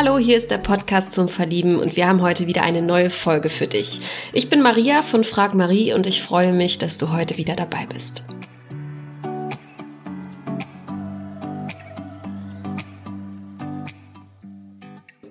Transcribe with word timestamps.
Hallo, 0.00 0.16
hier 0.16 0.36
ist 0.36 0.52
der 0.52 0.58
Podcast 0.58 1.12
zum 1.12 1.28
Verlieben 1.28 1.76
und 1.80 1.96
wir 1.96 2.06
haben 2.06 2.22
heute 2.22 2.46
wieder 2.46 2.62
eine 2.62 2.82
neue 2.82 3.10
Folge 3.10 3.48
für 3.48 3.66
dich. 3.66 4.00
Ich 4.32 4.48
bin 4.48 4.62
Maria 4.62 5.02
von 5.02 5.24
Frag 5.24 5.56
Marie 5.56 5.92
und 5.92 6.06
ich 6.06 6.22
freue 6.22 6.52
mich, 6.52 6.78
dass 6.78 6.98
du 6.98 7.10
heute 7.10 7.36
wieder 7.36 7.56
dabei 7.56 7.84
bist. 7.86 8.22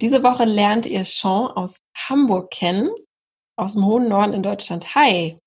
Diese 0.02 0.22
Woche 0.22 0.44
lernt 0.44 0.86
ihr 0.86 1.06
Sean 1.06 1.48
aus 1.52 1.78
Hamburg 1.96 2.52
kennen, 2.52 2.90
aus 3.56 3.76
dem 3.76 3.86
hohen 3.86 4.10
Norden 4.10 4.34
in 4.34 4.44
Deutschland. 4.44 4.94
Hi. 4.96 5.40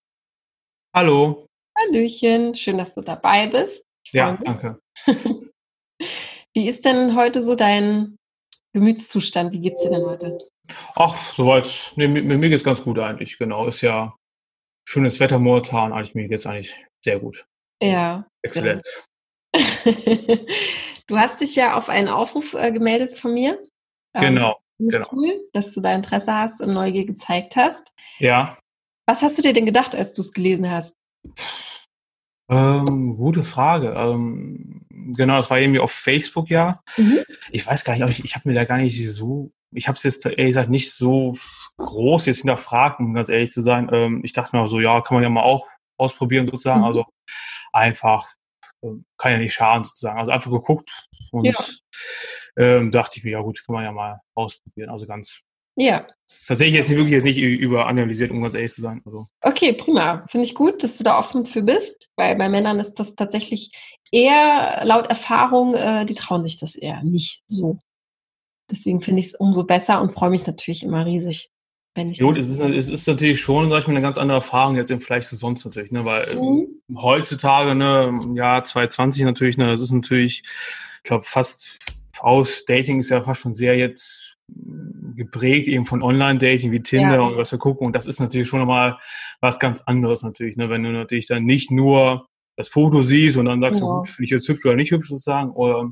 Hallo. 0.96 1.44
Hallöchen, 1.78 2.54
schön, 2.54 2.78
dass 2.78 2.94
du 2.94 3.02
dabei 3.02 3.48
bist. 3.48 3.84
Ja, 4.12 4.38
danke. 4.40 4.80
Wie 6.54 6.68
ist 6.70 6.86
denn 6.86 7.14
heute 7.14 7.42
so 7.42 7.54
dein 7.54 8.16
Gemütszustand? 8.72 9.52
Wie 9.52 9.60
geht's 9.60 9.82
dir 9.82 9.90
denn 9.90 10.04
heute? 10.04 10.38
Ach, 10.94 11.16
soweit. 11.18 11.92
Nee, 11.96 12.08
mir, 12.08 12.22
mir 12.22 12.48
geht's 12.48 12.64
ganz 12.64 12.82
gut 12.82 12.98
eigentlich, 12.98 13.38
genau. 13.38 13.66
Ist 13.66 13.80
ja 13.80 14.14
schönes 14.84 15.20
Wetter 15.20 15.38
momentan. 15.38 15.92
Eigentlich, 15.92 16.14
mir 16.14 16.28
geht's 16.28 16.46
eigentlich 16.46 16.74
sehr 17.04 17.18
gut. 17.18 17.46
Ja. 17.82 18.26
Exzellent. 18.42 18.86
du 21.06 21.18
hast 21.18 21.40
dich 21.40 21.56
ja 21.56 21.76
auf 21.76 21.88
einen 21.88 22.08
Aufruf 22.08 22.54
äh, 22.54 22.70
gemeldet 22.70 23.16
von 23.16 23.34
mir. 23.34 23.58
Ähm, 24.14 24.34
genau. 24.34 24.60
Finde 24.76 24.98
genau. 24.98 25.08
cool, 25.12 25.48
dass 25.52 25.74
du 25.74 25.80
da 25.80 25.94
Interesse 25.94 26.32
hast 26.32 26.60
und 26.60 26.72
Neugier 26.72 27.04
gezeigt 27.04 27.56
hast. 27.56 27.92
Ja. 28.18 28.58
Was 29.06 29.22
hast 29.22 29.36
du 29.38 29.42
dir 29.42 29.52
denn 29.52 29.66
gedacht, 29.66 29.94
als 29.94 30.14
du 30.14 30.22
es 30.22 30.32
gelesen 30.32 30.70
hast? 30.70 30.94
Ähm, 32.48 33.16
gute 33.16 33.42
Frage. 33.42 33.94
Ähm, 33.96 34.79
genau, 35.16 35.36
das 35.36 35.50
war 35.50 35.58
irgendwie 35.58 35.80
auf 35.80 35.92
Facebook 35.92 36.50
ja. 36.50 36.82
Mhm. 36.96 37.18
Ich 37.50 37.66
weiß 37.66 37.84
gar 37.84 37.96
nicht, 37.96 38.08
ich, 38.18 38.24
ich 38.24 38.34
habe 38.34 38.48
mir 38.48 38.54
da 38.54 38.64
gar 38.64 38.78
nicht 38.78 39.10
so, 39.10 39.52
ich 39.72 39.88
habe 39.88 39.96
es 39.96 40.02
jetzt 40.02 40.24
ehrlich 40.24 40.46
gesagt 40.46 40.70
nicht 40.70 40.92
so 40.92 41.36
groß 41.76 42.26
jetzt 42.26 42.38
hinterfragt, 42.38 43.00
um 43.00 43.14
ganz 43.14 43.28
ehrlich 43.28 43.50
zu 43.50 43.62
sein. 43.62 43.88
Ähm, 43.92 44.20
ich 44.24 44.32
dachte 44.32 44.56
mir 44.56 44.66
so, 44.68 44.80
ja, 44.80 45.00
kann 45.00 45.16
man 45.16 45.22
ja 45.22 45.30
mal 45.30 45.42
auch 45.42 45.66
ausprobieren 45.96 46.46
sozusagen. 46.46 46.80
Mhm. 46.80 46.86
Also 46.86 47.04
einfach, 47.72 48.28
ähm, 48.82 49.04
kann 49.16 49.32
ja 49.32 49.38
nicht 49.38 49.54
schaden 49.54 49.84
sozusagen. 49.84 50.18
Also 50.18 50.32
einfach 50.32 50.50
geguckt 50.50 50.90
und 51.32 51.44
ja. 51.44 51.54
ähm, 52.56 52.90
dachte 52.90 53.18
ich 53.18 53.24
mir, 53.24 53.32
ja 53.32 53.40
gut, 53.40 53.62
kann 53.64 53.74
man 53.74 53.84
ja 53.84 53.92
mal 53.92 54.20
ausprobieren. 54.34 54.90
Also 54.90 55.06
ganz 55.06 55.42
ja. 55.76 56.06
Tatsächlich 56.46 56.76
jetzt 56.76 56.90
wirklich 56.90 57.12
jetzt 57.12 57.24
nicht 57.24 57.38
überanalysiert, 57.38 58.30
um 58.30 58.42
ganz 58.42 58.54
ehrlich 58.54 58.72
zu 58.72 58.82
sein. 58.82 59.02
Also. 59.04 59.26
Okay, 59.42 59.72
prima. 59.72 60.24
Finde 60.30 60.46
ich 60.46 60.54
gut, 60.54 60.84
dass 60.84 60.96
du 60.96 61.04
da 61.04 61.18
offen 61.18 61.46
für 61.46 61.62
bist, 61.62 62.08
weil 62.16 62.36
bei 62.36 62.48
Männern 62.48 62.78
ist 62.78 62.94
das 62.94 63.16
tatsächlich 63.16 63.72
eher 64.12 64.82
laut 64.84 65.06
Erfahrung, 65.06 65.74
äh, 65.74 66.06
die 66.06 66.14
trauen 66.14 66.44
sich 66.44 66.56
das 66.56 66.76
eher 66.76 67.02
nicht 67.02 67.42
so. 67.46 67.78
Deswegen 68.70 69.00
finde 69.00 69.20
ich 69.20 69.26
es 69.26 69.34
umso 69.34 69.64
besser 69.64 70.00
und 70.00 70.12
freue 70.12 70.30
mich 70.30 70.46
natürlich 70.46 70.84
immer 70.84 71.04
riesig. 71.04 71.50
Wenn 71.94 72.10
ich 72.10 72.20
Gut, 72.20 72.38
es 72.38 72.48
ist, 72.48 72.60
es 72.60 72.88
ist 72.88 73.08
natürlich 73.08 73.40
schon, 73.40 73.68
sag 73.68 73.80
ich 73.80 73.86
mal, 73.88 73.94
eine 73.94 74.00
ganz 74.00 74.16
andere 74.16 74.36
Erfahrung 74.36 74.76
jetzt 74.76 74.92
im 74.92 75.00
Vergleich 75.00 75.26
zu 75.26 75.34
sonst 75.34 75.64
natürlich, 75.64 75.90
ne? 75.90 76.04
Weil 76.04 76.36
mhm. 76.36 76.80
heutzutage, 76.96 77.74
ne, 77.74 78.06
im 78.08 78.36
Jahr 78.36 78.62
2020 78.62 79.24
natürlich, 79.24 79.58
ne, 79.58 79.66
das 79.66 79.80
ist 79.80 79.90
natürlich, 79.90 80.44
ich 80.44 81.02
glaube, 81.02 81.24
fast 81.24 81.78
aus 82.20 82.64
Dating 82.64 83.00
ist 83.00 83.08
ja 83.08 83.22
fast 83.22 83.40
schon 83.40 83.56
sehr 83.56 83.76
jetzt 83.76 84.36
geprägt 85.16 85.68
eben 85.68 85.86
von 85.86 86.02
Online-Dating 86.02 86.72
wie 86.72 86.82
Tinder 86.82 87.16
ja. 87.16 87.20
und 87.20 87.36
was 87.36 87.52
wir 87.52 87.58
gucken. 87.58 87.86
Und 87.86 87.94
das 87.94 88.06
ist 88.06 88.20
natürlich 88.20 88.48
schon 88.48 88.60
nochmal 88.60 88.98
was 89.40 89.58
ganz 89.58 89.80
anderes 89.82 90.22
natürlich, 90.22 90.56
ne? 90.56 90.70
wenn 90.70 90.82
du 90.82 90.92
natürlich 90.92 91.26
dann 91.26 91.44
nicht 91.44 91.70
nur 91.70 92.26
das 92.56 92.68
Foto 92.68 93.02
siehst 93.02 93.36
und 93.36 93.46
dann 93.46 93.60
sagst, 93.60 93.80
ja. 93.80 93.86
gut, 93.86 94.08
finde 94.08 94.24
ich 94.24 94.30
jetzt 94.30 94.48
hübsch 94.48 94.64
oder 94.64 94.76
nicht 94.76 94.90
hübsch 94.90 95.08
sozusagen, 95.08 95.50
oder 95.50 95.90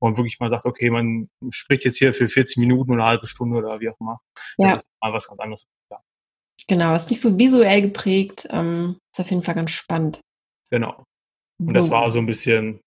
man 0.00 0.16
wirklich 0.16 0.38
mal 0.40 0.50
sagt, 0.50 0.64
okay, 0.64 0.90
man 0.90 1.28
spricht 1.50 1.84
jetzt 1.84 1.98
hier 1.98 2.14
für 2.14 2.28
40 2.28 2.58
Minuten 2.58 2.92
oder 2.92 3.02
eine 3.02 3.10
halbe 3.10 3.26
Stunde 3.26 3.56
oder 3.56 3.80
wie 3.80 3.88
auch 3.90 4.00
immer. 4.00 4.20
Ja. 4.58 4.70
Das 4.70 4.82
ist 4.82 4.88
mal 5.00 5.12
was 5.12 5.28
ganz 5.28 5.40
anderes. 5.40 5.66
Ja. 5.90 6.00
Genau, 6.68 6.94
ist 6.94 7.10
nicht 7.10 7.20
so 7.20 7.38
visuell 7.38 7.82
geprägt, 7.82 8.46
ähm, 8.50 8.98
ist 9.12 9.20
auf 9.20 9.30
jeden 9.30 9.42
Fall 9.42 9.54
ganz 9.54 9.70
spannend. 9.72 10.20
Genau. 10.70 11.04
Und 11.58 11.68
so. 11.68 11.72
das 11.72 11.90
war 11.90 12.10
so 12.10 12.18
ein 12.18 12.26
bisschen 12.26 12.80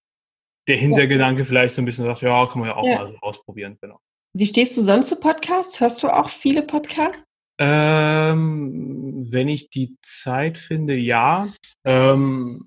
der 0.68 0.78
Hintergedanke, 0.78 1.46
vielleicht 1.46 1.74
so 1.74 1.82
ein 1.82 1.86
bisschen 1.86 2.06
sagt, 2.06 2.22
ja, 2.22 2.46
kann 2.46 2.60
man 2.60 2.70
ja 2.70 2.76
auch 2.76 2.86
mal 2.86 3.08
so 3.08 3.18
ausprobieren, 3.22 3.78
genau. 3.82 4.00
Wie 4.34 4.46
stehst 4.46 4.78
du 4.78 4.82
sonst 4.82 5.10
zu 5.10 5.16
Podcasts? 5.16 5.80
Hörst 5.80 6.04
du 6.04 6.08
auch 6.08 6.30
viele 6.30 6.62
Podcasts? 6.62 7.22
Ähm, 7.60 9.28
wenn 9.32 9.50
ich 9.50 9.70
die 9.70 9.98
Zeit 10.02 10.58
finde, 10.58 10.96
ja. 10.96 11.50
Ähm, 11.86 12.66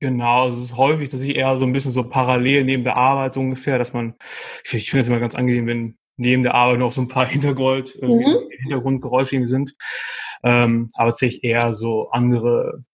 genau, 0.00 0.48
es 0.48 0.56
ist 0.56 0.76
häufig, 0.76 1.10
dass 1.10 1.20
ich 1.20 1.36
eher 1.36 1.58
so 1.58 1.66
ein 1.66 1.72
bisschen 1.72 1.92
so 1.92 2.04
parallel 2.04 2.64
neben 2.64 2.84
der 2.84 2.96
Arbeit 2.96 3.34
so 3.34 3.40
ungefähr, 3.40 3.76
dass 3.76 3.92
man, 3.92 4.14
ich, 4.64 4.74
ich 4.74 4.90
finde 4.90 5.02
es 5.02 5.08
immer 5.08 5.20
ganz 5.20 5.34
angenehm, 5.34 5.66
wenn 5.66 5.98
neben 6.16 6.42
der 6.42 6.54
Arbeit 6.54 6.78
noch 6.78 6.92
so 6.92 7.00
ein 7.00 7.08
paar 7.08 7.26
Hintergrund, 7.28 8.00
mhm. 8.00 8.48
Hintergrundgeräusche 8.62 9.46
sind. 9.46 9.74
Ähm, 10.42 10.88
aber 10.94 11.10
tatsächlich 11.10 11.44
eher 11.44 11.74
so 11.74 12.08
andere 12.10 12.84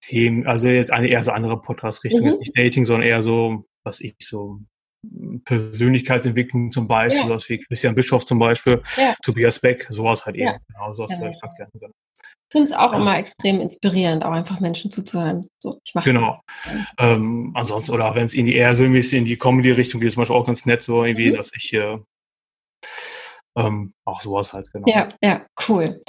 Themen, 0.00 0.46
also 0.46 0.68
jetzt 0.68 0.90
eine 0.90 1.08
eher 1.08 1.22
so 1.22 1.32
andere 1.32 1.60
Podcast-Richtung, 1.60 2.20
mhm. 2.22 2.26
jetzt 2.28 2.38
nicht 2.38 2.56
Dating, 2.56 2.86
sondern 2.86 3.06
eher 3.06 3.22
so, 3.22 3.66
was 3.84 4.00
ich 4.00 4.16
so 4.20 4.60
Persönlichkeitsentwicklung 5.44 6.70
zum 6.70 6.86
Beispiel, 6.86 7.22
ja. 7.22 7.28
sowas 7.28 7.48
wie 7.48 7.58
Christian 7.58 7.94
Bischof 7.94 8.24
zum 8.24 8.38
Beispiel, 8.38 8.82
ja. 8.96 9.14
Tobias 9.22 9.58
Beck, 9.58 9.86
sowas 9.90 10.24
halt 10.24 10.36
ja. 10.36 10.50
eben. 10.50 10.58
Genau, 10.68 10.92
sowas 10.92 11.12
ja. 11.12 11.18
höre 11.18 11.30
ich 11.30 11.40
ganz 11.40 11.56
gerne. 11.56 11.70
Ich 11.74 12.52
finde 12.52 12.70
es 12.70 12.76
auch 12.76 12.92
immer 12.92 13.18
extrem 13.18 13.60
inspirierend, 13.60 14.24
auch 14.24 14.32
einfach 14.32 14.60
Menschen 14.60 14.90
zuzuhören. 14.90 15.48
So, 15.58 15.80
ich 15.84 15.94
genau. 16.04 16.40
Ähm, 16.98 17.52
ansonsten, 17.54 17.92
oder 17.92 18.14
wenn 18.14 18.24
es 18.24 18.34
in 18.34 18.46
die 18.46 18.54
eher 18.54 18.76
so 18.76 18.84
ein 18.84 18.92
bisschen 18.92 19.20
in 19.20 19.24
die 19.24 19.38
Comedy-Richtung 19.38 20.00
geht, 20.00 20.08
ist 20.08 20.16
manchmal 20.16 20.38
auch 20.38 20.46
ganz 20.46 20.66
nett, 20.66 20.82
so 20.82 21.02
irgendwie, 21.02 21.32
mhm. 21.32 21.36
dass 21.36 21.50
ich 21.56 21.64
hier 21.64 22.04
ähm, 23.56 23.92
auch 24.04 24.20
sowas 24.20 24.52
halt, 24.52 24.70
genau. 24.70 24.86
Ja, 24.86 25.12
ja, 25.22 25.46
cool. 25.68 26.02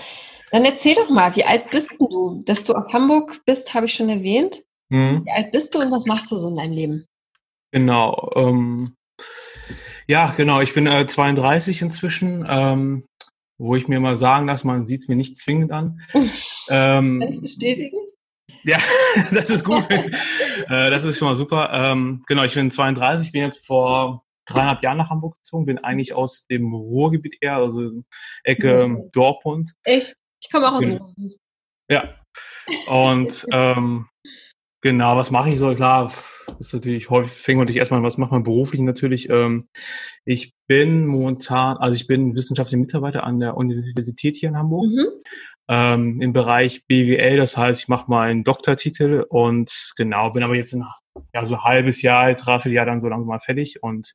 Dann 0.52 0.66
erzähl 0.66 0.96
doch 0.96 1.10
mal, 1.10 1.36
wie 1.36 1.46
alt 1.46 1.72
bist 1.72 1.92
du? 1.98 2.44
Dass 2.46 2.64
du 2.66 2.74
aus 2.74 2.94
Hamburg 2.94 3.42
bist, 3.46 3.74
habe 3.74 3.88
ich 3.88 3.94
schon 3.94 4.10
erwähnt. 4.10 4.64
Mhm. 4.90 5.24
Wie 5.26 5.32
alt 5.32 5.52
bist 5.52 5.74
du 5.74 5.80
und 5.80 5.92
was 5.92 6.06
machst 6.06 6.32
du 6.32 6.38
so 6.38 6.50
in 6.50 6.58
deinem 6.58 6.74
Leben? 6.74 7.08
Genau. 7.74 8.30
Ähm, 8.36 8.96
ja, 10.08 10.32
genau. 10.38 10.62
Ich 10.62 10.76
bin 10.76 10.86
äh, 10.86 11.08
32 11.08 11.82
inzwischen, 11.82 12.46
ähm, 12.48 13.04
wo 13.58 13.76
ich 13.76 13.88
mir 13.88 14.00
mal 14.00 14.16
sagen 14.16 14.46
lasse, 14.46 14.68
man 14.68 14.86
sieht 14.86 15.02
es 15.02 15.08
mir 15.08 15.16
nicht 15.16 15.38
zwingend 15.38 15.72
an. 15.72 16.00
ähm, 16.70 17.20
Kann 17.20 17.30
ich 17.30 17.42
bestätigen? 17.42 17.98
Ja, 18.64 18.78
das 19.32 19.50
ist 19.50 19.66
gut. 19.66 19.90
äh, 19.92 20.10
das 20.92 21.04
ist 21.04 21.18
schon 21.18 21.28
mal 21.28 21.36
super. 21.36 21.72
Ähm, 21.74 22.24
genau, 22.28 22.44
ich 22.44 22.54
bin 22.54 22.70
32, 22.70 23.32
bin 23.32 23.42
jetzt 23.42 23.66
vor 23.66 24.24
dreieinhalb 24.46 24.84
Jahren 24.84 24.98
nach 24.98 25.10
Hamburg 25.10 25.38
gezogen, 25.38 25.66
bin 25.66 25.80
eigentlich 25.80 26.14
aus 26.14 26.46
dem 26.46 26.76
Ruhrgebiet 26.76 27.38
eher, 27.42 27.56
also 27.56 28.04
Ecke 28.44 28.88
mhm. 28.88 29.10
Dortmund. 29.12 29.74
Echt? 29.84 30.16
Ich 30.44 30.52
komme 30.52 30.68
auch 30.68 30.74
aus 30.74 30.84
dem 30.84 30.98
Ruhrgebiet. 30.98 31.40
Ja. 31.90 32.20
Und 32.86 33.48
ähm, 33.52 34.06
genau, 34.84 35.18
was 35.18 35.32
mache 35.32 35.50
ich 35.50 35.58
so? 35.58 35.74
Klar, 35.74 36.12
ist 36.60 36.74
natürlich 36.74 37.10
häufig, 37.10 37.32
fängt 37.32 37.58
man 37.58 37.66
natürlich 37.66 37.80
erstmal, 37.80 38.04
was 38.04 38.18
macht 38.18 38.32
man 38.32 38.44
beruflich 38.44 38.82
natürlich. 38.82 39.30
Ähm, 39.30 39.68
ich 40.26 40.54
bin 40.68 41.08
momentan, 41.08 41.78
also 41.78 41.96
ich 41.96 42.06
bin 42.06 42.36
wissenschaftlicher 42.36 42.80
Mitarbeiter 42.80 43.24
an 43.24 43.40
der 43.40 43.58
Universität 43.58 44.36
hier 44.36 44.50
in 44.50 44.58
Hamburg. 44.58 44.86
Mhm. 44.86 45.08
Ähm, 45.70 46.22
im 46.22 46.34
Bereich 46.34 46.86
BWL, 46.88 47.38
das 47.38 47.56
heißt, 47.56 47.82
ich 47.82 47.88
mache 47.88 48.12
meinen 48.12 48.44
Doktortitel 48.44 49.26
und 49.30 49.94
genau, 49.96 50.30
bin 50.30 50.44
aber 50.44 50.56
jetzt 50.56 50.74
in 50.74 50.86
ja, 51.34 51.46
so 51.46 51.56
ein 51.56 51.64
halbes 51.64 52.02
Jahr, 52.02 52.34
dreiviertel 52.34 52.74
Jahr 52.74 52.86
dann 52.86 53.02
so 53.02 53.08
langsam 53.08 53.30
mal 53.30 53.40
fertig 53.40 53.82
und 53.82 54.14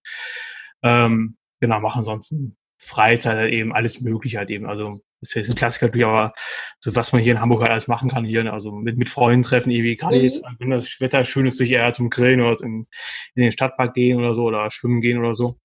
ähm, 0.83 1.37
genau, 1.61 1.81
mache 1.81 1.99
ansonsten 1.99 2.57
Freizeit 2.81 3.37
halt 3.37 3.53
eben 3.53 3.73
alles 3.73 4.03
mögliche 4.03 4.39
halt 4.39 4.51
eben. 4.51 4.67
Also 4.67 5.01
ist 5.21 5.35
jetzt 5.35 5.49
ein 5.49 5.57
Klassiker 5.57 5.87
natürlich, 5.87 6.07
aber 6.07 6.33
so 6.81 6.95
was 6.95 7.13
man 7.13 7.23
hier 7.23 7.33
in 7.33 7.41
Hamburg 7.41 7.63
halt 7.63 7.71
alles 7.73 7.89
machen 7.89 8.11
kann 8.11 8.25
hier, 8.25 8.45
ne? 8.45 8.53
also 8.53 8.73
mit, 8.73 8.99
mit 8.99 9.11
Freunden 9.11 9.43
treffen, 9.43 9.71
irgendwie, 9.71 9.97
gerade 9.97 10.17
mhm. 10.17 10.25
jetzt, 10.25 10.43
wenn 10.59 10.71
das 10.71 11.01
Wetter 11.01 11.25
schön 11.25 11.47
ist, 11.47 11.59
durch 11.59 11.71
eher 11.71 11.93
zum 11.93 12.11
Grillen 12.11 12.41
oder 12.41 12.61
in, 12.63 12.87
in 13.35 13.43
den 13.43 13.53
Stadtpark 13.53 13.95
gehen 13.95 14.19
oder 14.19 14.35
so 14.35 14.45
oder 14.45 14.71
schwimmen 14.71 15.01
gehen 15.01 15.19
oder 15.19 15.35
so. 15.35 15.57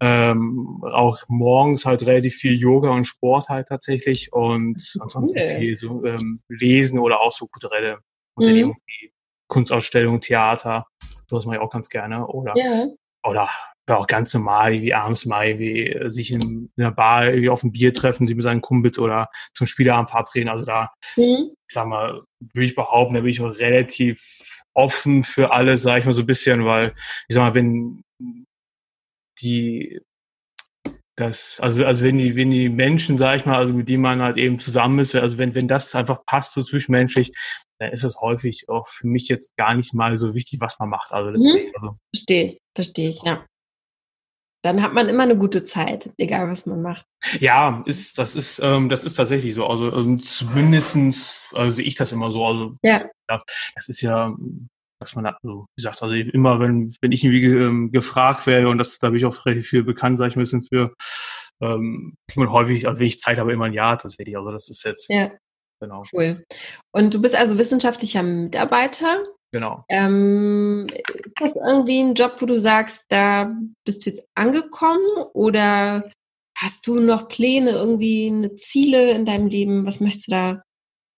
Ähm, 0.00 0.80
auch 0.84 1.18
morgens 1.28 1.84
halt 1.84 2.06
relativ 2.06 2.34
viel 2.34 2.58
Yoga 2.58 2.90
und 2.90 3.04
Sport 3.04 3.48
halt 3.48 3.68
tatsächlich 3.68 4.32
und 4.32 4.94
ansonsten 5.00 5.40
cool. 5.40 5.58
viel 5.58 5.76
so 5.76 6.04
ähm, 6.04 6.42
Lesen 6.48 6.98
oder 6.98 7.20
auch 7.20 7.32
so 7.32 7.46
kulturelle 7.46 7.98
Unternehmen, 8.34 8.70
mhm. 8.70 9.10
Kunstausstellungen, 9.48 10.20
Theater, 10.20 10.86
sowas 11.26 11.46
mache 11.46 11.56
ich 11.56 11.62
auch 11.62 11.70
ganz 11.70 11.88
gerne 11.88 12.26
oder 12.26 12.54
ja. 12.56 12.86
oder 13.24 13.48
ja, 13.88 13.96
auch 13.96 14.06
ganz 14.06 14.34
normal, 14.34 14.72
wie 14.82 14.94
abends 14.94 15.24
mal 15.24 15.58
wie 15.58 15.88
äh, 15.88 16.10
sich 16.10 16.30
in 16.30 16.70
einer 16.76 16.92
Bar 16.92 17.26
irgendwie 17.26 17.48
auf 17.48 17.62
ein 17.62 17.72
Bier 17.72 17.94
treffen, 17.94 18.26
die 18.26 18.34
mit 18.34 18.44
seinen 18.44 18.60
Kumpels 18.60 18.98
oder 18.98 19.28
zum 19.54 19.66
Spieleabend 19.66 20.10
verabreden. 20.10 20.50
Also 20.50 20.64
da, 20.64 20.90
mhm. 21.16 21.52
ich 21.66 21.72
sag 21.74 21.86
mal, 21.86 22.22
würde 22.40 22.66
ich 22.66 22.74
behaupten, 22.74 23.14
da 23.14 23.20
bin 23.20 23.30
ich 23.30 23.40
auch 23.40 23.58
relativ 23.58 24.22
offen 24.74 25.24
für 25.24 25.52
alles, 25.52 25.82
sage 25.82 26.00
ich 26.00 26.06
mal 26.06 26.14
so 26.14 26.22
ein 26.22 26.26
bisschen, 26.26 26.64
weil 26.64 26.94
ich 27.28 27.34
sag 27.34 27.42
mal, 27.42 27.54
wenn 27.54 28.02
die 29.40 30.00
das, 31.16 31.58
also, 31.60 31.84
also 31.84 32.04
wenn 32.04 32.18
die, 32.18 32.36
wenn 32.36 32.50
die 32.50 32.68
Menschen, 32.68 33.18
sag 33.18 33.36
ich 33.36 33.46
mal, 33.46 33.56
also 33.56 33.72
mit 33.74 33.88
denen 33.88 34.02
man 34.02 34.22
halt 34.22 34.36
eben 34.36 34.58
zusammen 34.58 35.00
ist, 35.00 35.14
also 35.16 35.36
wenn, 35.38 35.54
wenn 35.54 35.66
das 35.66 35.94
einfach 35.94 36.24
passt, 36.26 36.52
so 36.52 36.62
zwischenmenschlich, 36.62 37.32
dann 37.80 37.90
ist 37.90 38.04
es 38.04 38.16
häufig 38.20 38.68
auch 38.68 38.86
für 38.86 39.06
mich 39.06 39.28
jetzt 39.28 39.56
gar 39.56 39.74
nicht 39.74 39.94
mal 39.94 40.16
so 40.16 40.34
wichtig, 40.34 40.60
was 40.60 40.78
man 40.78 40.88
macht. 40.88 41.12
Also 41.12 41.32
deswegen, 41.32 41.68
mhm. 41.68 41.74
also. 41.76 41.96
Verstehe, 42.14 42.58
verstehe 42.74 43.08
ich, 43.08 43.22
ja. 43.22 43.44
Dann 44.68 44.82
hat 44.82 44.94
man 44.94 45.08
immer 45.08 45.24
eine 45.24 45.36
gute 45.36 45.64
Zeit, 45.64 46.10
egal 46.18 46.48
was 46.50 46.66
man 46.66 46.82
macht. 46.82 47.04
Ja, 47.40 47.82
ist, 47.86 48.18
das 48.18 48.36
ist, 48.36 48.60
ähm, 48.62 48.88
das 48.88 49.04
ist 49.04 49.14
tatsächlich 49.14 49.54
so. 49.54 49.66
Also, 49.66 49.90
also 49.90 50.16
zumindestens 50.18 51.48
also 51.52 51.70
sehe 51.76 51.86
ich 51.86 51.94
das 51.96 52.12
immer 52.12 52.30
so. 52.30 52.44
Also 52.46 52.76
Ja. 52.84 53.08
ja, 53.30 53.42
das 53.74 53.88
ist 53.88 54.00
ja, 54.02 54.34
dass 55.00 55.14
man 55.14 55.24
wie 55.42 55.64
gesagt, 55.76 56.02
also 56.02 56.14
immer 56.14 56.60
wenn, 56.60 56.94
wenn 57.00 57.12
ich 57.12 57.24
irgendwie 57.24 57.40
ge- 57.40 57.66
ähm, 57.66 57.92
gefragt 57.92 58.46
werde, 58.46 58.68
und 58.68 58.78
das 58.78 58.98
da 58.98 59.08
bin 59.08 59.18
ich 59.18 59.26
auch 59.26 59.46
relativ 59.46 59.68
viel 59.68 59.82
bekannt, 59.82 60.18
sage 60.18 60.30
ich 60.30 60.36
ein 60.36 60.40
bisschen 60.40 60.64
für, 60.64 60.94
ähm, 61.60 62.14
kriegt 62.28 62.38
man 62.38 62.52
häufig, 62.52 62.86
also 62.86 63.00
wenn 63.00 63.06
ich 63.06 63.18
Zeit 63.18 63.38
habe, 63.38 63.52
immer 63.52 63.66
ein 63.66 63.72
Ja 63.72 63.96
tatsächlich. 63.96 64.36
Also 64.36 64.50
das 64.50 64.68
ist 64.68 64.84
jetzt, 64.84 65.06
Ja, 65.08 65.30
genau, 65.80 66.04
cool. 66.12 66.44
Und 66.92 67.14
du 67.14 67.20
bist 67.20 67.34
also 67.34 67.58
wissenschaftlicher 67.58 68.22
Mitarbeiter. 68.22 69.24
Genau. 69.52 69.84
Ähm, 69.88 70.86
ist 70.90 71.40
das 71.40 71.56
irgendwie 71.56 72.00
ein 72.00 72.14
Job, 72.14 72.36
wo 72.40 72.46
du 72.46 72.58
sagst, 72.58 73.06
da 73.08 73.54
bist 73.84 74.04
du 74.04 74.10
jetzt 74.10 74.26
angekommen 74.34 75.06
oder 75.32 76.10
hast 76.56 76.86
du 76.86 76.98
noch 76.98 77.28
Pläne, 77.28 77.70
irgendwie 77.70 78.26
eine 78.26 78.56
Ziele 78.56 79.12
in 79.12 79.24
deinem 79.24 79.46
Leben? 79.48 79.86
Was 79.86 80.00
möchtest 80.00 80.28
du 80.28 80.32
da, 80.32 80.62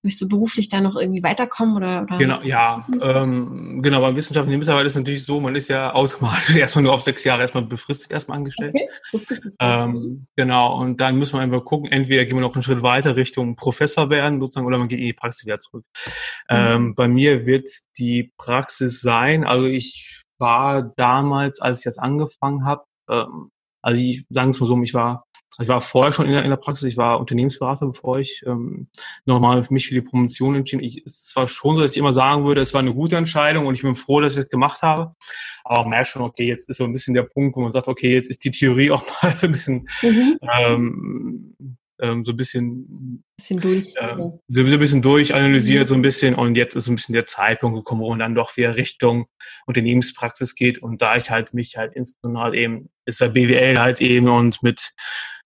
möchtest 0.02 0.22
du 0.22 0.28
beruflich 0.28 0.68
da 0.68 0.80
noch 0.80 0.96
irgendwie 0.96 1.22
weiterkommen 1.22 1.76
oder? 1.76 2.02
oder? 2.02 2.18
Genau, 2.18 2.40
ja, 2.42 2.86
ähm, 3.00 3.82
genau, 3.82 4.00
beim 4.00 4.16
wissenschaftlichen 4.16 4.58
Mitarbeiter 4.58 4.86
ist 4.86 4.94
es 4.94 4.98
natürlich 4.98 5.24
so, 5.24 5.40
man 5.40 5.54
ist 5.56 5.68
ja 5.68 5.94
automatisch 5.94 6.54
erstmal 6.56 6.84
nur 6.84 6.92
auf 6.92 7.02
sechs 7.02 7.24
Jahre 7.24 7.42
erstmal 7.42 7.64
befristet 7.64 8.10
erstmal 8.10 8.38
angestellt. 8.38 8.74
Okay. 9.12 9.38
Ähm, 9.60 10.26
genau, 10.36 10.80
und 10.80 11.00
dann 11.00 11.18
muss 11.18 11.32
man 11.32 11.42
einfach 11.42 11.64
gucken, 11.64 11.90
entweder 11.90 12.24
gehen 12.24 12.36
wir 12.36 12.42
noch 12.42 12.54
einen 12.54 12.62
Schritt 12.62 12.82
weiter 12.82 13.16
Richtung 13.16 13.56
Professor 13.56 14.10
werden, 14.10 14.40
sozusagen, 14.40 14.66
oder 14.66 14.78
man 14.78 14.88
geht 14.88 15.00
in 15.00 15.06
die 15.06 15.12
Praxis 15.12 15.46
wieder 15.46 15.58
zurück. 15.58 15.84
Ähm, 16.48 16.94
bei 16.94 17.08
mir 17.08 17.46
wird 17.46 17.68
die 17.98 18.32
Praxis 18.38 19.00
sein, 19.00 19.44
also 19.44 19.66
ich 19.66 20.22
war 20.38 20.92
damals, 20.96 21.60
als 21.60 21.80
ich 21.80 21.84
jetzt 21.84 22.00
angefangen 22.00 22.64
habe, 22.64 22.84
ähm, 23.10 23.50
also 23.82 24.02
ich 24.02 24.24
sagen 24.30 24.50
es 24.50 24.60
mal 24.60 24.66
so, 24.66 24.82
ich 24.82 24.94
war, 24.94 25.24
ich 25.60 25.68
war 25.68 25.80
vorher 25.80 26.12
schon 26.12 26.26
in 26.26 26.32
der, 26.32 26.42
in 26.44 26.50
der 26.50 26.56
Praxis, 26.56 26.88
ich 26.88 26.96
war 26.96 27.20
Unternehmensberater, 27.20 27.86
bevor 27.86 28.18
ich 28.18 28.42
ähm, 28.46 28.88
nochmal 29.24 29.66
mich 29.70 29.86
für 29.88 29.94
die 29.94 30.02
Promotion 30.02 30.54
entschieden. 30.56 30.82
Ich, 30.82 31.02
es 31.04 31.26
zwar 31.26 31.48
schon 31.48 31.76
so, 31.76 31.82
dass 31.82 31.92
ich 31.92 31.98
immer 31.98 32.12
sagen 32.12 32.44
würde, 32.44 32.60
es 32.60 32.72
war 32.74 32.80
eine 32.80 32.94
gute 32.94 33.16
Entscheidung 33.16 33.66
und 33.66 33.74
ich 33.74 33.82
bin 33.82 33.94
froh, 33.94 34.20
dass 34.20 34.36
ich 34.36 34.44
es 34.44 34.48
gemacht 34.48 34.82
habe, 34.82 35.14
aber 35.64 35.80
man 35.82 35.90
merkt 35.90 36.08
schon, 36.08 36.22
okay, 36.22 36.46
jetzt 36.46 36.68
ist 36.68 36.78
so 36.78 36.84
ein 36.84 36.92
bisschen 36.92 37.14
der 37.14 37.22
Punkt, 37.24 37.56
wo 37.56 37.60
man 37.60 37.72
sagt, 37.72 37.88
okay, 37.88 38.12
jetzt 38.12 38.30
ist 38.30 38.44
die 38.44 38.50
Theorie 38.50 38.90
auch 38.90 39.04
mal 39.22 39.34
so 39.34 39.46
ein 39.46 39.52
bisschen 39.52 39.88
Mhm. 40.02 40.38
ähm, 40.52 41.54
ähm, 42.00 42.24
so 42.24 42.32
ein 42.32 42.36
bisschen 42.36 43.22
Bisschen 43.36 43.60
durch. 43.60 43.94
äh, 43.96 44.16
so 44.48 44.60
ein 44.62 44.78
bisschen 44.80 45.02
durchanalysiert, 45.02 45.86
so 45.88 45.94
ein 45.94 46.02
bisschen 46.02 46.34
und 46.34 46.54
jetzt 46.56 46.74
ist 46.74 46.84
so 46.86 46.92
ein 46.92 46.94
bisschen 46.94 47.12
der 47.12 47.26
Zeitpunkt 47.26 47.76
gekommen, 47.76 48.00
wo 48.00 48.08
man 48.10 48.18
dann 48.18 48.34
doch 48.34 48.56
wieder 48.56 48.76
Richtung 48.76 49.26
Unternehmenspraxis 49.66 50.54
geht 50.54 50.78
und 50.82 51.02
da 51.02 51.16
ich 51.16 51.30
halt 51.30 51.52
mich 51.54 51.76
halt 51.76 51.92
insbesondere 51.94 52.44
halt 52.44 52.54
eben 52.54 52.88
ist 53.04 53.20
der 53.20 53.28
BWL 53.28 53.78
halt 53.78 54.00
eben 54.00 54.28
und 54.28 54.62
mit 54.62 54.92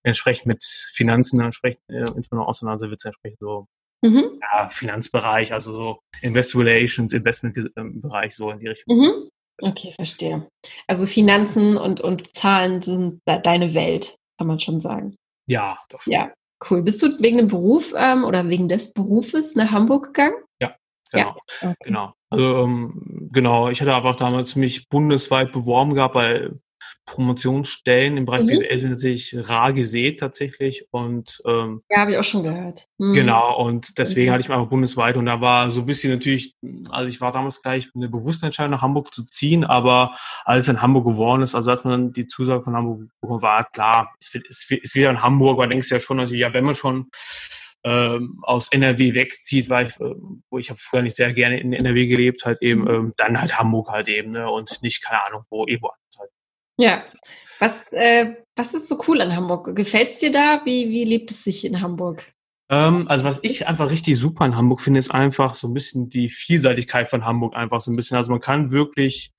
entsprechend 0.05 0.47
mit 0.47 0.63
Finanzen 0.65 1.41
entsprechend 1.41 1.81
äh, 1.89 2.01
insbesondere 2.01 2.47
auseinandersetzt, 2.49 2.91
wird 2.91 3.01
es 3.01 3.05
entsprechend 3.07 3.39
so 3.41 3.67
Mhm. 4.03 4.39
ja, 4.53 4.69
Finanzbereich, 4.69 5.53
also 5.55 5.73
so 5.73 5.99
Investor 6.21 6.63
Relations, 6.63 7.13
Investmentbereich 7.15 8.37
so 8.37 8.51
in 8.51 8.59
die 8.59 8.69
Richtung. 8.69 8.97
Mhm. 8.99 9.31
Okay, 9.63 9.93
verstehe. 9.97 10.47
Also 10.87 11.07
Finanzen 11.07 11.79
und, 11.79 12.03
und 12.03 12.35
Zahlen 12.37 12.83
sind 12.83 13.21
de- 13.27 13.41
deine 13.41 13.73
Welt, 13.73 14.17
kann 14.37 14.47
man 14.49 14.61
schon 14.61 14.81
sagen. 14.83 15.17
Ja, 15.49 15.79
doch 15.89 16.03
schon. 16.03 16.13
Ja, 16.13 16.33
cool. 16.69 16.83
Bist 16.83 17.03
du 17.03 17.19
wegen 17.21 17.39
dem 17.39 17.49
Beruf 17.49 17.95
ähm, 17.97 18.25
oder 18.25 18.47
wegen 18.51 18.69
des 18.69 18.93
Berufes 18.93 19.55
nach 19.55 19.71
Hamburg 19.71 20.07
gegangen? 20.09 20.37
Genau. 21.13 21.37
Okay. 21.63 21.75
Genau. 21.85 22.13
Also 22.29 22.65
ähm, 22.65 23.29
genau, 23.33 23.69
ich 23.69 23.81
hatte 23.81 23.95
einfach 23.95 24.17
damals 24.17 24.57
mich 24.57 24.89
bundesweit 24.89 25.53
beworben 25.53 25.95
gehabt, 25.95 26.17
weil 26.17 26.59
Promotionsstellen 27.07 28.17
im 28.17 28.25
Bereich 28.27 28.43
Mhm. 28.43 28.47
BWL 28.49 28.79
sind 28.79 28.91
natürlich 28.93 29.35
rar 29.49 29.73
gesät 29.73 30.21
tatsächlich 30.21 30.87
und 30.91 31.43
ähm, 31.47 31.83
Ja, 31.91 31.99
habe 31.99 32.13
ich 32.13 32.19
auch 32.19 32.25
schon 32.25 32.43
gehört. 32.43 32.87
Mhm. 32.99 33.13
genau 33.13 33.57
und 33.65 33.99
deswegen 33.99 34.29
Mhm. 34.31 34.33
hatte 34.33 34.41
ich 34.43 34.49
mich 34.49 34.57
einfach 34.57 34.71
bundesweit 34.71 35.17
und 35.17 35.27
da 35.27 35.41
war 35.41 35.71
so 35.71 35.81
ein 35.81 35.87
bisschen 35.87 36.13
natürlich, 36.13 36.55
also 36.91 37.09
ich 37.09 37.21
war 37.21 37.33
damals 37.33 37.61
gleich 37.63 37.89
eine 37.95 38.09
bewusste 38.09 38.47
Entscheidung 38.47 38.73
nach 38.73 38.83
Hamburg 38.83 39.13
zu 39.15 39.25
ziehen, 39.25 39.65
aber 39.65 40.17
als 40.45 40.65
es 40.65 40.69
in 40.69 40.83
Hamburg 40.83 41.05
geworden 41.07 41.43
ist, 41.43 41.55
also 41.55 41.71
als 41.71 41.85
man 41.85 41.91
dann 41.93 42.13
die 42.13 42.27
Zusage 42.27 42.65
von 42.65 42.75
Hamburg 42.77 43.09
bekommen 43.21 43.43
war, 43.43 43.65
klar, 43.71 44.13
es 44.21 44.33
wird, 44.33 44.47
es 44.49 44.69
wird, 44.71 44.85
es 44.85 44.95
wird 44.95 45.11
in 45.11 45.23
Hamburg, 45.23 45.55
aber 45.59 45.67
denkst 45.67 45.89
du 45.89 45.95
ja 45.97 46.01
schon 46.01 46.17
natürlich, 46.17 46.41
ja, 46.41 46.55
wenn 46.55 46.65
man 46.65 46.75
schon 46.75 47.09
ähm, 47.87 48.39
aus 48.43 48.69
NRW 48.73 49.13
wegzieht, 49.15 49.69
weil 49.69 49.89
ich, 49.89 50.01
äh, 50.01 50.15
wo 50.49 50.57
ich 50.59 50.71
habe 50.71 50.81
früher 50.81 51.03
nicht 51.03 51.17
sehr 51.17 51.35
gerne 51.35 51.61
in 51.61 51.75
NRW 51.75 52.07
gelebt, 52.07 52.47
halt 52.47 52.63
eben, 52.63 52.81
Mhm. 52.85 52.89
ähm, 52.91 53.13
dann 53.19 53.39
halt 53.39 53.59
Hamburg 53.59 53.91
halt 53.91 54.09
eben, 54.09 54.31
ne? 54.31 54.49
Und 54.51 54.81
nicht, 54.83 55.05
keine 55.05 55.27
Ahnung, 55.27 55.43
wo, 55.51 55.67
irgendwo 55.67 55.89
anders 55.89 56.17
halt. 56.19 56.31
Ja. 56.77 57.05
Was, 57.61 57.93
äh, 57.93 58.35
was 58.57 58.75
ist 58.75 58.89
so 58.89 59.03
cool 59.07 59.21
an 59.21 59.35
Hamburg? 59.35 59.75
Gefällt 59.77 60.11
es 60.11 60.19
dir 60.19 60.33
da? 60.33 60.63
Wie, 60.65 60.89
wie 60.91 61.05
lebt 61.05 61.31
es 61.31 61.45
sich 61.45 61.65
in 61.65 61.81
Hamburg? 61.81 62.25
Ähm, 62.71 63.07
also 63.09 63.25
was 63.25 63.41
ich 63.43 63.69
einfach 63.69 63.91
richtig 63.91 64.19
super 64.19 64.45
in 64.45 64.57
Hamburg 64.57 64.81
finde, 64.81 64.99
ist 64.99 65.11
einfach 65.11 65.55
so 65.55 65.69
ein 65.69 65.75
bisschen 65.75 66.09
die 66.09 66.29
Vielseitigkeit 66.29 67.09
von 67.09 67.25
Hamburg 67.25 67.55
einfach 67.55 67.81
so 67.81 67.93
ein 67.93 67.97
bisschen. 67.97 68.17
Also 68.17 68.31
man 68.31 68.41
kann 68.41 68.71
wirklich 68.73 69.33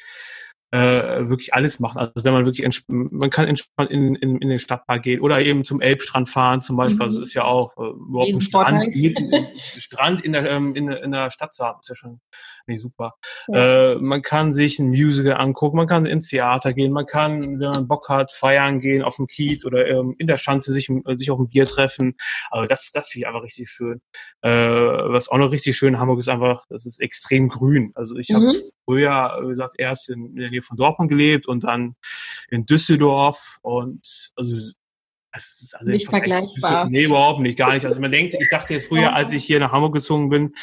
äh, 0.76 1.30
wirklich 1.30 1.54
alles 1.54 1.80
machen. 1.80 2.00
Also 2.00 2.12
wenn 2.24 2.34
man 2.34 2.46
wirklich 2.46 2.84
man 2.90 3.30
kann 3.30 3.48
entspannt 3.48 3.92
in, 3.92 4.16
in, 4.16 4.38
in 4.42 4.50
den 4.50 4.60
Stadtpark 4.60 5.04
gehen 5.04 5.22
oder 5.22 5.42
eben 5.42 5.64
zum 5.64 5.80
Elbstrand 5.80 6.28
fahren 6.28 6.62
zum 6.62 6.76
Beispiel. 6.76 6.98
Mhm. 6.98 7.02
Also 7.04 7.22
es 7.22 7.30
ist 7.30 7.34
ja 7.34 7.46
auch 7.46 7.78
äh, 7.78 7.92
überhaupt 7.92 8.34
ein. 8.34 8.42
Strand, 8.42 8.88
mitten- 8.96 9.48
Strand 9.58 10.22
in 10.22 10.34
der, 10.34 10.50
ähm, 10.50 10.76
in, 10.76 10.90
in 10.90 11.12
der 11.12 11.32
Stadt 11.32 11.54
zu 11.54 11.64
haben, 11.64 11.80
ist 11.80 11.90
ja 11.90 11.96
schon 11.96 12.20
nee, 12.68 12.76
super. 12.78 13.14
Ja. 13.48 13.94
Äh, 13.94 13.96
man 14.00 14.22
kann 14.22 14.52
sich 14.52 14.80
ein 14.80 14.90
Musical 14.90 15.36
angucken, 15.38 15.78
man 15.78 15.88
kann 15.88 16.06
ins 16.06 16.28
Theater 16.30 16.74
gehen, 16.74 16.92
man 16.92 17.06
kann, 17.06 17.60
wenn 17.60 17.70
man 17.70 17.88
Bock 17.88 18.10
hat, 18.10 18.32
feiern 18.32 18.80
gehen 18.82 19.02
auf 19.02 19.16
dem 19.16 19.28
Kiez 19.28 19.66
oder 19.66 19.88
ähm, 19.88 20.16
in 20.18 20.28
der 20.28 20.38
Schanze 20.38 20.74
sich, 20.74 20.90
äh, 20.90 21.16
sich 21.16 21.32
auf 21.32 21.40
ein 21.40 21.48
Bier 21.48 21.66
treffen. 21.66 22.16
Also 22.52 22.68
das, 22.68 22.92
das 22.92 23.10
finde 23.10 23.24
ich 23.24 23.28
einfach 23.28 23.44
richtig 23.44 23.70
schön. 23.70 24.02
Äh, 24.42 24.50
was 24.50 25.30
auch 25.30 25.38
noch 25.38 25.52
richtig 25.52 25.78
schön 25.78 25.94
in 25.94 26.00
Hamburg 26.00 26.20
ist 26.20 26.28
einfach, 26.30 26.66
das 26.70 26.86
ist 26.86 27.00
extrem 27.00 27.48
grün. 27.48 27.92
Also 27.96 28.18
ich 28.18 28.32
habe 28.34 28.46
Mhm. 28.46 28.54
Früher, 28.86 29.40
wie 29.44 29.50
gesagt, 29.50 29.74
erst 29.78 30.10
in, 30.10 30.28
in 30.28 30.36
der 30.36 30.50
Nähe 30.52 30.62
von 30.62 30.78
Dortmund 30.78 31.10
gelebt 31.10 31.48
und 31.48 31.64
dann 31.64 31.96
in 32.50 32.66
Düsseldorf 32.66 33.58
und 33.62 34.32
also 34.36 34.74
es 35.32 35.62
ist 35.62 35.76
also 35.76 35.92
Nicht 35.92 36.10
vergleichbar. 36.10 36.90
Nee, 36.90 37.04
überhaupt 37.04 37.42
nicht, 37.42 37.58
gar 37.58 37.74
nicht. 37.74 37.86
Also 37.86 38.00
man 38.00 38.12
denkt, 38.12 38.36
ich 38.40 38.50
dachte 38.50 38.74
jetzt 38.74 38.88
früher, 38.88 39.14
als 39.14 39.32
ich 39.32 39.44
hier 39.44 39.60
nach 39.60 39.74
Hamburg 39.74 39.94
gezogen 39.94 40.30
bin, 40.30 40.56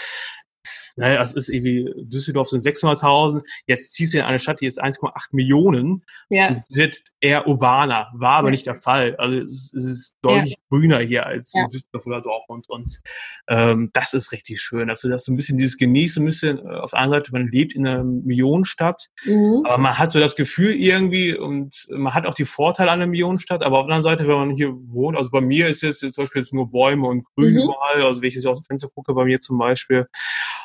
naja, 0.97 1.21
es 1.23 1.35
ist 1.35 1.49
irgendwie, 1.49 1.93
Düsseldorf 1.97 2.49
sind 2.49 2.61
600.000, 2.61 3.43
jetzt 3.67 3.93
ziehst 3.95 4.15
du 4.15 4.19
in 4.19 4.25
eine 4.25 4.41
Stadt, 4.41 4.61
die 4.61 4.67
ist 4.67 4.83
1,8 4.83 5.29
Millionen 5.33 6.05
Ja. 6.29 6.49
und 6.49 6.63
wird 6.75 6.99
eher 7.21 7.47
urbaner, 7.47 8.09
war 8.15 8.37
aber 8.37 8.49
Ja. 8.49 8.53
nicht 8.53 8.67
der 8.67 8.75
Fall. 8.77 9.17
Also 9.17 9.39
es 9.39 9.51
ist, 9.51 9.75
es 9.75 9.85
ist 9.85 10.17
deutlich 10.23 10.57
grüner 10.69 10.99
hier 11.01 11.27
als 11.27 11.53
Ja. 11.55 11.65
in 11.65 11.71
Düsseldorf 11.71 12.07
oder 12.07 12.21
Dortmund 12.21 12.69
und 12.69 13.01
ähm, 13.49 13.91
das 13.93 14.15
ist 14.15 14.33
richtig 14.33 14.61
schön, 14.61 14.89
dass 14.89 15.01
du 15.01 15.09
das 15.09 15.25
so 15.25 15.33
ein 15.33 15.37
bisschen 15.37 15.59
dieses 15.59 15.79
ein 15.81 16.25
bisschen 16.25 16.59
äh, 16.59 16.63
auf 16.79 16.91
der 16.93 17.01
anderen 17.01 17.23
Seite, 17.23 17.33
man 17.33 17.49
lebt 17.49 17.75
in 17.75 17.87
einer 17.87 18.05
Millionenstadt, 18.05 19.09
Mhm. 19.25 19.63
aber 19.65 19.79
man 19.79 19.99
hat 19.99 20.11
so 20.11 20.19
das 20.21 20.37
Gefühl 20.37 20.71
irgendwie 20.73 21.35
und 21.37 21.87
man 21.91 22.15
hat 22.15 22.27
auch 22.27 22.35
die 22.35 22.45
Vorteile 22.45 22.91
an 22.91 23.01
einer 23.01 23.11
Millionenstadt, 23.11 23.63
aber 23.63 23.79
auf 23.79 23.87
der 23.87 23.97
anderen 23.97 24.17
Seite, 24.19 24.29
wenn 24.29 24.37
man 24.37 24.51
hier 24.51 24.73
wohnt, 24.73 25.17
also 25.17 25.31
bei 25.31 25.41
mir 25.41 25.69
ist 25.69 25.83
jetzt, 25.83 26.03
jetzt 26.03 26.15
zum 26.15 26.25
Beispiel 26.25 26.43
jetzt 26.43 26.53
nur 26.55 26.71
Bäume 26.71 27.07
und 27.09 27.25
Grün 27.35 27.55
Mhm. 27.55 27.63
überall, 27.63 28.03
also 28.05 28.21
wenn 28.23 28.29
ich 28.29 28.35
jetzt 28.35 28.47
aus 28.47 28.61
dem 28.61 28.65
Fenster 28.65 28.89
gucke, 28.89 29.15
bei 29.15 29.25
mir 29.25 29.41
zum 29.41 29.59
Beispiel. 29.59 30.07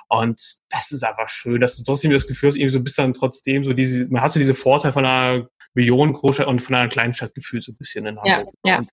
Und 0.09 0.41
das 0.69 0.91
ist 0.91 1.03
einfach 1.03 1.29
schön, 1.29 1.59
dass 1.61 1.77
du 1.77 1.83
trotzdem 1.83 2.11
das 2.11 2.27
Gefühl 2.27 2.49
hast, 2.49 2.55
irgendwie 2.55 2.73
so 2.73 2.81
bist 2.81 2.97
dann 2.97 3.13
trotzdem 3.13 3.63
so 3.63 3.73
diese, 3.73 4.07
man 4.07 4.21
hat 4.21 4.31
so 4.31 4.39
diese 4.39 4.53
Vorteile 4.53 4.93
von 4.93 5.05
einer 5.05 5.47
Millionengroßstadt 5.73 6.47
und 6.47 6.61
von 6.61 6.75
einer 6.75 6.89
Kleinstadt 6.89 7.35
gefühlt 7.35 7.63
so 7.63 7.71
ein 7.71 7.77
bisschen 7.77 8.05
in 8.05 8.17
Ja, 8.23 8.37
Hamburg. 8.37 8.55
ja. 8.65 8.77
Und 8.79 8.89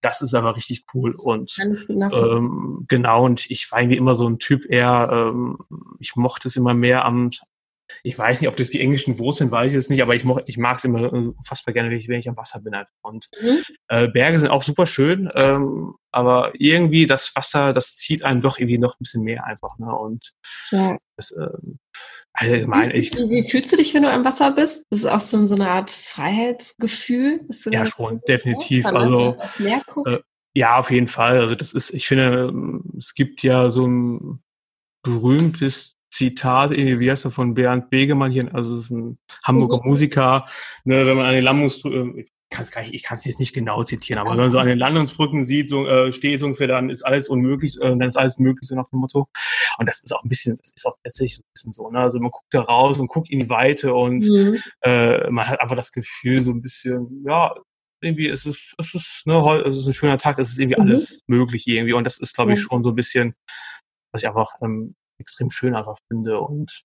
das 0.00 0.22
ist 0.22 0.34
aber 0.34 0.56
richtig 0.56 0.84
cool 0.94 1.14
und 1.14 1.54
ähm, 1.58 2.84
genau, 2.88 3.24
und 3.24 3.50
ich 3.50 3.70
war 3.70 3.80
irgendwie 3.80 3.96
immer 3.96 4.14
so 4.14 4.28
ein 4.28 4.38
Typ 4.38 4.64
eher, 4.68 5.08
ähm, 5.10 5.58
ich 6.00 6.16
mochte 6.16 6.48
es 6.48 6.56
immer 6.56 6.74
mehr 6.74 7.04
am, 7.04 7.30
ich 8.02 8.18
weiß 8.18 8.40
nicht, 8.40 8.48
ob 8.48 8.56
das 8.56 8.70
die 8.70 8.80
englischen 8.80 9.18
Wurzeln, 9.18 9.50
weiß 9.50 9.68
ich 9.68 9.74
jetzt 9.74 9.90
nicht, 9.90 10.02
aber 10.02 10.14
ich, 10.14 10.24
ich 10.46 10.58
mag 10.58 10.78
es 10.78 10.84
immer 10.84 11.04
äh, 11.04 11.16
unfassbar 11.16 11.74
gerne, 11.74 11.90
wenn 11.90 11.98
ich, 11.98 12.08
wenn 12.08 12.18
ich 12.20 12.28
am 12.28 12.36
Wasser 12.36 12.60
bin 12.60 12.74
einfach. 12.74 12.94
Und 13.02 13.28
Mhm. 13.40 13.58
äh, 13.88 14.08
Berge 14.08 14.38
sind 14.38 14.48
auch 14.48 14.62
super 14.62 14.86
schön, 14.86 15.30
ähm, 15.34 15.94
aber 16.12 16.52
irgendwie 16.58 17.06
das 17.06 17.34
Wasser, 17.36 17.72
das 17.72 17.96
zieht 17.96 18.22
einem 18.24 18.42
doch 18.42 18.58
irgendwie 18.58 18.78
noch 18.78 18.94
ein 18.94 19.00
bisschen 19.02 19.22
mehr 19.22 19.44
einfach. 19.44 19.78
Ne? 19.78 19.94
Und 19.94 20.32
Ja. 20.70 20.96
das, 21.16 21.32
ähm, 21.36 21.78
allgemein, 22.32 22.90
ich, 22.90 23.14
Wie, 23.14 23.30
wie 23.30 23.48
fühlst 23.48 23.72
du 23.72 23.76
dich, 23.76 23.94
wenn 23.94 24.02
du 24.02 24.10
am 24.10 24.24
Wasser 24.24 24.50
bist? 24.52 24.84
Das 24.90 25.00
ist 25.00 25.06
auch 25.06 25.20
so, 25.20 25.46
so 25.46 25.54
eine 25.54 25.68
Art 25.70 25.90
Freiheitsgefühl. 25.90 27.40
ja 27.70 27.86
schon, 27.86 28.20
definitiv. 28.28 28.84
von 28.86 28.96
Also 28.96 29.36
guckst. 29.86 30.06
äh, 30.06 30.18
Ja, 30.54 30.78
auf 30.78 30.90
jeden 30.90 31.08
Fall. 31.08 31.40
Also 31.40 31.54
das 31.54 31.72
ist, 31.72 31.90
ich 31.90 32.06
finde, 32.06 32.48
ähm, 32.48 32.84
es 32.98 33.14
gibt 33.14 33.42
ja 33.42 33.70
so 33.70 33.86
ein 33.86 34.42
berühmtes 35.02 35.95
Zitat, 36.16 36.70
irgendwie, 36.70 36.98
wie 37.00 37.10
heißt 37.10 37.26
er, 37.26 37.30
von 37.30 37.52
Bernd 37.52 37.90
Begemann 37.90 38.30
hier, 38.32 38.52
also 38.54 38.76
das 38.76 38.86
ist 38.86 38.90
ein 38.90 39.18
Hamburger 39.44 39.78
Mhm. 39.84 39.90
Musiker, 39.90 40.46
ne, 40.84 41.04
wenn 41.06 41.16
man 41.16 41.26
an 41.26 41.34
den 41.34 41.44
Landungsbrücken, 41.44 42.18
ich 42.18 42.30
kann 42.48 42.62
es 42.62 42.74
nicht, 42.74 42.94
ich 42.94 43.02
kann 43.02 43.18
es 43.18 43.24
jetzt 43.26 43.38
nicht 43.38 43.52
genau 43.52 43.82
zitieren, 43.82 44.18
aber 44.20 44.30
wenn 44.30 44.38
man 44.38 44.50
so 44.50 44.58
an 44.58 44.66
den 44.66 44.78
Landungsbrücken 44.78 45.44
sieht, 45.44 45.68
so 45.68 45.86
äh, 45.86 46.12
steht 46.12 46.40
so 46.40 46.46
ungefähr, 46.46 46.68
dann 46.68 46.88
ist 46.88 47.02
alles 47.02 47.28
unmöglich, 47.28 47.76
äh, 47.76 47.90
dann 47.90 48.02
ist 48.02 48.16
alles 48.16 48.38
möglich, 48.38 48.66
so 48.66 48.74
nach 48.74 48.88
dem 48.88 49.00
Motto. 49.00 49.28
Und 49.78 49.86
das 49.86 50.00
ist 50.02 50.10
auch 50.14 50.22
ein 50.24 50.28
bisschen, 50.30 50.56
das 50.56 50.72
ist 50.74 50.86
auch 50.86 50.96
tatsächlich 51.04 51.36
so 51.36 51.42
ein 51.42 51.50
bisschen 51.52 51.72
so, 51.74 51.90
ne? 51.90 52.00
Also 52.00 52.18
man 52.18 52.30
guckt 52.30 52.46
da 52.50 52.62
raus 52.62 52.98
und 52.98 53.08
guckt 53.08 53.28
in 53.30 53.40
die 53.40 53.50
Weite 53.50 53.92
und 53.92 54.24
Mhm. 54.26 54.62
äh, 54.82 55.28
man 55.30 55.46
hat 55.46 55.60
einfach 55.60 55.76
das 55.76 55.92
Gefühl, 55.92 56.42
so 56.42 56.50
ein 56.50 56.62
bisschen, 56.62 57.24
ja, 57.26 57.54
irgendwie 58.00 58.28
ist 58.28 58.46
es, 58.46 58.74
es 58.78 58.94
ist, 58.94 59.26
ne, 59.26 59.64
es 59.66 59.76
ist 59.76 59.86
ein 59.86 59.92
schöner 59.92 60.16
Tag, 60.16 60.38
es 60.38 60.50
ist 60.50 60.58
irgendwie 60.58 60.80
mhm. 60.80 60.86
alles 60.88 61.20
möglich 61.26 61.66
irgendwie. 61.66 61.92
Und 61.92 62.04
das 62.04 62.18
ist, 62.18 62.34
glaube 62.34 62.52
ich, 62.54 62.60
schon 62.60 62.82
so 62.84 62.90
ein 62.90 62.94
bisschen, 62.94 63.34
was 64.12 64.22
ich 64.22 64.28
einfach 64.28 64.54
ähm, 64.62 64.94
extrem 65.18 65.50
schön 65.50 65.74
einfach 65.74 65.96
finde. 66.08 66.40
Und 66.40 66.82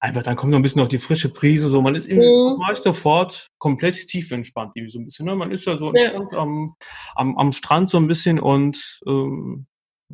einfach, 0.00 0.22
dann 0.22 0.36
kommt 0.36 0.52
noch 0.52 0.58
ein 0.58 0.62
bisschen 0.62 0.82
noch 0.82 0.88
die 0.88 0.98
frische 0.98 1.28
Prise, 1.28 1.68
so 1.68 1.80
man 1.82 1.94
ist 1.94 2.08
irgendwie 2.08 2.28
mhm. 2.28 2.82
sofort 2.82 3.48
komplett 3.58 4.06
tief 4.06 4.30
entspannt, 4.30 4.72
irgendwie 4.74 4.92
so 4.92 4.98
ein 4.98 5.04
bisschen. 5.04 5.26
Ne? 5.26 5.34
Man 5.34 5.50
ist 5.50 5.66
ja 5.66 5.76
so 5.76 5.92
ja. 5.94 6.14
Am, 6.32 6.74
am, 7.14 7.36
am 7.36 7.52
Strand 7.52 7.90
so 7.90 7.98
ein 7.98 8.06
bisschen 8.06 8.38
und 8.38 9.00
ähm, 9.06 9.66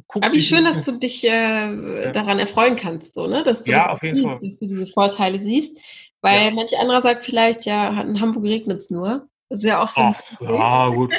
guckt. 0.08 0.24
Aber 0.24 0.34
wie 0.34 0.40
schön, 0.40 0.64
dass 0.64 0.84
du 0.84 0.92
dich 0.92 1.24
äh, 1.24 2.04
ja. 2.04 2.12
daran 2.12 2.38
erfreuen 2.38 2.76
kannst, 2.76 3.14
so, 3.14 3.26
ne? 3.26 3.44
Dass 3.44 3.64
du 3.64 3.72
ja, 3.72 3.96
jeden 4.02 4.16
siehst, 4.16 4.26
dass 4.26 4.58
du 4.58 4.66
diese 4.66 4.86
Vorteile 4.86 5.38
siehst. 5.38 5.76
Weil 6.20 6.46
ja. 6.46 6.50
manch 6.52 6.78
anderer 6.78 7.02
sagt 7.02 7.24
vielleicht, 7.26 7.66
ja, 7.66 8.00
in 8.00 8.18
Hamburg 8.20 8.44
regnet 8.44 8.78
es 8.78 8.90
nur. 8.90 9.28
Das 9.50 9.60
ist 9.60 9.66
ja 9.66 9.82
auch 9.82 9.88
so. 9.88 10.00
Ach, 10.00 10.22
ja, 10.40 10.88
gut. 10.88 11.12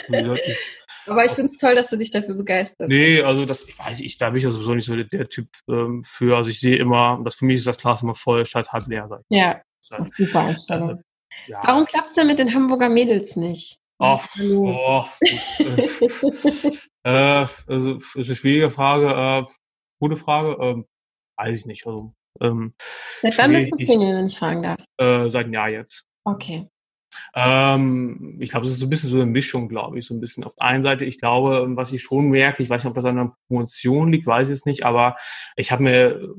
Aber 1.07 1.25
ich 1.25 1.31
finde 1.33 1.51
es 1.51 1.57
toll, 1.57 1.75
dass 1.75 1.89
du 1.89 1.97
dich 1.97 2.12
dafür 2.12 2.35
begeisterst. 2.35 2.89
Nee, 2.89 3.21
also 3.21 3.45
das, 3.45 3.67
ich 3.67 3.77
weiß, 3.77 4.00
ich, 4.01 4.17
da 4.17 4.29
bin 4.29 4.38
ich 4.38 4.43
ja 4.43 4.51
sowieso 4.51 4.74
nicht 4.74 4.85
so 4.85 4.95
der, 4.95 5.05
der 5.05 5.27
Typ 5.27 5.47
ähm, 5.69 6.03
für. 6.03 6.35
Also 6.35 6.50
ich 6.50 6.59
sehe 6.59 6.77
immer, 6.77 7.21
dass 7.24 7.35
für 7.35 7.45
mich 7.45 7.57
ist 7.57 7.67
das 7.67 7.77
Glas 7.77 8.01
immer 8.03 8.15
voll 8.15 8.45
statt 8.45 8.71
halb 8.71 8.88
leer. 8.88 9.07
Sag 9.07 9.21
ich. 9.21 9.38
Ja, 9.38 9.62
halt, 9.91 10.15
super 10.15 10.39
Einstellung. 10.39 10.89
Äh, 10.91 11.01
ja. 11.47 11.62
Warum 11.63 11.85
klappt 11.85 12.09
es 12.09 12.15
denn 12.15 12.27
mit 12.27 12.39
den 12.39 12.53
Hamburger 12.53 12.89
Mädels 12.89 13.35
nicht? 13.35 13.79
Ach, 13.97 14.27
oh, 14.41 15.05
äh, 17.03 17.45
also 17.67 17.95
ist 17.95 18.15
eine 18.15 18.35
schwierige 18.35 18.69
Frage. 18.69 19.07
Äh, 19.07 19.45
gute 20.00 20.17
Frage. 20.17 20.57
Ähm, 20.62 20.85
weiß 21.38 21.59
ich 21.59 21.65
nicht. 21.65 21.88
Also, 21.88 22.13
ähm, 22.41 22.74
seit 23.21 23.38
wann 23.38 23.53
bist 23.53 23.71
du 23.71 23.77
Single, 23.77 24.17
wenn 24.17 24.25
ich 24.25 24.38
fragen 24.38 24.63
darf? 24.63 24.81
Äh, 24.97 25.29
seit 25.29 25.45
einem 25.45 25.53
Jahr 25.53 25.71
jetzt. 25.71 26.03
Okay. 26.25 26.67
Ähm, 27.36 28.38
ich 28.39 28.51
glaube, 28.51 28.65
es 28.65 28.72
ist 28.72 28.79
so 28.79 28.86
ein 28.86 28.89
bisschen 28.89 29.10
so 29.10 29.15
eine 29.15 29.25
Mischung, 29.25 29.67
glaube 29.67 29.98
ich, 29.98 30.05
so 30.05 30.13
ein 30.13 30.19
bisschen. 30.19 30.43
Auf 30.43 30.55
der 30.55 30.67
einen 30.67 30.84
Seite, 30.84 31.05
ich 31.05 31.19
glaube, 31.19 31.65
was 31.75 31.93
ich 31.93 32.01
schon 32.01 32.29
merke, 32.29 32.63
ich 32.63 32.69
weiß 32.69 32.84
nicht, 32.84 32.89
ob 32.89 32.95
das 32.95 33.05
an 33.05 33.15
der 33.15 33.34
Promotion 33.48 34.12
liegt, 34.12 34.25
weiß 34.25 34.50
ich 34.50 34.53
es 34.53 34.65
nicht, 34.65 34.86
aber 34.86 35.15
ich 35.55 35.72
habe 35.72 35.84
mir 35.84 36.34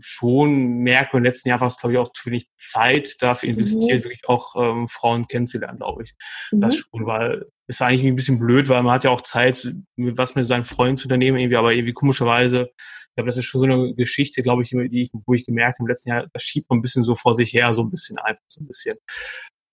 schon 0.00 0.78
merkt, 0.78 1.14
im 1.14 1.24
letzten 1.24 1.48
Jahr 1.48 1.60
war 1.60 1.68
es, 1.68 1.76
glaube 1.76 1.92
ich, 1.92 1.98
auch 1.98 2.12
zu 2.12 2.26
wenig 2.26 2.48
Zeit 2.56 3.16
dafür 3.20 3.48
mhm. 3.48 3.56
investiert, 3.56 4.00
mhm. 4.00 4.04
wirklich 4.04 4.28
auch 4.28 4.54
ähm, 4.56 4.88
Frauen 4.88 5.26
kennenzulernen, 5.26 5.78
glaube 5.78 6.02
ich. 6.04 6.14
Mhm. 6.52 6.60
Das 6.60 6.76
schon, 6.76 7.06
weil 7.06 7.46
es 7.66 7.76
ist 7.76 7.82
eigentlich 7.82 8.04
ein 8.04 8.16
bisschen 8.16 8.38
blöd, 8.38 8.68
weil 8.68 8.82
man 8.82 8.94
hat 8.94 9.04
ja 9.04 9.10
auch 9.10 9.20
Zeit, 9.20 9.72
was 9.96 10.34
mit 10.34 10.46
seinen 10.46 10.64
Freunden 10.64 10.96
zu 10.96 11.04
unternehmen, 11.04 11.38
irgendwie, 11.38 11.56
aber 11.56 11.72
irgendwie 11.72 11.92
komischerweise 11.92 12.70
ich 13.10 13.16
glaube, 13.16 13.26
das 13.26 13.38
ist 13.38 13.46
schon 13.46 13.58
so 13.58 13.64
eine 13.64 13.94
Geschichte, 13.94 14.40
glaube 14.42 14.62
ich, 14.62 14.70
die 14.70 15.02
ich, 15.02 15.10
wo 15.26 15.34
ich 15.34 15.44
gemerkt 15.44 15.78
habe, 15.78 15.84
im 15.84 15.88
letzten 15.88 16.10
Jahr, 16.10 16.28
das 16.32 16.42
schiebt 16.44 16.70
man 16.70 16.78
ein 16.78 16.82
bisschen 16.82 17.02
so 17.02 17.16
vor 17.16 17.34
sich 17.34 17.52
her, 17.52 17.74
so 17.74 17.82
ein 17.82 17.90
bisschen 17.90 18.18
einfach, 18.18 18.42
so 18.46 18.62
ein 18.62 18.68
bisschen. 18.68 18.96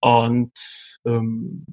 Und 0.07 0.51
ähm, 1.05 1.65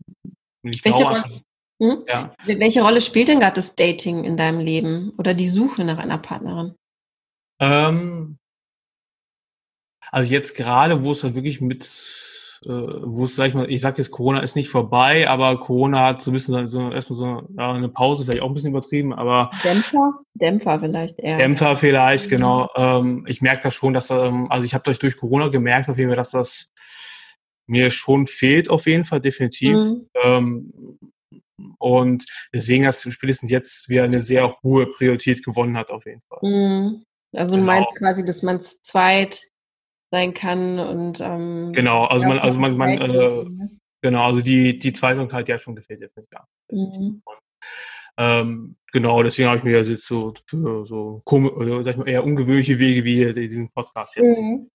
ich 0.63 0.85
welche, 0.85 0.99
glaube, 0.99 1.23
Rolle, 1.23 1.41
hm? 1.81 2.05
ja. 2.09 2.35
welche 2.47 2.83
Rolle 2.83 3.01
spielt 3.01 3.29
denn 3.29 3.41
gerade 3.41 3.57
das 3.57 3.75
Dating 3.75 4.25
in 4.25 4.37
deinem 4.37 4.61
Leben 4.61 5.13
oder 5.19 5.35
die 5.35 5.49
Suche 5.49 5.85
nach 5.85 5.99
einer 5.99 6.19
Partnerin? 6.19 6.75
Ähm, 7.61 8.39
also 10.11 10.33
jetzt 10.33 10.57
gerade, 10.57 11.03
wo 11.03 11.13
es 11.13 11.25
halt 11.25 11.35
wirklich 11.35 11.61
mit, 11.61 11.85
äh, 12.67 12.69
wo 12.69 13.25
es, 13.25 13.37
sag 13.37 13.49
ich 13.49 13.55
mal, 13.55 13.71
ich 13.71 13.81
sag 13.81 13.99
jetzt, 13.99 14.11
Corona 14.11 14.41
ist 14.41 14.57
nicht 14.57 14.69
vorbei, 14.69 15.29
aber 15.29 15.59
Corona 15.59 16.07
hat 16.07 16.23
so 16.23 16.31
ein 16.31 16.35
bisschen 16.35 16.67
so 16.67 16.91
erstmal 16.91 17.17
so 17.17 17.43
eine 17.57 17.89
Pause, 17.89 18.25
vielleicht 18.25 18.43
auch 18.43 18.49
ein 18.49 18.55
bisschen 18.55 18.71
übertrieben, 18.71 19.13
aber 19.13 19.51
Dämpfer, 19.63 20.15
Dämpfer 20.35 20.81
vielleicht 20.81 21.19
eher. 21.19 21.39
Dämpfer 21.39 21.77
vielleicht, 21.77 22.27
mhm. 22.27 22.31
genau. 22.31 22.71
Ähm, 22.77 23.25
ich 23.29 23.43
merke 23.43 23.65
das 23.65 23.75
schon, 23.75 23.93
dass 23.93 24.11
ähm, 24.11 24.47
also 24.51 24.65
ich 24.65 24.75
habe 24.75 24.85
durch 24.85 24.99
durch 24.99 25.17
Corona 25.17 25.49
gemerkt 25.49 25.89
auf 25.89 25.99
jeden 25.99 26.11
Fall, 26.11 26.17
dass 26.17 26.31
das 26.31 26.69
mir 27.67 27.91
schon 27.91 28.27
fehlt 28.27 28.71
auf 28.71 28.87
jeden 28.87 29.05
Fall 29.05 29.21
definitiv. 29.21 29.79
Mhm. 29.79 30.09
Ähm, 30.23 30.99
und 31.79 32.25
deswegen 32.53 32.87
hast 32.87 33.05
du 33.05 33.11
spätestens 33.11 33.51
jetzt 33.51 33.89
wieder 33.89 34.05
eine 34.05 34.21
sehr 34.21 34.57
hohe 34.63 34.87
Priorität 34.87 35.45
gewonnen 35.45 35.77
hat 35.77 35.91
auf 35.91 36.07
jeden 36.07 36.23
Fall. 36.29 36.39
Mhm. 36.43 37.05
Also 37.35 37.55
genau. 37.55 37.67
du 37.67 37.67
meinst 37.67 37.99
quasi, 37.99 38.25
dass 38.25 38.43
man 38.43 38.61
zu 38.61 38.81
zweit 38.83 39.41
sein 40.11 40.35
kann 40.35 40.79
und 40.79 41.21
ähm, 41.21 41.73
genau, 41.73 42.05
also 42.05 42.27
man, 42.29 42.39
also 42.39 42.59
man, 42.59 42.77
man 42.77 42.91
äh, 42.91 43.09
ne? 43.09 43.71
genau, 44.01 44.27
also 44.27 44.41
die 44.41 44.79
die 44.79 44.93
Zweisamkeit 44.93 45.49
ja 45.49 45.59
schon 45.59 45.75
gefällt 45.75 46.01
jetzt 46.01 46.17
nicht 46.17 46.29
ja. 46.33 46.47
Mhm. 46.71 47.23
Ähm, 48.17 48.77
genau, 48.93 49.23
deswegen 49.25 49.49
habe 49.49 49.59
ich 49.59 49.65
mir 49.65 49.83
jetzt 49.83 50.05
so 50.05 50.33
für 50.47 50.87
so, 50.87 51.23
so 51.27 51.83
sag 51.83 51.95
ich 51.95 51.97
mal, 51.97 52.09
eher 52.09 52.23
ungewöhnliche 52.23 52.79
Wege 52.79 53.03
wie 53.03 53.33
diesen 53.35 53.71
Podcast 53.71 54.17
jetzt 54.17 54.39
mhm. 54.39 54.69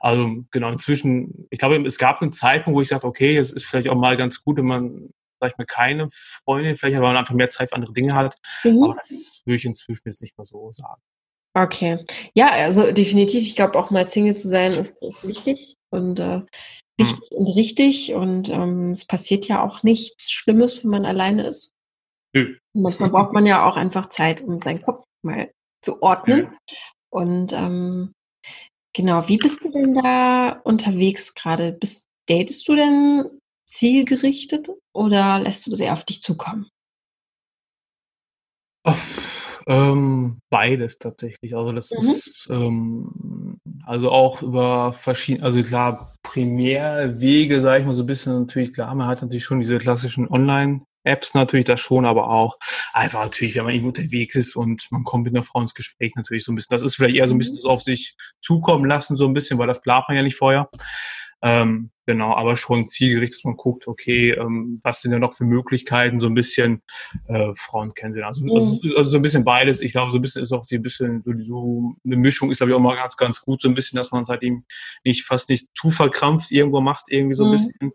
Also 0.00 0.44
genau, 0.50 0.70
inzwischen, 0.70 1.46
ich 1.50 1.58
glaube, 1.58 1.76
es 1.86 1.98
gab 1.98 2.20
einen 2.20 2.32
Zeitpunkt, 2.32 2.76
wo 2.76 2.80
ich 2.80 2.88
sagte, 2.88 3.06
okay, 3.06 3.36
es 3.36 3.52
ist 3.52 3.66
vielleicht 3.66 3.88
auch 3.88 3.96
mal 3.96 4.16
ganz 4.16 4.42
gut, 4.42 4.58
wenn 4.58 4.66
man, 4.66 5.10
sag 5.40 5.52
ich 5.52 5.58
mal, 5.58 5.66
keine 5.66 6.08
Freundin, 6.10 6.76
vielleicht 6.76 6.96
aber 6.96 7.08
man 7.08 7.16
einfach 7.16 7.34
mehr 7.34 7.50
Zeit 7.50 7.70
für 7.70 7.76
andere 7.76 7.92
Dinge 7.92 8.14
hat. 8.14 8.36
Mhm. 8.64 8.82
Aber 8.82 8.94
das 8.94 9.42
würde 9.44 9.56
ich 9.56 9.64
inzwischen 9.64 10.02
jetzt 10.06 10.22
nicht 10.22 10.36
mehr 10.36 10.44
so 10.44 10.70
sagen. 10.72 11.00
Okay. 11.56 12.04
Ja, 12.34 12.50
also 12.50 12.90
definitiv, 12.90 13.42
ich 13.42 13.54
glaube 13.54 13.78
auch 13.78 13.90
mal 13.90 14.08
Single 14.08 14.36
zu 14.36 14.48
sein 14.48 14.72
ist, 14.72 15.02
ist 15.04 15.26
wichtig 15.26 15.76
und 15.90 16.18
äh, 16.18 16.42
wichtig 16.98 17.30
hm. 17.30 17.38
und 17.38 17.48
richtig. 17.56 18.12
Und 18.12 18.48
ähm, 18.48 18.90
es 18.90 19.06
passiert 19.06 19.46
ja 19.46 19.62
auch 19.62 19.84
nichts 19.84 20.32
Schlimmes, 20.32 20.82
wenn 20.82 20.90
man 20.90 21.04
alleine 21.04 21.46
ist. 21.46 21.72
Nö. 22.34 22.56
Manchmal 22.72 23.10
braucht 23.10 23.32
man 23.32 23.46
ja 23.46 23.68
auch 23.68 23.76
einfach 23.76 24.08
Zeit, 24.08 24.40
um 24.40 24.60
seinen 24.60 24.82
Kopf 24.82 25.04
mal 25.22 25.52
zu 25.80 26.02
ordnen. 26.02 26.40
Nö. 26.40 26.48
Und 27.10 27.52
ähm, 27.52 28.13
Genau, 28.94 29.28
wie 29.28 29.38
bist 29.38 29.64
du 29.64 29.70
denn 29.72 29.94
da 29.94 30.60
unterwegs 30.62 31.34
gerade? 31.34 31.72
Bist, 31.72 32.06
datest 32.28 32.66
du 32.68 32.76
denn 32.76 33.24
zielgerichtet 33.66 34.70
oder 34.94 35.40
lässt 35.40 35.66
du 35.66 35.70
das 35.70 35.80
eher 35.80 35.92
auf 35.92 36.04
dich 36.04 36.22
zukommen? 36.22 36.68
Ach, 38.84 38.96
ähm, 39.66 40.38
beides 40.48 40.98
tatsächlich. 40.98 41.56
Also 41.56 41.72
das 41.72 41.90
mhm. 41.90 41.98
ist 41.98 42.48
ähm, 42.50 43.58
also 43.84 44.10
auch 44.10 44.42
über 44.42 44.92
verschiedene, 44.92 45.44
also 45.44 45.60
klar, 45.62 46.14
Primärwege, 46.22 47.60
sage 47.60 47.80
ich 47.80 47.86
mal 47.86 47.94
so 47.94 48.04
ein 48.04 48.06
bisschen 48.06 48.40
natürlich 48.40 48.72
klar, 48.72 48.94
man 48.94 49.08
hat 49.08 49.22
natürlich 49.22 49.44
schon 49.44 49.58
diese 49.58 49.78
klassischen 49.78 50.28
Online- 50.28 50.84
Apps 51.04 51.34
natürlich 51.34 51.66
das 51.66 51.80
schon, 51.80 52.04
aber 52.04 52.30
auch 52.30 52.58
einfach 52.92 53.22
natürlich, 53.22 53.54
wenn 53.54 53.64
man 53.64 53.74
irgendwo 53.74 53.88
unterwegs 53.88 54.34
ist 54.34 54.56
und 54.56 54.86
man 54.90 55.04
kommt 55.04 55.24
mit 55.24 55.34
einer 55.34 55.44
Frau 55.44 55.60
ins 55.60 55.74
Gespräch 55.74 56.14
natürlich 56.16 56.44
so 56.44 56.52
ein 56.52 56.56
bisschen. 56.56 56.74
Das 56.74 56.82
ist 56.82 56.96
vielleicht 56.96 57.16
eher 57.16 57.28
so 57.28 57.34
ein 57.34 57.38
bisschen 57.38 57.54
mhm. 57.54 57.58
das 57.58 57.64
auf 57.66 57.82
sich 57.82 58.16
zukommen 58.40 58.84
lassen, 58.86 59.16
so 59.16 59.26
ein 59.26 59.34
bisschen, 59.34 59.58
weil 59.58 59.68
das 59.68 59.80
plant 59.80 60.06
man 60.08 60.16
ja 60.16 60.22
nicht 60.22 60.36
vorher. 60.36 60.68
Ähm, 61.46 61.90
genau, 62.06 62.34
aber 62.34 62.56
schon 62.56 62.88
zielgerichtet, 62.88 63.40
dass 63.40 63.44
man 63.44 63.56
guckt, 63.56 63.86
okay, 63.86 64.30
ähm, 64.30 64.80
was 64.82 65.02
sind 65.02 65.10
da 65.10 65.18
noch 65.18 65.34
für 65.34 65.44
Möglichkeiten, 65.44 66.18
so 66.18 66.26
ein 66.26 66.34
bisschen 66.34 66.82
äh, 67.28 67.52
Frauen 67.54 67.92
kennenzulernen. 67.92 68.28
Also, 68.28 68.44
mhm. 68.46 68.52
also, 68.52 68.96
also 68.96 69.10
so 69.10 69.16
ein 69.18 69.22
bisschen 69.22 69.44
beides. 69.44 69.82
Ich 69.82 69.92
glaube, 69.92 70.10
so 70.10 70.16
ein 70.16 70.22
bisschen 70.22 70.42
ist 70.42 70.52
auch 70.52 70.64
die 70.64 70.76
ein 70.76 70.82
bisschen 70.82 71.22
so, 71.22 71.32
so 71.38 71.96
eine 72.02 72.16
Mischung 72.16 72.50
ist, 72.50 72.58
glaube 72.58 72.70
ich, 72.70 72.76
auch 72.76 72.80
mal 72.80 72.96
ganz, 72.96 73.18
ganz 73.18 73.42
gut, 73.42 73.60
so 73.60 73.68
ein 73.68 73.74
bisschen, 73.74 73.98
dass 73.98 74.10
man 74.10 74.22
es 74.22 74.30
halt 74.30 74.42
eben 74.42 74.64
nicht 75.04 75.24
fast 75.24 75.50
nicht 75.50 75.68
zu 75.76 75.90
verkrampft 75.90 76.50
irgendwo 76.50 76.80
macht, 76.80 77.10
irgendwie 77.10 77.34
so 77.34 77.44
ein 77.44 77.50
mhm. 77.50 77.52
bisschen 77.52 77.92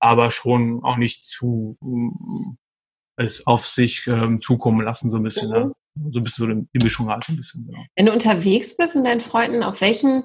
aber 0.00 0.30
schon 0.30 0.82
auch 0.82 0.96
nicht 0.96 1.22
zu 1.22 1.76
mm, 1.80 2.56
es 3.16 3.46
auf 3.46 3.66
sich 3.66 4.06
ähm, 4.06 4.40
zukommen 4.40 4.84
lassen, 4.84 5.10
so 5.10 5.18
ein 5.18 5.22
bisschen. 5.22 5.48
Mhm. 5.48 5.54
Ne? 5.54 5.72
So 6.10 6.20
ein 6.20 6.24
bisschen 6.24 6.46
so 6.46 6.66
die 6.72 6.82
Mischung 6.82 7.08
halt 7.08 7.24
so 7.24 7.32
ein 7.32 7.36
bisschen. 7.36 7.66
Genau. 7.66 7.84
Wenn 7.96 8.06
du 8.06 8.12
unterwegs 8.12 8.76
bist 8.76 8.94
mit 8.94 9.04
deinen 9.06 9.20
Freunden, 9.20 9.62
auf 9.62 9.80
welchen, 9.80 10.24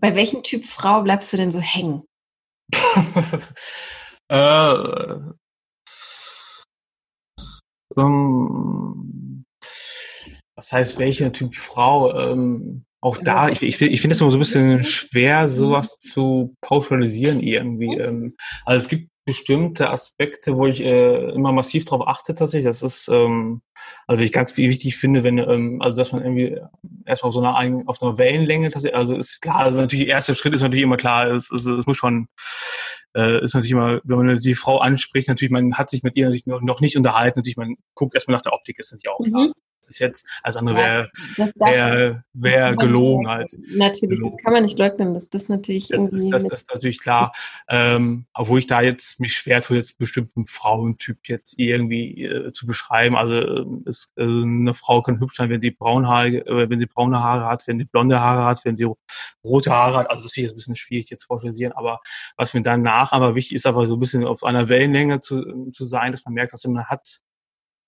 bei 0.00 0.14
welchem 0.14 0.42
Typ 0.42 0.66
Frau 0.66 1.02
bleibst 1.02 1.32
du 1.32 1.36
denn 1.36 1.50
so 1.50 1.60
hängen? 1.60 2.04
äh, 4.28 4.74
ähm, 7.96 9.44
was 10.54 10.72
heißt 10.72 10.98
welcher 10.98 11.32
Typ 11.32 11.56
Frau? 11.56 12.14
Ähm, 12.14 12.84
auch 13.00 13.18
da, 13.18 13.48
ich, 13.48 13.62
ich, 13.62 13.80
ich 13.80 14.00
finde 14.00 14.14
es 14.14 14.20
immer 14.20 14.30
so 14.30 14.36
ein 14.36 14.40
bisschen 14.40 14.82
schwer, 14.82 15.48
sowas 15.48 15.98
zu 15.98 16.56
pauschalisieren 16.60 17.40
irgendwie. 17.40 17.96
Ähm, 17.96 18.36
also 18.64 18.78
es 18.78 18.88
gibt 18.88 19.10
bestimmte 19.28 19.90
Aspekte, 19.90 20.56
wo 20.56 20.66
ich 20.66 20.82
äh, 20.82 21.32
immer 21.32 21.52
massiv 21.52 21.84
darauf 21.84 22.08
achte 22.08 22.34
tatsächlich. 22.34 22.66
Das 22.66 22.82
ist, 22.82 23.08
ähm, 23.08 23.60
also 24.06 24.22
ich 24.22 24.32
ganz 24.32 24.56
wichtig 24.56 24.96
finde, 24.96 25.22
wenn, 25.22 25.36
ähm, 25.36 25.82
also 25.82 25.98
dass 25.98 26.12
man 26.12 26.22
irgendwie 26.22 26.58
erstmal 27.04 27.28
auf 27.28 27.34
so 27.34 27.42
einer 27.42 27.84
auf 27.86 28.02
einer 28.02 28.16
Wellenlänge 28.16 28.70
tatsächlich, 28.70 28.96
also 28.96 29.14
ist 29.14 29.42
klar, 29.42 29.56
also 29.56 29.76
natürlich 29.76 30.06
der 30.06 30.14
erste 30.14 30.34
Schritt 30.34 30.54
ist 30.54 30.62
natürlich 30.62 30.84
immer 30.84 30.96
klar, 30.96 31.26
es, 31.26 31.50
es, 31.50 31.66
es 31.66 31.86
muss 31.86 31.98
schon, 31.98 32.28
äh, 33.14 33.44
ist 33.44 33.54
natürlich 33.54 33.72
immer, 33.72 34.00
wenn 34.02 34.16
man 34.16 34.38
die 34.38 34.54
Frau 34.54 34.78
anspricht, 34.78 35.28
natürlich, 35.28 35.52
man 35.52 35.74
hat 35.74 35.90
sich 35.90 36.02
mit 36.02 36.16
ihr 36.16 36.24
natürlich 36.24 36.46
noch, 36.46 36.62
noch 36.62 36.80
nicht 36.80 36.96
unterhalten, 36.96 37.38
natürlich, 37.38 37.58
man 37.58 37.76
guckt 37.94 38.14
erstmal 38.14 38.38
nach 38.38 38.42
der 38.42 38.54
Optik, 38.54 38.78
ist 38.78 38.92
natürlich 38.92 39.10
auch 39.10 39.22
klar. 39.22 39.48
Mhm. 39.48 39.52
Das 39.82 39.94
ist 39.94 39.98
jetzt, 40.00 40.26
als 40.42 40.56
andere 40.56 40.76
wäre 40.76 41.10
wär, 41.36 42.24
wär 42.34 42.76
gelogen 42.76 43.28
halt. 43.28 43.50
Natürlich, 43.74 44.18
gelogen. 44.18 44.36
das 44.36 44.44
kann 44.44 44.52
man 44.52 44.62
nicht 44.64 44.78
leugnen, 44.78 45.14
das, 45.14 45.28
das 45.30 45.48
natürlich 45.48 45.88
das 45.88 46.10
Ist, 46.10 46.30
das, 46.30 46.44
das 46.44 46.62
ist 46.62 46.74
natürlich 46.74 47.00
klar. 47.00 47.32
Ähm, 47.68 48.26
obwohl 48.34 48.58
ich 48.58 48.66
da 48.66 48.80
jetzt 48.82 49.18
mich 49.20 49.32
schwer 49.32 49.62
tue, 49.62 49.76
jetzt 49.76 49.98
bestimmten 49.98 50.46
Frauentyp 50.46 51.18
jetzt 51.28 51.54
irgendwie 51.58 52.24
äh, 52.24 52.52
zu 52.52 52.66
beschreiben. 52.66 53.16
Also, 53.16 53.80
ist, 53.86 54.12
äh, 54.16 54.22
eine 54.22 54.74
Frau 54.74 55.02
kann 55.02 55.20
hübsch 55.20 55.36
sein, 55.36 55.50
wenn 55.50 55.60
sie 55.60 55.70
braune 55.70 56.08
Haare, 56.08 56.28
äh, 56.28 56.68
wenn 56.68 56.80
sie 56.80 56.86
braune 56.86 57.22
Haare 57.22 57.46
hat, 57.46 57.66
wenn 57.66 57.78
sie 57.78 57.86
blonde 57.86 58.20
Haare 58.20 58.44
hat, 58.44 58.64
wenn 58.64 58.76
sie 58.76 58.86
rote 59.44 59.70
Haare 59.70 59.98
hat. 59.98 60.10
Also 60.10 60.24
das 60.24 60.32
finde 60.32 60.46
ich 60.46 60.50
jetzt 60.50 60.54
ein 60.54 60.56
bisschen 60.56 60.76
schwierig 60.76 61.10
jetzt 61.10 61.24
vorstellen. 61.24 61.72
Aber 61.72 62.00
was 62.36 62.54
mir 62.54 62.62
danach 62.62 63.12
aber 63.12 63.34
wichtig 63.34 63.56
ist, 63.56 63.66
aber 63.66 63.86
so 63.86 63.94
ein 63.96 64.00
bisschen 64.00 64.24
auf 64.24 64.44
einer 64.44 64.68
Wellenlänge 64.68 65.20
zu, 65.20 65.70
zu 65.70 65.84
sein, 65.84 66.12
dass 66.12 66.24
man 66.24 66.34
merkt, 66.34 66.52
dass 66.52 66.66
man 66.66 66.84
hat 66.86 67.20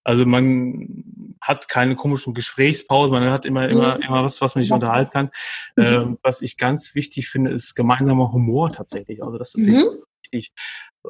also 0.03 0.25
man 0.25 1.05
hat 1.41 1.69
keine 1.69 1.97
komischen 1.97 2.35
Gesprächspausen, 2.35 3.13
man 3.13 3.31
hat 3.31 3.47
immer, 3.47 3.69
immer, 3.69 3.97
mhm. 3.97 4.03
immer 4.03 4.25
was, 4.25 4.41
was 4.41 4.55
man 4.55 4.65
sich 4.65 4.73
unterhalten 4.73 5.11
kann. 5.11 5.31
Mhm. 5.77 5.85
Ähm, 5.85 6.19
was 6.23 6.43
ich 6.43 6.57
ganz 6.57 6.95
wichtig 6.95 7.29
finde, 7.29 7.51
ist 7.51 7.75
gemeinsamer 7.75 8.33
Humor 8.33 8.73
tatsächlich. 8.73 9.23
Also 9.23 9.39
das 9.39 9.55
ist 9.55 9.67
mhm. 9.67 9.97
wichtig. 10.23 10.53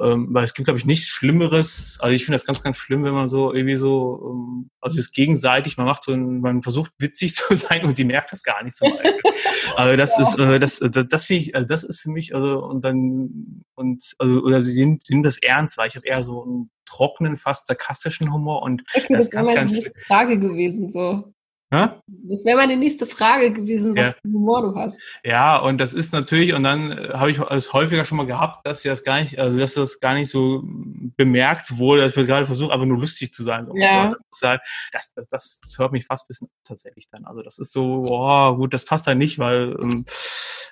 Ähm, 0.00 0.28
weil 0.30 0.44
es 0.44 0.54
gibt, 0.54 0.66
glaube 0.66 0.78
ich, 0.78 0.86
nichts 0.86 1.08
Schlimmeres. 1.08 1.98
Also 2.00 2.14
ich 2.14 2.24
finde 2.24 2.36
das 2.36 2.46
ganz, 2.46 2.62
ganz 2.62 2.76
schlimm, 2.76 3.02
wenn 3.02 3.12
man 3.12 3.28
so 3.28 3.52
irgendwie 3.52 3.76
so, 3.76 4.30
ähm, 4.30 4.70
also 4.80 4.96
es 4.96 5.06
ist 5.06 5.12
gegenseitig, 5.12 5.76
man 5.78 5.86
macht 5.86 6.04
so, 6.04 6.12
ein, 6.12 6.40
man 6.40 6.62
versucht 6.62 6.92
witzig 6.98 7.34
zu 7.34 7.56
sein 7.56 7.84
und 7.84 7.98
die 7.98 8.04
merkt 8.04 8.32
das 8.32 8.44
gar 8.44 8.62
nicht 8.62 8.76
zum 8.76 8.92
Beispiel. 8.92 9.20
also 9.76 9.96
das 9.96 10.16
ja. 10.16 10.22
ist, 10.22 10.38
äh, 10.38 10.60
das, 10.60 10.78
das, 10.78 11.08
das 11.08 11.24
finde 11.24 11.42
ich, 11.42 11.54
also 11.56 11.66
das 11.66 11.82
ist 11.82 12.00
für 12.00 12.10
mich, 12.10 12.34
also 12.34 12.64
und 12.64 12.84
dann 12.84 13.64
und 13.74 14.14
also 14.18 14.40
oder 14.42 14.62
sie 14.62 14.78
nehmen, 14.78 15.00
sie 15.02 15.14
nehmen 15.14 15.24
das 15.24 15.38
ernst, 15.38 15.76
weil 15.76 15.88
ich 15.88 15.96
habe 15.96 16.06
eher 16.06 16.22
so 16.22 16.44
ein 16.44 16.70
trockenen, 16.84 17.36
fast 17.36 17.66
sarkastischen 17.66 18.32
Humor 18.32 18.62
und 18.62 18.82
okay, 18.94 19.12
das, 19.12 19.30
das 19.30 19.48
wäre 19.48 19.64
meine 19.64 19.92
Frage 20.06 20.38
gewesen 20.38 20.92
so. 20.92 21.32
Ja? 21.72 22.02
Das 22.06 22.44
wäre 22.44 22.56
meine 22.56 22.76
nächste 22.76 23.06
Frage 23.06 23.52
gewesen, 23.52 23.96
was 23.96 24.12
ja. 24.12 24.18
für 24.20 24.28
Humor 24.32 24.62
du 24.62 24.74
hast. 24.74 24.98
Ja, 25.24 25.56
und 25.56 25.78
das 25.78 25.92
ist 25.92 26.12
natürlich, 26.12 26.52
und 26.52 26.64
dann 26.64 26.90
äh, 26.90 27.10
habe 27.14 27.30
ich 27.30 27.38
es 27.38 27.72
häufiger 27.72 28.04
schon 28.04 28.18
mal 28.18 28.26
gehabt, 28.26 28.66
dass 28.66 28.82
das 28.82 29.04
gar 29.04 29.20
nicht, 29.20 29.38
also 29.38 29.58
dass 29.58 29.74
das 29.74 30.00
gar 30.00 30.14
nicht 30.14 30.30
so 30.30 30.62
bemerkt 30.64 31.78
wurde, 31.78 32.02
dass 32.02 32.16
wir 32.16 32.24
gerade 32.24 32.46
versuchen, 32.46 32.72
einfach 32.72 32.86
nur 32.86 32.98
lustig 32.98 33.32
zu 33.32 33.44
sein. 33.44 33.68
Ja. 33.74 34.14
Das, 34.30 34.40
halt, 34.42 34.60
das, 34.92 35.12
das, 35.14 35.28
das, 35.28 35.60
hört 35.78 35.92
mich 35.92 36.06
fast 36.06 36.24
ein 36.24 36.28
bisschen 36.28 36.48
tatsächlich 36.64 37.06
dann. 37.06 37.24
Also 37.24 37.42
das 37.42 37.58
ist 37.58 37.72
so, 37.72 38.04
oh, 38.06 38.56
gut, 38.56 38.74
das 38.74 38.84
passt 38.84 39.06
halt 39.06 39.18
nicht, 39.18 39.38
weil 39.38 39.76
ähm, 39.80 40.04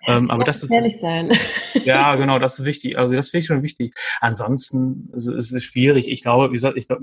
ähm, 0.06 0.30
aber 0.30 0.44
das 0.44 0.62
ist 0.62 0.70
ehrlich 0.70 0.96
sein. 1.00 1.32
Ja, 1.84 2.16
genau, 2.16 2.38
das 2.38 2.58
ist 2.58 2.64
wichtig. 2.64 2.98
Also 2.98 3.14
das 3.14 3.30
finde 3.30 3.40
ich 3.40 3.46
schon 3.46 3.62
wichtig. 3.62 3.94
Ansonsten 4.20 5.10
ist 5.14 5.28
es 5.28 5.64
schwierig. 5.64 6.08
Ich 6.08 6.22
glaube, 6.22 6.50
wie 6.50 6.54
gesagt, 6.54 6.76
ich 6.76 6.86
glaube, 6.86 7.02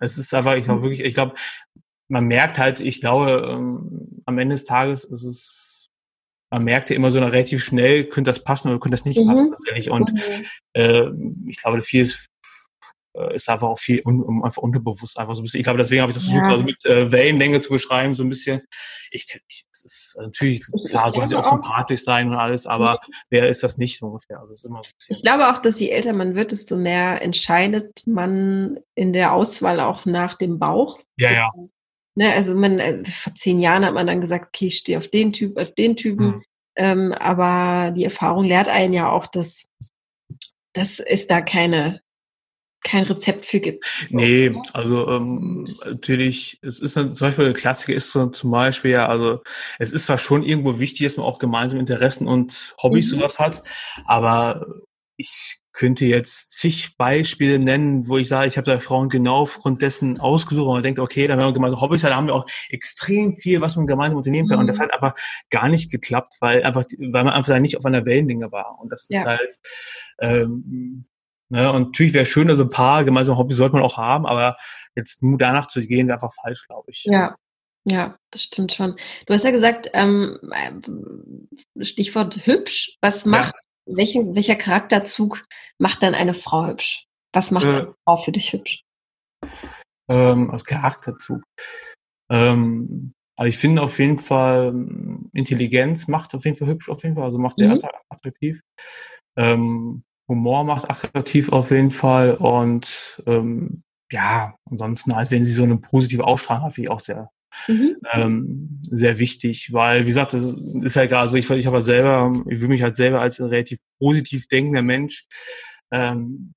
es 0.00 0.18
ist 0.18 0.34
einfach, 0.34 0.54
ich 0.54 0.64
glaube 0.64 0.82
wirklich, 0.82 1.00
ich 1.00 1.14
glaube, 1.14 1.34
man 2.08 2.24
merkt 2.24 2.58
halt, 2.58 2.80
ich 2.80 3.00
glaube, 3.00 3.48
ähm, 3.50 4.22
am 4.26 4.38
Ende 4.38 4.54
des 4.54 4.64
Tages 4.64 5.04
ist 5.04 5.24
es, 5.24 5.90
man 6.50 6.64
merkt 6.64 6.90
ja 6.90 6.96
immer 6.96 7.10
so 7.10 7.18
relativ 7.18 7.64
schnell, 7.64 8.04
könnte 8.04 8.30
das 8.30 8.44
passen 8.44 8.68
oder 8.68 8.78
könnte 8.78 8.94
das 8.94 9.04
nicht 9.04 9.18
mhm. 9.18 9.28
passen 9.28 9.50
tatsächlich. 9.50 9.90
Und 9.90 10.12
mhm. 10.12 10.44
äh, 10.74 11.10
ich 11.48 11.60
glaube, 11.60 11.82
vieles 11.82 12.28
äh, 13.16 13.34
ist 13.34 13.48
einfach 13.48 13.68
auch 13.68 13.78
viel 13.78 14.02
un, 14.04 14.42
einfach 14.44 14.62
unterbewusst 14.62 15.18
einfach 15.18 15.34
so 15.34 15.42
ein 15.42 15.44
bisschen. 15.44 15.60
Ich 15.60 15.64
glaube, 15.64 15.78
deswegen 15.78 16.02
habe 16.02 16.10
ich 16.10 16.16
das 16.16 16.26
versucht, 16.26 16.50
also 16.50 16.64
mit 16.64 16.84
äh, 16.84 17.10
Wellenlänge 17.10 17.60
zu 17.60 17.70
beschreiben, 17.70 18.14
so 18.14 18.24
ein 18.24 18.28
bisschen. 18.28 18.62
Ich, 19.10 19.26
ich 19.48 19.64
es 19.70 19.84
ist 19.84 20.16
natürlich 20.18 20.64
klar, 20.88 21.10
soll 21.10 21.28
sie 21.28 21.36
auch 21.36 21.44
sympathisch 21.44 22.02
sein 22.02 22.28
und 22.28 22.34
alles, 22.34 22.66
aber 22.66 23.00
mhm. 23.06 23.12
wer 23.30 23.48
ist 23.48 23.62
das 23.62 23.78
nicht 23.78 24.02
ungefähr? 24.02 24.40
Also 24.40 24.54
ist 24.54 24.64
immer 24.64 24.82
so 24.82 24.88
ein 24.88 24.94
bisschen. 24.96 25.16
Ich 25.16 25.22
glaube 25.22 25.48
auch, 25.48 25.58
dass 25.58 25.78
je 25.78 25.90
älter 25.90 26.12
man 26.12 26.34
wird, 26.34 26.50
desto 26.50 26.76
mehr 26.76 27.22
entscheidet 27.22 28.04
man 28.06 28.80
in 28.94 29.12
der 29.12 29.32
Auswahl 29.32 29.80
auch 29.80 30.04
nach 30.06 30.36
dem 30.36 30.58
Bauch. 30.58 30.98
Ja, 31.16 31.32
ja. 31.32 31.50
Ne, 32.16 32.32
also 32.32 32.54
man, 32.54 32.78
äh, 32.78 33.04
vor 33.04 33.34
zehn 33.34 33.58
Jahren 33.58 33.84
hat 33.84 33.94
man 33.94 34.06
dann 34.06 34.20
gesagt, 34.20 34.46
okay, 34.48 34.66
ich 34.66 34.78
stehe 34.78 34.98
auf 34.98 35.08
den 35.08 35.32
Typ, 35.32 35.56
auf 35.56 35.74
den 35.74 35.96
Typen. 35.96 36.26
Mhm. 36.26 36.42
Ähm, 36.76 37.12
aber 37.12 37.92
die 37.92 38.04
Erfahrung 38.04 38.44
lehrt 38.44 38.68
einen 38.68 38.92
ja 38.92 39.10
auch, 39.10 39.26
dass, 39.26 39.66
dass 40.72 41.00
es 41.00 41.26
da 41.26 41.40
keine 41.40 42.00
kein 42.84 43.04
Rezept 43.04 43.46
für 43.46 43.60
gibt. 43.60 44.06
Nee, 44.10 44.54
also 44.74 45.08
ähm, 45.08 45.66
natürlich, 45.86 46.58
es 46.60 46.80
ist 46.80 46.92
zum 46.92 47.12
Beispiel 47.18 47.46
der 47.46 47.54
Klassiker 47.54 47.94
ist 47.94 48.12
so, 48.12 48.26
zum 48.26 48.50
Beispiel 48.50 48.90
ja, 48.92 49.08
also 49.08 49.40
es 49.78 49.92
ist 49.92 50.04
zwar 50.04 50.18
schon 50.18 50.42
irgendwo 50.42 50.78
wichtig, 50.78 51.06
dass 51.06 51.16
man 51.16 51.24
auch 51.24 51.38
gemeinsame 51.38 51.80
Interessen 51.80 52.28
und 52.28 52.74
Hobbys 52.82 53.10
mhm. 53.10 53.16
sowas 53.16 53.38
hat, 53.38 53.62
aber 54.04 54.66
ich 55.16 55.63
könnte 55.74 56.06
jetzt 56.06 56.52
zig 56.56 56.96
Beispiele 56.96 57.58
nennen, 57.58 58.08
wo 58.08 58.16
ich 58.16 58.28
sage, 58.28 58.46
ich 58.46 58.56
habe 58.56 58.70
da 58.70 58.78
Frauen 58.78 59.08
genau 59.08 59.40
aufgrund 59.40 59.82
dessen 59.82 60.20
ausgesucht 60.20 60.66
und 60.66 60.72
man 60.72 60.82
denkt, 60.82 61.00
okay, 61.00 61.26
dann 61.26 61.38
wenn 61.38 61.46
man 61.46 61.54
gemeinsam 61.54 61.80
Hobbys 61.80 62.02
da 62.02 62.14
haben 62.14 62.28
wir 62.28 62.34
auch 62.34 62.46
extrem 62.70 63.36
viel, 63.36 63.60
was 63.60 63.74
man 63.76 63.88
gemeinsam 63.88 64.16
unternehmen 64.16 64.48
kann. 64.48 64.58
Mhm. 64.58 64.60
Und 64.62 64.66
das 64.68 64.78
mhm. 64.78 64.82
hat 64.82 64.94
einfach 64.94 65.14
gar 65.50 65.68
nicht 65.68 65.90
geklappt, 65.90 66.34
weil 66.40 66.62
einfach, 66.62 66.84
weil 66.98 67.24
man 67.24 67.34
einfach 67.34 67.58
nicht 67.58 67.76
auf 67.76 67.84
einer 67.84 68.06
Wellenlänge 68.06 68.52
war. 68.52 68.78
Und 68.80 68.92
das 68.92 69.08
ja. 69.10 69.20
ist 69.20 69.26
halt, 69.26 69.58
ähm, 70.20 71.06
ne, 71.48 71.72
und 71.72 71.86
natürlich 71.86 72.14
wäre 72.14 72.24
schön, 72.24 72.48
also 72.48 72.62
ein 72.62 72.70
paar 72.70 73.04
gemeinsame 73.04 73.36
Hobbys 73.36 73.56
sollte 73.56 73.74
man 73.74 73.84
auch 73.84 73.96
haben, 73.96 74.26
aber 74.26 74.56
jetzt 74.94 75.24
nur 75.24 75.38
danach 75.38 75.66
zu 75.66 75.80
gehen, 75.80 76.06
wäre 76.06 76.14
einfach 76.14 76.34
falsch, 76.40 76.68
glaube 76.68 76.92
ich. 76.92 77.02
Ja, 77.04 77.34
ja, 77.84 78.16
das 78.30 78.42
stimmt 78.42 78.72
schon. 78.72 78.96
Du 79.26 79.34
hast 79.34 79.44
ja 79.44 79.50
gesagt, 79.50 79.90
ähm, 79.92 80.38
Stichwort 81.80 82.46
hübsch. 82.46 82.96
Was 83.02 83.26
macht, 83.26 83.54
welchen, 83.86 84.34
welcher 84.34 84.56
Charakterzug 84.56 85.44
macht 85.78 86.02
dann 86.02 86.14
eine 86.14 86.34
Frau 86.34 86.66
hübsch? 86.66 87.06
Was 87.32 87.50
macht 87.50 87.66
äh, 87.66 87.68
eine 87.68 87.94
Frau 88.04 88.16
für 88.16 88.32
dich 88.32 88.52
hübsch? 88.52 88.82
Ähm, 90.08 90.50
als 90.50 90.64
Charakterzug. 90.64 91.42
Ähm, 92.30 93.12
also 93.36 93.48
ich 93.48 93.58
finde 93.58 93.82
auf 93.82 93.98
jeden 93.98 94.18
Fall 94.18 94.72
Intelligenz 95.34 96.06
macht 96.06 96.34
auf 96.34 96.44
jeden 96.44 96.56
Fall 96.56 96.68
hübsch 96.68 96.88
auf 96.88 97.02
jeden 97.02 97.16
Fall, 97.16 97.24
also 97.24 97.38
macht 97.38 97.56
sehr 97.56 97.68
mhm. 97.68 97.80
attraktiv. 98.08 98.60
Ähm, 99.36 100.04
Humor 100.28 100.64
macht 100.64 100.88
attraktiv 100.88 101.52
auf 101.52 101.70
jeden 101.70 101.90
Fall 101.90 102.34
und 102.36 103.22
ähm, 103.26 103.82
ja, 104.12 104.54
ansonsten 104.70 105.14
halt, 105.14 105.30
wenn 105.30 105.44
sie 105.44 105.52
so 105.52 105.64
eine 105.64 105.76
positive 105.76 106.24
Ausstrahlung 106.24 106.64
hat, 106.64 106.74
finde 106.74 106.86
ich 106.86 106.90
auch 106.90 107.00
sehr, 107.00 107.30
mhm. 107.68 107.96
ähm, 108.12 108.80
sehr 108.82 109.18
wichtig, 109.18 109.72
weil, 109.72 110.02
wie 110.02 110.06
gesagt, 110.06 110.34
das 110.34 110.52
ist 110.82 110.96
halt 110.96 111.10
gerade 111.10 111.28
so, 111.28 111.36
ich, 111.36 111.48
ich 111.50 111.66
habe 111.66 111.80
selber, 111.82 112.42
ich 112.48 112.60
will 112.60 112.68
mich 112.68 112.82
halt 112.82 112.96
selber 112.96 113.20
als 113.20 113.40
ein 113.40 113.48
relativ 113.48 113.78
positiv 113.98 114.46
denkender 114.46 114.82
Mensch 114.82 115.26
ähm, 115.90 116.52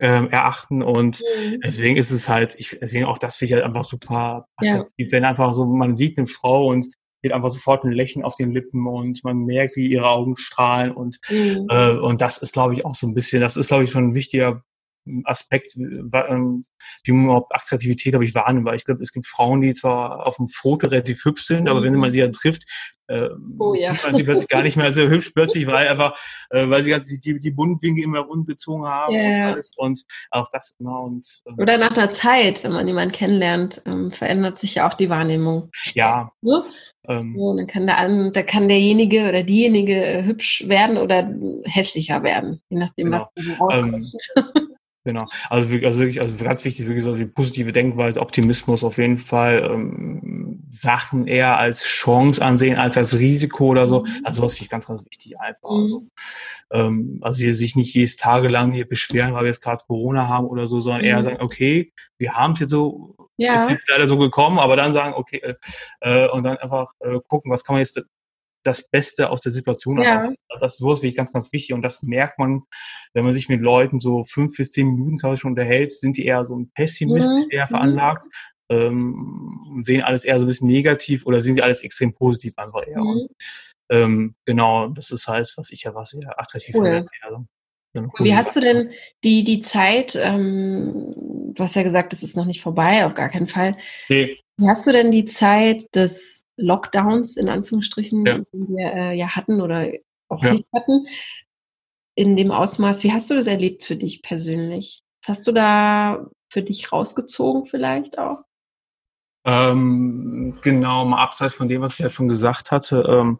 ähm, 0.00 0.30
erachten 0.30 0.82
und 0.82 1.20
mhm. 1.20 1.60
deswegen 1.62 1.96
ist 1.96 2.10
es 2.10 2.28
halt, 2.28 2.54
ich, 2.58 2.78
deswegen 2.80 3.04
auch 3.04 3.18
das 3.18 3.36
finde 3.36 3.50
ich 3.50 3.54
halt 3.54 3.64
einfach 3.64 3.84
super 3.84 4.46
attraktiv, 4.56 5.06
ja. 5.06 5.12
wenn 5.12 5.24
einfach 5.24 5.54
so, 5.54 5.66
man 5.66 5.96
sieht 5.96 6.18
eine 6.18 6.26
Frau 6.26 6.68
und 6.68 6.86
geht 7.22 7.32
einfach 7.32 7.50
sofort 7.50 7.84
ein 7.84 7.92
Lächeln 7.92 8.24
auf 8.24 8.34
den 8.36 8.52
Lippen 8.52 8.86
und 8.86 9.22
man 9.24 9.44
merkt, 9.44 9.76
wie 9.76 9.88
ihre 9.88 10.08
Augen 10.08 10.36
strahlen 10.36 10.92
und 10.92 11.18
mhm. 11.28 11.66
äh, 11.68 11.92
und 11.92 12.20
das 12.20 12.38
ist, 12.38 12.52
glaube 12.54 12.74
ich, 12.74 12.84
auch 12.84 12.94
so 12.94 13.06
ein 13.06 13.14
bisschen, 13.14 13.40
das 13.42 13.56
ist, 13.56 13.68
glaube 13.68 13.84
ich, 13.84 13.90
schon 13.90 14.10
ein 14.10 14.14
wichtiger 14.14 14.62
Aspekt, 15.24 15.76
ähm, 15.76 16.64
wie 17.04 17.12
man 17.12 17.24
überhaupt 17.24 17.54
Attraktivität, 17.54 18.12
glaube 18.12 18.24
ich, 18.24 18.34
wahrnimmt. 18.34 18.66
Weil 18.66 18.76
ich 18.76 18.84
glaube, 18.84 19.02
es 19.02 19.12
gibt 19.12 19.26
Frauen, 19.26 19.60
die 19.60 19.72
zwar 19.72 20.26
auf 20.26 20.36
dem 20.36 20.48
Foto 20.48 20.86
relativ 20.86 21.24
hübsch 21.24 21.44
sind, 21.44 21.68
aber 21.68 21.82
wenn 21.82 21.94
man 21.94 22.10
sie 22.10 22.20
dann 22.20 22.32
trifft, 22.32 22.64
äh, 23.10 23.28
oh, 23.58 23.74
ja. 23.74 23.96
man 24.04 24.14
sie 24.14 24.22
plötzlich 24.22 24.48
gar 24.48 24.62
nicht 24.62 24.76
mehr 24.76 24.92
so 24.92 25.02
hübsch 25.02 25.32
plötzlich, 25.34 25.66
weil 25.66 25.88
einfach, 25.88 26.16
äh, 26.50 26.68
weil 26.70 26.82
sie 26.82 26.90
ganz 26.90 27.08
die, 27.08 27.40
die 27.40 27.50
Buntwinkel 27.50 28.04
immer 28.04 28.28
unbezogen 28.28 28.86
haben 28.86 29.12
yeah. 29.14 29.48
und 29.48 29.52
alles 29.54 29.72
und 29.76 30.02
auch 30.30 30.46
das 30.52 30.76
genau 30.78 31.06
und 31.06 31.26
ähm, 31.46 31.56
oder 31.58 31.76
nach 31.76 31.96
einer 31.96 32.12
Zeit, 32.12 32.62
wenn 32.62 32.72
man 32.72 32.86
jemanden 32.86 33.12
kennenlernt, 33.12 33.82
ähm, 33.84 34.12
verändert 34.12 34.60
sich 34.60 34.76
ja 34.76 34.88
auch 34.88 34.94
die 34.94 35.10
Wahrnehmung. 35.10 35.70
Ja. 35.94 36.30
So? 36.40 36.64
Ähm, 37.08 37.34
so, 37.36 37.56
dann 37.56 37.66
kann 37.66 37.86
der, 37.88 38.30
da 38.30 38.42
kann 38.44 38.68
derjenige 38.68 39.28
oder 39.28 39.42
diejenige 39.42 40.04
äh, 40.04 40.22
hübsch 40.22 40.68
werden 40.68 40.96
oder 40.96 41.34
hässlicher 41.64 42.22
werden, 42.22 42.60
je 42.68 42.78
nachdem, 42.78 43.06
genau. 43.06 43.28
was 43.34 43.44
du 43.44 43.52
rauskommt. 43.54 44.16
Genau. 45.04 45.26
Also, 45.48 45.74
also 45.84 46.00
wirklich, 46.00 46.20
also 46.20 46.44
ganz 46.44 46.64
wichtig, 46.64 46.86
wirklich 46.86 47.04
so 47.04 47.14
die 47.14 47.24
positive 47.24 47.72
Denkweise, 47.72 48.20
Optimismus 48.20 48.84
auf 48.84 48.98
jeden 48.98 49.16
Fall, 49.16 49.70
ähm, 49.72 50.62
Sachen 50.68 51.26
eher 51.26 51.58
als 51.58 51.84
Chance 51.84 52.44
ansehen 52.44 52.78
als 52.78 52.98
als 52.98 53.18
Risiko 53.18 53.68
oder 53.68 53.88
so. 53.88 54.02
Mhm. 54.02 54.20
Also 54.24 54.40
sowas 54.40 54.54
finde 54.54 54.64
ich 54.64 54.70
ganz, 54.70 54.86
ganz 54.86 55.02
wichtig 55.06 55.40
einfach. 55.40 55.70
Mhm. 55.70 56.10
Also, 56.68 56.88
ähm, 56.88 57.18
also 57.22 57.42
hier 57.42 57.54
sich 57.54 57.76
nicht 57.76 57.94
jedes 57.94 58.16
tagelang 58.16 58.72
hier 58.72 58.86
beschweren, 58.86 59.32
weil 59.32 59.44
wir 59.44 59.48
jetzt 59.48 59.62
gerade 59.62 59.82
Corona 59.86 60.28
haben 60.28 60.46
oder 60.46 60.66
so, 60.66 60.80
sondern 60.80 61.00
mhm. 61.00 61.08
eher 61.08 61.22
sagen, 61.22 61.40
okay, 61.40 61.92
wir 62.18 62.34
haben 62.34 62.52
es 62.52 62.60
jetzt 62.60 62.70
so, 62.70 63.16
ja. 63.38 63.54
ist 63.54 63.70
jetzt 63.70 63.88
leider 63.88 64.06
so 64.06 64.18
gekommen, 64.18 64.58
aber 64.58 64.76
dann 64.76 64.92
sagen, 64.92 65.14
okay, 65.14 65.40
äh, 65.42 65.54
äh 66.00 66.28
und 66.28 66.44
dann 66.44 66.58
einfach 66.58 66.92
äh, 67.00 67.18
gucken, 67.26 67.50
was 67.50 67.64
kann 67.64 67.74
man 67.74 67.80
jetzt 67.80 67.98
das 68.62 68.88
Beste 68.88 69.30
aus 69.30 69.40
der 69.40 69.52
Situation 69.52 70.00
ja. 70.02 70.10
haben. 70.10 70.36
Das 70.60 70.74
ist 70.74 70.82
wirklich 70.82 71.14
ganz, 71.14 71.32
ganz 71.32 71.52
wichtig. 71.52 71.74
Und 71.74 71.82
das 71.82 72.02
merkt 72.02 72.38
man, 72.38 72.62
wenn 73.14 73.24
man 73.24 73.34
sich 73.34 73.48
mit 73.48 73.60
Leuten 73.60 74.00
so 74.00 74.24
fünf 74.24 74.56
bis 74.56 74.72
zehn 74.72 74.86
Minuten 74.86 75.18
glaube 75.18 75.36
schon 75.36 75.52
unterhält, 75.52 75.90
sind 75.90 76.16
die 76.16 76.26
eher 76.26 76.44
so 76.44 76.64
pessimistisch 76.74 77.46
mhm. 77.46 77.50
eher 77.50 77.66
veranlagt 77.66 78.24
ähm, 78.70 79.66
und 79.74 79.86
sehen 79.86 80.02
alles 80.02 80.24
eher 80.24 80.38
so 80.38 80.46
ein 80.46 80.48
bisschen 80.48 80.68
negativ 80.68 81.26
oder 81.26 81.40
sehen 81.40 81.54
sie 81.54 81.62
alles 81.62 81.82
extrem 81.82 82.14
positiv 82.14 82.54
einfach 82.56 82.86
eher. 82.86 83.00
Mhm. 83.00 83.08
Und, 83.08 83.28
ähm, 83.90 84.34
genau, 84.44 84.88
das 84.88 85.10
ist 85.10 85.26
halt, 85.26 85.52
was 85.56 85.70
ich 85.70 85.82
ja 85.82 85.94
was 85.94 86.10
sehr 86.10 86.38
attraktiv 86.38 86.74
cool. 86.76 86.84
finde. 86.84 87.04
Also. 87.22 87.46
Wie 88.20 88.36
hast 88.36 88.54
du 88.54 88.60
denn 88.60 88.92
die, 89.24 89.42
die 89.42 89.60
Zeit, 89.60 90.14
ähm, 90.14 91.12
du 91.54 91.62
hast 91.62 91.74
ja 91.74 91.82
gesagt, 91.82 92.12
es 92.12 92.22
ist 92.22 92.36
noch 92.36 92.44
nicht 92.44 92.62
vorbei, 92.62 93.04
auf 93.04 93.14
gar 93.14 93.28
keinen 93.28 93.48
Fall. 93.48 93.76
Nee. 94.08 94.38
Wie 94.56 94.68
hast 94.68 94.86
du 94.86 94.92
denn 94.92 95.10
die 95.10 95.24
Zeit 95.24 95.84
des 95.94 96.39
Lockdowns, 96.60 97.36
in 97.36 97.48
Anführungsstrichen, 97.48 98.26
ja. 98.26 98.38
die 98.38 98.68
wir 98.68 98.92
äh, 98.92 99.14
ja 99.16 99.34
hatten 99.34 99.60
oder 99.60 99.90
auch 100.28 100.42
ja. 100.42 100.52
nicht 100.52 100.66
hatten, 100.74 101.06
in 102.14 102.36
dem 102.36 102.50
Ausmaß, 102.50 103.02
wie 103.04 103.12
hast 103.12 103.30
du 103.30 103.34
das 103.34 103.46
erlebt 103.46 103.84
für 103.84 103.96
dich 103.96 104.22
persönlich? 104.22 105.02
Was 105.22 105.38
hast 105.38 105.46
du 105.46 105.52
da 105.52 106.26
für 106.50 106.62
dich 106.62 106.92
rausgezogen 106.92 107.66
vielleicht 107.66 108.18
auch? 108.18 108.44
Ähm, 109.46 110.58
genau, 110.60 111.06
mal 111.06 111.22
abseits 111.22 111.54
von 111.54 111.68
dem, 111.68 111.80
was 111.80 111.94
ich 111.94 112.00
ja 112.00 112.08
schon 112.10 112.28
gesagt 112.28 112.70
hatte. 112.70 113.04
Ähm, 113.08 113.38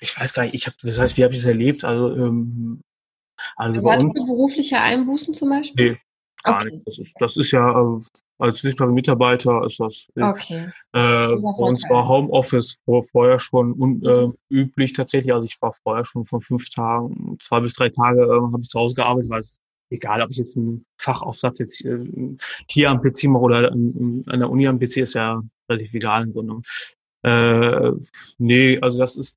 ich 0.00 0.18
weiß 0.18 0.34
gar 0.34 0.42
nicht, 0.42 0.54
ich 0.54 0.66
habe, 0.66 0.76
das 0.82 0.98
heißt, 0.98 1.16
wie 1.16 1.24
habe 1.24 1.32
ich 1.32 1.40
es 1.40 1.46
erlebt? 1.46 1.84
Also, 1.84 2.14
ähm, 2.14 2.82
also, 3.56 3.78
also 3.78 3.88
bei 3.88 3.96
uns, 3.96 4.26
berufliche 4.26 4.78
Einbußen 4.78 5.32
zum 5.32 5.48
Beispiel? 5.48 5.92
Nee, 5.92 5.98
gar 6.42 6.56
okay. 6.56 6.72
nicht. 6.72 6.86
Das 6.86 6.98
ist, 6.98 7.14
das 7.20 7.36
ist 7.38 7.50
ja 7.52 7.70
äh, 7.70 8.00
als 8.40 8.64
wissenschaftlicher 8.64 8.92
Mitarbeiter 8.92 9.64
ist 9.64 9.78
das. 9.80 10.08
Okay. 10.16 10.70
Äh, 10.92 11.36
bei 11.36 11.64
uns 11.64 11.88
war 11.90 12.08
Homeoffice 12.08 12.78
vor, 12.84 13.04
vorher 13.04 13.38
schon 13.38 13.72
un, 13.72 14.02
äh, 14.04 14.28
üblich 14.54 14.92
tatsächlich. 14.92 15.32
Also 15.32 15.46
ich 15.46 15.56
war 15.60 15.74
vorher 15.82 16.04
schon 16.04 16.26
von 16.26 16.40
fünf 16.40 16.70
Tagen, 16.70 17.36
zwei 17.40 17.60
bis 17.60 17.74
drei 17.74 17.90
Tage 17.90 18.22
äh, 18.22 18.40
habe 18.40 18.60
ich 18.60 18.68
zu 18.68 18.78
Hause 18.78 18.94
gearbeitet, 18.94 19.30
weil 19.30 19.40
es 19.40 19.60
egal, 19.90 20.22
ob 20.22 20.30
ich 20.30 20.38
jetzt 20.38 20.56
einen 20.56 20.84
Fachaufsatz 20.98 21.58
jetzt 21.58 21.84
äh, 21.84 21.98
hier 22.68 22.90
am 22.90 23.02
PC 23.02 23.24
mache 23.24 23.42
oder 23.42 23.72
an, 23.72 24.24
an 24.26 24.40
der 24.40 24.50
Uni 24.50 24.66
am 24.66 24.78
PC, 24.78 24.98
ist 24.98 25.14
ja 25.14 25.42
relativ 25.68 25.94
egal 25.94 26.24
im 26.24 26.32
Grunde. 26.32 26.62
Äh, 27.22 27.92
nee, 28.38 28.78
also 28.80 28.98
das 28.98 29.16
ist 29.16 29.36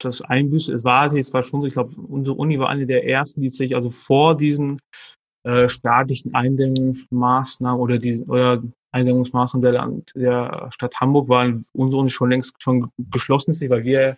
das 0.00 0.20
Einbüßen. 0.20 0.74
Es 0.74 0.84
war 0.84 1.14
jetzt 1.14 1.32
war 1.32 1.42
schon 1.42 1.60
so, 1.60 1.66
ich 1.66 1.72
glaube, 1.72 1.94
unsere 1.96 2.36
Uni 2.36 2.58
war 2.58 2.68
eine 2.68 2.86
der 2.86 3.06
ersten, 3.06 3.40
die 3.40 3.48
sich 3.48 3.74
also 3.74 3.90
vor 3.90 4.36
diesen 4.36 4.78
äh, 5.44 5.68
staatlichen 5.68 6.34
Eindämmungsmaßnahmen 6.34 7.80
oder 7.80 7.98
die 7.98 8.22
oder 8.22 8.62
Eindämmungsmaßnahmen 8.92 9.62
der, 9.62 10.02
der 10.14 10.68
Stadt 10.70 10.98
Hamburg 11.00 11.28
waren 11.28 11.64
unsere 11.72 12.00
Uni 12.00 12.10
schon 12.10 12.30
längst 12.30 12.54
schon 12.62 12.90
geschlossen 13.10 13.50
ist, 13.50 13.68
weil 13.68 13.84
wir 13.84 14.16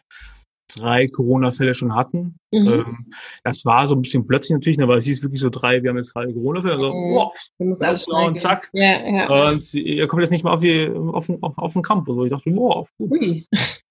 drei 0.74 1.06
Corona-Fälle 1.06 1.74
schon 1.74 1.94
hatten. 1.94 2.36
Mhm. 2.52 2.68
Ähm, 2.68 3.06
das 3.44 3.64
war 3.64 3.86
so 3.86 3.94
ein 3.94 4.02
bisschen 4.02 4.26
plötzlich 4.26 4.56
natürlich, 4.56 4.80
aber 4.80 4.96
es 4.96 5.04
hieß 5.04 5.22
wirklich 5.22 5.40
so 5.40 5.50
drei, 5.50 5.82
wir 5.82 5.90
haben 5.90 5.96
jetzt 5.96 6.14
drei 6.14 6.32
Corona-Fälle. 6.32 6.74
Also, 6.74 6.88
mhm. 6.88 7.14
wow, 7.14 7.36
muss 7.58 7.80
alles 7.80 8.06
und 8.06 8.38
zack. 8.38 8.68
Ja, 8.72 9.06
ja. 9.06 9.48
Und 9.48 9.74
ihr 9.74 10.06
kommt 10.06 10.22
jetzt 10.22 10.30
nicht 10.30 10.44
mal 10.44 10.52
auf, 10.52 10.60
die, 10.60 10.88
auf, 10.88 11.28
auf, 11.40 11.58
auf 11.58 11.72
den 11.72 11.82
Campus. 11.82 12.26
Ich 12.26 12.32
dachte, 12.32 12.54
wow, 12.54 12.88
gut. 12.98 13.10
Ui. 13.10 13.46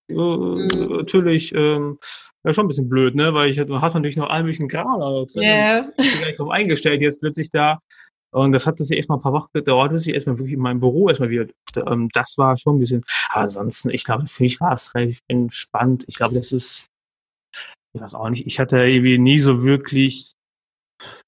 Äh, 0.09 0.13
mhm. 0.13 0.97
Natürlich 0.97 1.53
ähm, 1.55 1.97
ja, 2.45 2.53
schon 2.53 2.65
ein 2.65 2.67
bisschen 2.67 2.89
blöd, 2.89 3.15
ne? 3.15 3.33
Weil 3.33 3.49
ich 3.49 3.59
hat, 3.59 3.69
man 3.69 3.81
hat 3.81 3.93
natürlich 3.93 4.17
noch 4.17 4.29
all 4.29 4.43
möglichen 4.43 4.67
Grader 4.67 5.25
drin. 5.25 5.43
Ja. 5.43 5.89
Ich 5.97 6.11
bin 6.11 6.21
gar 6.21 6.27
nicht 6.27 6.39
drauf 6.39 6.49
eingestellt, 6.49 7.01
jetzt 7.01 7.19
plötzlich 7.19 7.49
da 7.49 7.79
und 8.35 8.51
das 8.51 8.67
hat 8.67 8.81
das 8.81 8.89
ja 8.89 8.97
erstmal 8.97 9.17
ein 9.17 9.21
paar 9.21 9.31
Wochen 9.31 9.49
gedauert, 9.53 9.93
bis 9.93 10.05
ich 10.07 10.13
erstmal 10.13 10.37
wirklich 10.37 10.55
in 10.55 10.59
meinem 10.59 10.81
Büro 10.81 11.07
erstmal 11.07 11.29
wieder. 11.29 11.45
Ähm, 11.87 12.09
das 12.11 12.37
war 12.37 12.57
schon 12.57 12.75
ein 12.75 12.79
bisschen, 12.79 13.01
aber 13.29 13.43
ansonsten, 13.43 13.91
ich 13.91 14.03
glaube, 14.03 14.27
für 14.27 14.43
mich 14.43 14.59
war 14.59 14.73
es 14.73 14.93
relativ 14.93 15.21
entspannt. 15.29 16.03
Ich 16.07 16.15
glaube, 16.15 16.35
das 16.35 16.51
ist, 16.51 16.89
ich 17.93 18.01
weiß 18.01 18.13
auch 18.13 18.29
nicht, 18.29 18.45
ich 18.45 18.59
hatte 18.59 18.75
irgendwie 18.75 19.17
nie 19.17 19.39
so 19.39 19.63
wirklich, 19.63 20.33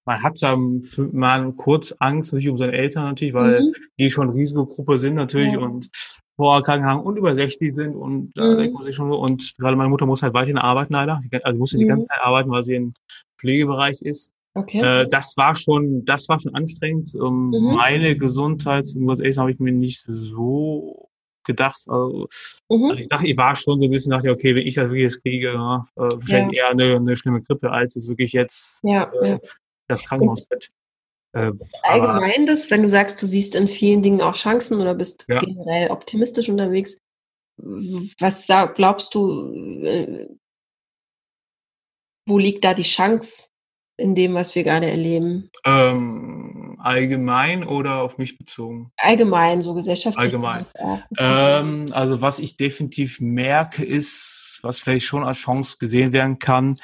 man 0.06 0.22
hat 0.22 0.42
ja 0.42 0.58
mal 0.58 1.54
kurz 1.54 1.96
Angst 2.00 2.34
natürlich 2.34 2.50
um 2.50 2.58
seine 2.58 2.74
Eltern 2.74 3.06
natürlich, 3.06 3.34
weil 3.34 3.62
mhm. 3.62 3.74
die 3.98 4.12
schon 4.12 4.30
Risikogruppe 4.32 4.98
sind 4.98 5.16
natürlich 5.16 5.54
ja. 5.54 5.60
und 5.60 5.90
vorerkrankt 6.38 6.86
haben 6.86 7.02
und 7.02 7.18
über 7.18 7.34
60 7.34 7.76
sind 7.76 7.96
und 7.96 8.32
da 8.36 8.44
mhm. 8.44 8.58
denkt 8.58 8.74
man 8.76 8.84
sich 8.84 8.96
schon 8.96 9.12
so, 9.12 9.18
und 9.18 9.56
gerade 9.58 9.76
meine 9.76 9.90
Mutter 9.90 10.06
muss 10.06 10.24
halt 10.24 10.34
weiterhin 10.34 10.58
arbeiten 10.58 10.94
leider, 10.94 11.22
also 11.44 11.60
musste 11.60 11.78
mhm. 11.78 11.82
die 11.82 11.88
ganze 11.88 12.08
Zeit 12.08 12.22
arbeiten, 12.22 12.50
weil 12.52 12.64
sie 12.64 12.76
im 12.76 12.94
Pflegebereich 13.40 14.02
ist. 14.02 14.32
Okay. 14.54 14.82
Äh, 14.82 15.08
das 15.10 15.36
war 15.38 15.56
schon, 15.56 16.06
das 16.06 16.28
war 16.30 16.40
schon 16.40 16.56
anstrengend. 16.56 17.14
Ähm, 17.14 17.50
mhm. 17.50 17.76
Meine 17.76 18.16
Gesundheit, 18.16 18.88
muss 18.96 19.20
ehrlich 19.20 19.38
habe 19.38 19.52
ich 19.52 19.60
mir 19.60 19.72
nicht 19.72 20.00
so 20.00 21.10
gedacht. 21.44 21.84
Also, 21.88 22.28
mhm. 22.70 22.86
also, 22.86 23.00
ich 23.00 23.08
dachte, 23.08 23.28
ich 23.28 23.38
war 23.38 23.56
schon 23.56 23.80
so 23.80 23.86
ein 23.86 23.92
bisschen, 23.92 24.12
dachte, 24.12 24.32
okay, 24.32 24.56
wenn 24.56 24.66
ich 24.66 24.76
das 24.76 24.86
wirklich 24.86 25.04
jetzt 25.04 25.22
kriege, 25.24 25.50
äh, 25.50 25.56
wahrscheinlich 25.56 26.58
ja. 26.58 26.66
eher 26.66 26.70
eine, 26.70 26.96
eine 26.96 27.16
schlimme 27.16 27.42
Grippe, 27.42 27.72
als 27.72 27.96
es 27.96 28.08
wirklich 28.08 28.34
jetzt 28.34 28.80
ja, 28.84 29.12
äh, 29.22 29.30
ja. 29.32 29.40
das 29.88 30.04
Krankenhausbett. 30.04 30.70
Äh, 31.38 31.52
Allgemein 31.84 32.48
das, 32.48 32.72
wenn 32.72 32.82
du 32.82 32.90
sagst, 32.90 33.22
du 33.22 33.28
siehst 33.28 33.56
in 33.56 33.68
vielen 33.68 34.02
Dingen 34.02 34.22
auch 34.22 34.36
Chancen 34.36 34.82
oder 34.82 34.96
bist 34.96 35.26
ja. 35.28 35.40
generell 35.40 35.92
optimistisch 35.92 36.50
unterwegs, 36.50 36.98
was 37.58 38.48
glaubst 38.76 39.14
du, 39.16 39.84
äh, 39.84 40.28
wo 42.28 42.38
liegt 42.38 42.64
da 42.64 42.74
die 42.74 42.84
Chance 42.84 43.48
in 43.98 44.16
dem, 44.16 44.36
was 44.36 44.54
wir 44.54 44.64
gerade 44.64 44.90
erleben? 44.90 45.50
Ähm, 45.66 46.78
allgemein 46.80 47.64
oder 47.64 48.02
auf 48.02 48.18
mich 48.18 48.38
bezogen? 48.38 48.92
Allgemein, 48.98 49.62
so 49.62 49.74
gesellschaftlich. 49.74 50.22
Allgemein. 50.22 50.66
Ähm, 51.18 51.86
also 51.92 52.22
was 52.22 52.40
ich 52.40 52.58
definitiv 52.58 53.20
merke, 53.20 53.84
ist, 53.84 54.60
was 54.62 54.80
vielleicht 54.80 55.06
schon 55.06 55.24
als 55.24 55.38
Chance 55.40 55.78
gesehen 55.80 56.14
werden 56.14 56.38
kann, 56.38 56.78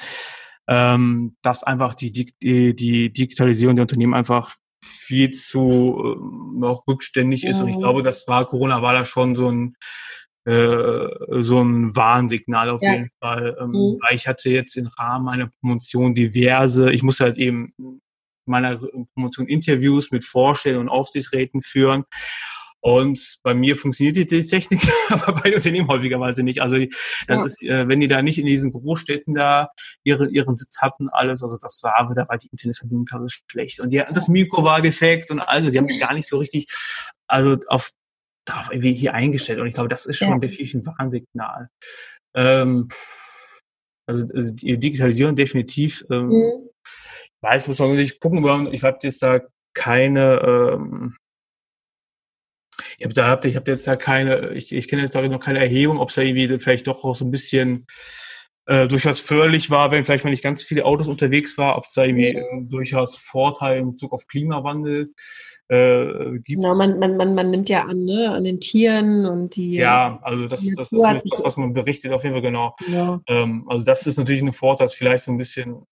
ähm, 0.68 1.36
dass 1.42 1.62
einfach 1.62 1.94
die, 1.94 2.12
die, 2.12 2.74
die 2.74 3.12
Digitalisierung 3.12 3.76
der 3.76 3.82
Unternehmen 3.82 4.14
einfach 4.14 4.56
viel 4.84 5.30
zu 5.30 6.16
äh, 6.16 6.58
noch 6.58 6.86
rückständig 6.86 7.44
ist. 7.44 7.60
Und 7.60 7.68
ich 7.68 7.78
glaube, 7.78 8.02
das 8.02 8.26
war 8.28 8.46
Corona 8.46 8.82
war 8.82 8.92
da 8.92 9.04
schon 9.04 9.36
so 9.36 9.50
ein 9.50 9.76
äh, 10.46 11.08
so 11.42 11.62
ein 11.62 11.96
Warnsignal 11.96 12.68
auf 12.68 12.82
ja. 12.82 12.92
jeden 12.92 13.10
Fall. 13.18 13.56
Ähm, 13.58 13.70
mhm. 13.70 13.98
Weil 14.02 14.14
ich 14.14 14.26
hatte 14.26 14.50
jetzt 14.50 14.76
im 14.76 14.88
Rahmen 14.98 15.24
meiner 15.24 15.48
Promotion 15.60 16.14
diverse, 16.14 16.92
ich 16.92 17.02
muss 17.02 17.20
halt 17.20 17.38
eben 17.38 17.72
meiner 18.46 18.78
Promotion 19.14 19.46
Interviews 19.46 20.10
mit 20.10 20.24
Vorstellern 20.24 20.82
und 20.82 20.88
Aufsichtsräten 20.90 21.62
führen. 21.62 22.04
Und 22.84 23.38
bei 23.42 23.54
mir 23.54 23.76
funktioniert 23.76 24.16
die 24.16 24.26
Technik, 24.26 24.82
aber 25.08 25.32
bei 25.32 25.48
den 25.48 25.54
Unternehmen 25.54 25.88
häufigerweise 25.88 26.42
nicht. 26.42 26.60
Also 26.60 26.76
das 27.26 27.38
ja. 27.38 27.44
ist, 27.46 27.62
äh, 27.62 27.88
wenn 27.88 28.00
die 28.00 28.08
da 28.08 28.20
nicht 28.20 28.38
in 28.38 28.44
diesen 28.44 28.72
Großstädten 28.72 29.34
da 29.34 29.68
ihren, 30.04 30.28
ihren 30.28 30.58
Sitz 30.58 30.82
hatten, 30.82 31.08
alles, 31.08 31.42
also 31.42 31.56
das 31.58 31.80
war, 31.82 32.10
da 32.14 32.28
war 32.28 32.36
die 32.36 32.48
Internetverbindung 32.48 33.06
ich 33.06 33.42
schlecht. 33.50 33.80
Und 33.80 33.90
die, 33.90 34.02
das 34.12 34.28
Mikro 34.28 34.64
war 34.64 34.82
defekt 34.82 35.30
und 35.30 35.40
also, 35.40 35.70
sie 35.70 35.78
haben 35.78 35.88
sich 35.88 35.98
gar 35.98 36.12
nicht 36.12 36.28
so 36.28 36.36
richtig, 36.36 36.66
also 37.26 37.56
auf 37.68 37.88
darauf 38.44 38.70
irgendwie 38.70 38.92
hier 38.92 39.14
eingestellt. 39.14 39.60
Und 39.60 39.66
ich 39.66 39.74
glaube, 39.74 39.88
das 39.88 40.04
ist 40.04 40.18
schon 40.18 40.28
ja. 40.28 40.38
definitiv 40.38 40.74
ein 40.74 40.84
Warnsignal. 40.84 41.70
Ähm, 42.34 42.88
also, 44.06 44.26
also 44.34 44.54
die 44.54 44.78
Digitalisierung 44.78 45.36
definitiv. 45.36 46.04
Ähm, 46.10 46.26
mhm. 46.26 46.68
Ich 46.84 47.30
weiß, 47.40 47.66
muss 47.66 47.78
man 47.78 47.92
wirklich 47.92 48.20
gucken. 48.20 48.70
Ich 48.74 48.82
habe 48.82 48.98
jetzt 49.02 49.22
da 49.22 49.40
keine. 49.72 50.42
Ähm, 50.76 51.16
ich 52.98 53.04
habe 53.04 53.14
da, 53.14 53.28
hab, 53.28 53.44
ich 53.44 53.56
habe 53.56 53.70
jetzt 53.70 53.86
da 53.86 53.96
keine. 53.96 54.50
Ich, 54.50 54.72
ich 54.72 54.88
kenne 54.88 55.02
jetzt 55.02 55.14
da 55.14 55.22
noch 55.22 55.40
keine 55.40 55.60
Erhebung, 55.60 55.98
ob 55.98 56.08
es 56.08 56.14
da 56.14 56.22
irgendwie 56.22 56.58
vielleicht 56.58 56.86
doch 56.86 57.04
auch 57.04 57.14
so 57.14 57.24
ein 57.24 57.30
bisschen 57.30 57.86
äh, 58.66 58.88
durchaus 58.88 59.20
förderlich 59.20 59.70
war, 59.70 59.90
wenn 59.90 60.04
vielleicht 60.04 60.24
mal 60.24 60.30
nicht 60.30 60.42
ganz 60.42 60.62
viele 60.62 60.84
Autos 60.84 61.08
unterwegs 61.08 61.58
war, 61.58 61.76
ob 61.76 61.84
es 61.86 61.94
da 61.94 62.04
irgendwie 62.04 62.34
mhm. 62.34 62.70
durchaus 62.70 63.16
Vorteile 63.16 63.78
in 63.78 63.90
Bezug 63.90 64.12
auf 64.12 64.26
Klimawandel 64.26 65.12
äh, 65.68 66.38
gibt. 66.38 66.62
Genau, 66.62 66.74
man, 66.74 66.98
man, 66.98 67.16
man, 67.16 67.34
man 67.34 67.50
nimmt 67.50 67.68
ja 67.68 67.84
an, 67.84 68.04
ne, 68.04 68.30
an 68.30 68.44
den 68.44 68.60
Tieren 68.60 69.26
und 69.26 69.56
die. 69.56 69.74
Ja, 69.74 70.18
also 70.22 70.46
das, 70.46 70.60
das 70.76 70.92
ist 70.92 71.02
das, 71.02 71.44
was 71.44 71.56
man 71.56 71.72
berichtet, 71.72 72.12
auf 72.12 72.22
jeden 72.22 72.34
Fall 72.34 72.42
genau. 72.42 72.74
Ja. 72.92 73.20
Ähm, 73.28 73.66
also 73.68 73.84
das 73.84 74.06
ist 74.06 74.18
natürlich 74.18 74.42
ein 74.42 74.52
Vorteil, 74.52 74.86
dass 74.86 74.94
vielleicht 74.94 75.24
so 75.24 75.32
ein 75.32 75.38
bisschen 75.38 75.82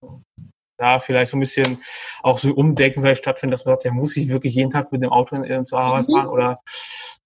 da 0.83 0.99
vielleicht 0.99 1.31
so 1.31 1.37
ein 1.37 1.41
bisschen 1.41 1.79
auch 2.23 2.39
so 2.39 2.53
Umdenken 2.53 3.01
vielleicht 3.01 3.23
stattfindet, 3.23 3.55
dass 3.55 3.65
man 3.65 3.75
sagt, 3.75 3.85
ja, 3.85 3.93
muss 3.93 4.17
ich 4.17 4.29
wirklich 4.29 4.55
jeden 4.55 4.71
Tag 4.71 4.93
mit 4.93 5.03
dem 5.03 5.11
Auto 5.11 5.37
in, 5.37 5.67
zur 5.67 5.81
Arbeit 5.81 6.09
mhm. 6.09 6.13
fahren 6.13 6.29
oder 6.29 6.61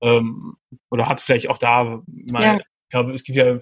ähm, 0.03 0.57
oder 0.90 1.09
hat 1.09 1.21
vielleicht 1.21 1.49
auch 1.49 1.59
da 1.59 2.03
mal, 2.05 2.42
ja. 2.42 2.57
ich 2.59 2.90
glaube, 2.90 3.12
es 3.12 3.25
gibt 3.25 3.37
ja 3.37 3.59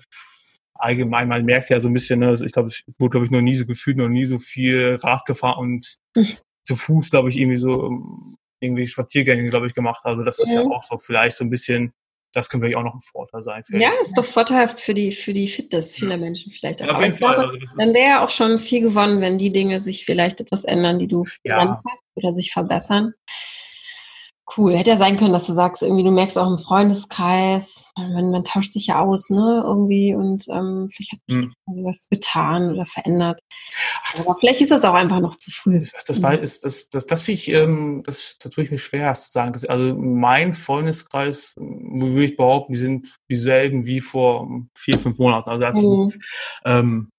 allgemein, 0.74 1.28
man 1.28 1.44
merkt 1.44 1.70
ja 1.70 1.80
so 1.80 1.88
ein 1.88 1.94
bisschen, 1.94 2.20
ne, 2.20 2.34
ich 2.44 2.52
glaube, 2.52 2.68
ich 2.68 2.84
wurde, 2.98 3.10
glaube 3.10 3.26
ich, 3.26 3.32
noch 3.32 3.40
nie 3.40 3.54
so 3.54 3.64
gefühlt, 3.64 3.96
noch 3.96 4.08
nie 4.08 4.24
so 4.24 4.38
viel 4.38 4.96
Rad 4.96 5.24
gefahren 5.24 5.58
und 5.58 5.96
mhm. 6.16 6.36
zu 6.62 6.76
Fuß, 6.76 7.10
glaube 7.10 7.28
ich, 7.28 7.38
irgendwie 7.38 7.58
so 7.58 8.00
irgendwie 8.60 8.86
Spaziergänge, 8.86 9.48
glaube 9.48 9.66
ich, 9.66 9.74
gemacht. 9.74 10.00
Also 10.04 10.22
das 10.22 10.40
ist 10.40 10.52
ja 10.52 10.62
auch 10.62 10.82
so 10.82 10.98
vielleicht 10.98 11.36
so 11.36 11.44
ein 11.44 11.50
bisschen, 11.50 11.92
das 12.34 12.48
könnte 12.48 12.66
vielleicht 12.66 12.78
auch 12.78 12.84
noch 12.84 12.94
ein 12.94 13.00
Vorteil 13.00 13.40
sein. 13.40 13.62
ja, 13.70 13.90
ist 14.02 14.18
doch 14.18 14.24
vorteilhaft 14.24 14.80
für 14.80 14.92
die, 14.92 15.12
für 15.12 15.32
die 15.32 15.48
Fitness 15.48 15.94
vieler 15.94 16.12
ja. 16.12 16.16
Menschen 16.18 16.52
vielleicht 16.52 16.82
auch. 16.82 16.86
Ja, 16.86 16.94
auf 16.94 17.00
jeden 17.00 17.16
Fall. 17.16 17.34
Glaube, 17.34 17.58
also 17.60 17.76
dann 17.78 17.94
wäre 17.94 18.08
ja 18.08 18.24
auch 18.24 18.30
schon 18.30 18.58
viel 18.58 18.80
gewonnen, 18.80 19.20
wenn 19.20 19.38
die 19.38 19.52
Dinge 19.52 19.80
sich 19.80 20.04
vielleicht 20.04 20.40
etwas 20.40 20.64
ändern, 20.64 20.98
die 20.98 21.08
du 21.08 21.24
ja. 21.44 21.80
hast 21.88 22.04
oder 22.14 22.34
sich 22.34 22.52
verbessern. 22.52 23.14
Cool. 24.56 24.76
Hätte 24.76 24.90
ja 24.90 24.96
sein 24.98 25.16
können, 25.16 25.32
dass 25.32 25.46
du 25.46 25.54
sagst, 25.54 25.82
irgendwie, 25.82 26.04
du 26.04 26.10
merkst 26.10 26.36
auch 26.36 26.50
im 26.50 26.58
Freundeskreis, 26.58 27.90
man, 27.96 28.30
man 28.30 28.44
tauscht 28.44 28.72
sich 28.72 28.88
ja 28.88 29.00
aus, 29.00 29.30
ne, 29.30 29.62
irgendwie 29.64 30.14
und 30.14 30.46
ähm, 30.48 30.90
vielleicht 30.92 31.12
hat 31.12 31.20
sich 31.28 31.44
hm. 31.44 31.84
was 31.84 32.08
getan 32.10 32.70
oder 32.72 32.84
verändert. 32.84 33.40
Ach, 34.04 34.12
das, 34.12 34.28
Aber 34.28 34.38
vielleicht 34.38 34.60
ist 34.60 34.70
das 34.70 34.84
auch 34.84 34.92
einfach 34.92 35.20
noch 35.20 35.36
zu 35.36 35.50
früh. 35.50 35.78
Das, 35.78 35.92
das 36.06 36.22
war, 36.22 36.38
ist, 36.38 36.62
das, 36.64 36.90
das, 36.90 37.06
das 37.06 37.22
finde 37.22 37.40
ich, 37.40 37.48
ähm, 37.48 38.02
das, 38.04 38.36
das 38.38 38.52
tue 38.52 38.64
ich 38.64 38.70
mir 38.70 38.78
schwer 38.78 39.14
zu 39.14 39.32
sagen. 39.32 39.54
Das, 39.54 39.64
also 39.64 39.94
mein 39.94 40.52
Freundeskreis, 40.52 41.54
würde 41.56 42.24
ich 42.24 42.36
behaupten, 42.36 42.74
die 42.74 42.78
sind 42.78 43.16
dieselben 43.30 43.86
wie 43.86 44.00
vor 44.00 44.46
vier, 44.76 44.98
fünf 44.98 45.18
Monaten. 45.18 45.48
Also 45.48 45.62
das, 45.62 45.76
mhm. 45.76 46.12
ähm, 46.66 47.10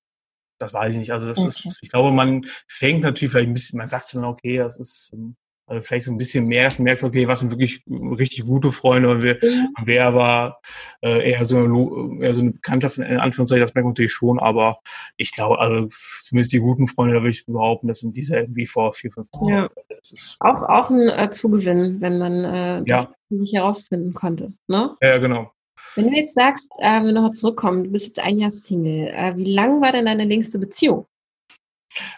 das 0.59 0.73
weiß 0.73 0.93
ich 0.93 0.99
nicht. 0.99 1.11
Also 1.11 1.27
das 1.27 1.39
okay. 1.39 1.47
ist, 1.47 1.79
ich 1.81 1.89
glaube, 1.89 2.11
man 2.11 2.45
fängt 2.67 3.01
natürlich 3.01 3.31
vielleicht 3.31 3.49
ein 3.49 3.53
bisschen, 3.53 3.77
man 3.77 3.89
sagt 3.89 4.13
dann, 4.13 4.25
okay, 4.25 4.57
das 4.57 4.79
ist 4.79 5.09
ähm, 5.11 5.35
also 5.67 5.81
vielleicht 5.81 6.05
so 6.05 6.11
ein 6.11 6.17
bisschen 6.17 6.45
mehr, 6.45 6.65
dass 6.65 6.77
man 6.77 6.83
merkt, 6.83 7.03
okay, 7.03 7.27
was 7.27 7.39
sind 7.39 7.51
wirklich 7.51 7.83
richtig 7.87 8.45
gute 8.45 8.71
Freunde 8.71 9.09
und 9.09 9.23
wer, 9.23 9.35
mhm. 9.35 9.67
wer 9.83 10.13
war 10.13 10.61
äh, 11.01 11.31
eher, 11.31 11.43
so 11.45 11.57
eine, 11.57 12.23
eher 12.23 12.33
so 12.33 12.41
eine 12.41 12.51
Bekanntschaft, 12.51 12.97
in 12.97 13.17
Anführungszeichen, 13.17 13.61
das 13.61 13.73
merkt 13.73 13.85
man 13.85 13.91
natürlich 13.91 14.13
schon, 14.13 14.39
aber 14.39 14.79
ich 15.17 15.31
glaube, 15.31 15.59
also 15.59 15.87
zumindest 16.21 16.53
die 16.53 16.59
guten 16.59 16.87
Freunde, 16.87 17.15
da 17.15 17.21
würde 17.21 17.31
ich 17.31 17.45
behaupten, 17.45 17.87
das 17.87 17.99
sind 17.99 18.15
dieselben 18.15 18.55
wie 18.55 18.67
vor 18.67 18.93
vier, 18.93 19.11
fünf 19.11 19.27
Jahren. 19.33 19.49
Ja. 19.49 19.69
auch, 20.39 20.61
auch 20.69 20.89
ein 20.89 21.09
äh, 21.09 21.29
Zugewinn, 21.31 21.99
wenn 21.99 22.19
man 22.19 22.45
äh, 22.45 22.83
das 22.85 23.05
ja. 23.05 23.37
sich 23.37 23.53
herausfinden 23.53 24.13
konnte. 24.13 24.53
Ne? 24.67 24.95
Ja, 25.01 25.17
genau. 25.17 25.51
Wenn 25.95 26.09
du 26.09 26.15
jetzt 26.15 26.35
sagst, 26.35 26.69
äh, 26.77 27.01
wir 27.01 27.11
nochmal 27.11 27.31
zurückkommen, 27.31 27.85
du 27.85 27.91
bist 27.91 28.05
jetzt 28.05 28.19
ein 28.19 28.39
Jahr 28.39 28.51
Single, 28.51 29.07
äh, 29.07 29.35
wie 29.35 29.51
lang 29.51 29.81
war 29.81 29.91
denn 29.91 30.05
deine 30.05 30.25
längste 30.25 30.59
Beziehung? 30.59 31.07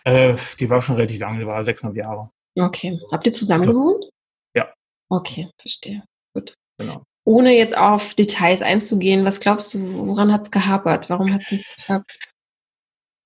Äh, 0.04 0.36
die 0.60 0.70
war 0.70 0.82
schon 0.82 0.96
relativ 0.96 1.22
lange, 1.22 1.40
die 1.40 1.46
war 1.46 1.64
sechseinhalb 1.64 1.98
Jahre. 1.98 2.30
Okay. 2.58 3.00
Habt 3.12 3.26
ihr 3.26 3.34
zusammen 3.34 3.68
gewohnt? 3.68 4.06
Ja. 4.56 4.74
Okay, 5.10 5.50
verstehe. 5.60 6.04
Gut. 6.34 6.54
Genau. 6.80 7.04
Ohne 7.26 7.56
jetzt 7.56 7.78
auf 7.78 8.14
Details 8.14 8.62
einzugehen, 8.62 9.26
was 9.26 9.40
glaubst 9.40 9.74
du, 9.74 10.08
woran 10.08 10.32
hat 10.32 10.44
es 10.44 10.52
gehapert? 10.52 11.10
Warum 11.10 11.34
hat 11.34 11.42
es 11.42 11.52
nicht 11.52 11.76
geklappt? 11.78 12.20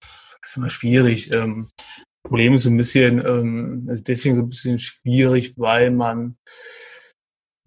Das 0.01 0.37
ist 0.43 0.57
immer 0.57 0.69
schwierig. 0.69 1.31
Ähm, 1.31 1.69
Problem 2.23 2.53
ist 2.53 2.63
so 2.63 2.69
ein 2.69 2.77
bisschen, 2.77 3.19
ähm, 3.19 3.85
also 3.89 4.03
deswegen 4.03 4.35
so 4.35 4.41
ein 4.41 4.49
bisschen 4.49 4.79
schwierig, 4.79 5.53
weil 5.57 5.91
man, 5.91 6.37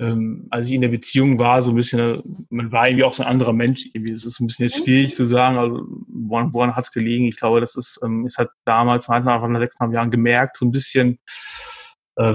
ähm, 0.00 0.48
als 0.50 0.68
ich 0.68 0.74
in 0.74 0.80
der 0.80 0.88
Beziehung 0.88 1.38
war, 1.38 1.62
so 1.62 1.70
ein 1.70 1.76
bisschen, 1.76 2.46
man 2.50 2.72
war 2.72 2.88
irgendwie 2.88 3.04
auch 3.04 3.12
so 3.12 3.22
ein 3.22 3.28
anderer 3.28 3.52
Mensch. 3.52 3.86
Irgendwie. 3.92 4.12
Das 4.12 4.24
ist 4.24 4.40
ein 4.40 4.46
bisschen 4.46 4.66
jetzt 4.66 4.82
schwierig 4.82 5.14
zu 5.14 5.24
sagen, 5.24 5.56
also 5.56 5.84
woran, 6.08 6.52
woran 6.52 6.74
hat 6.74 6.84
es 6.84 6.92
gelegen? 6.92 7.26
Ich 7.26 7.38
glaube, 7.38 7.60
das 7.60 7.76
ist, 7.76 8.00
ähm, 8.02 8.26
es 8.26 8.38
hat 8.38 8.50
damals, 8.64 9.08
man 9.08 9.24
hat 9.24 9.48
nach 9.48 9.60
sechseinhalb 9.60 9.94
Jahren 9.94 10.10
gemerkt, 10.10 10.56
so 10.56 10.66
ein 10.66 10.72
bisschen, 10.72 11.18
äh, 12.16 12.34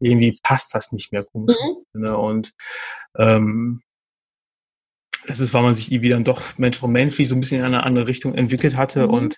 irgendwie 0.00 0.38
passt 0.42 0.74
das 0.74 0.92
nicht 0.92 1.12
mehr 1.12 1.24
komisch. 1.24 1.56
Mhm. 1.92 2.02
Ne? 2.02 2.16
Und 2.16 2.52
ähm, 3.18 3.82
das 5.26 5.40
ist, 5.40 5.52
weil 5.52 5.62
man 5.62 5.74
sich 5.74 5.92
irgendwie 5.92 6.08
dann 6.08 6.24
doch 6.24 6.56
Mensch 6.56 6.78
von 6.78 6.90
menschlich 6.90 7.28
so 7.28 7.34
ein 7.34 7.40
bisschen 7.40 7.60
in 7.60 7.66
eine 7.66 7.84
andere 7.84 8.06
Richtung 8.06 8.34
entwickelt 8.34 8.76
hatte 8.76 9.06
mhm. 9.06 9.14
und 9.14 9.36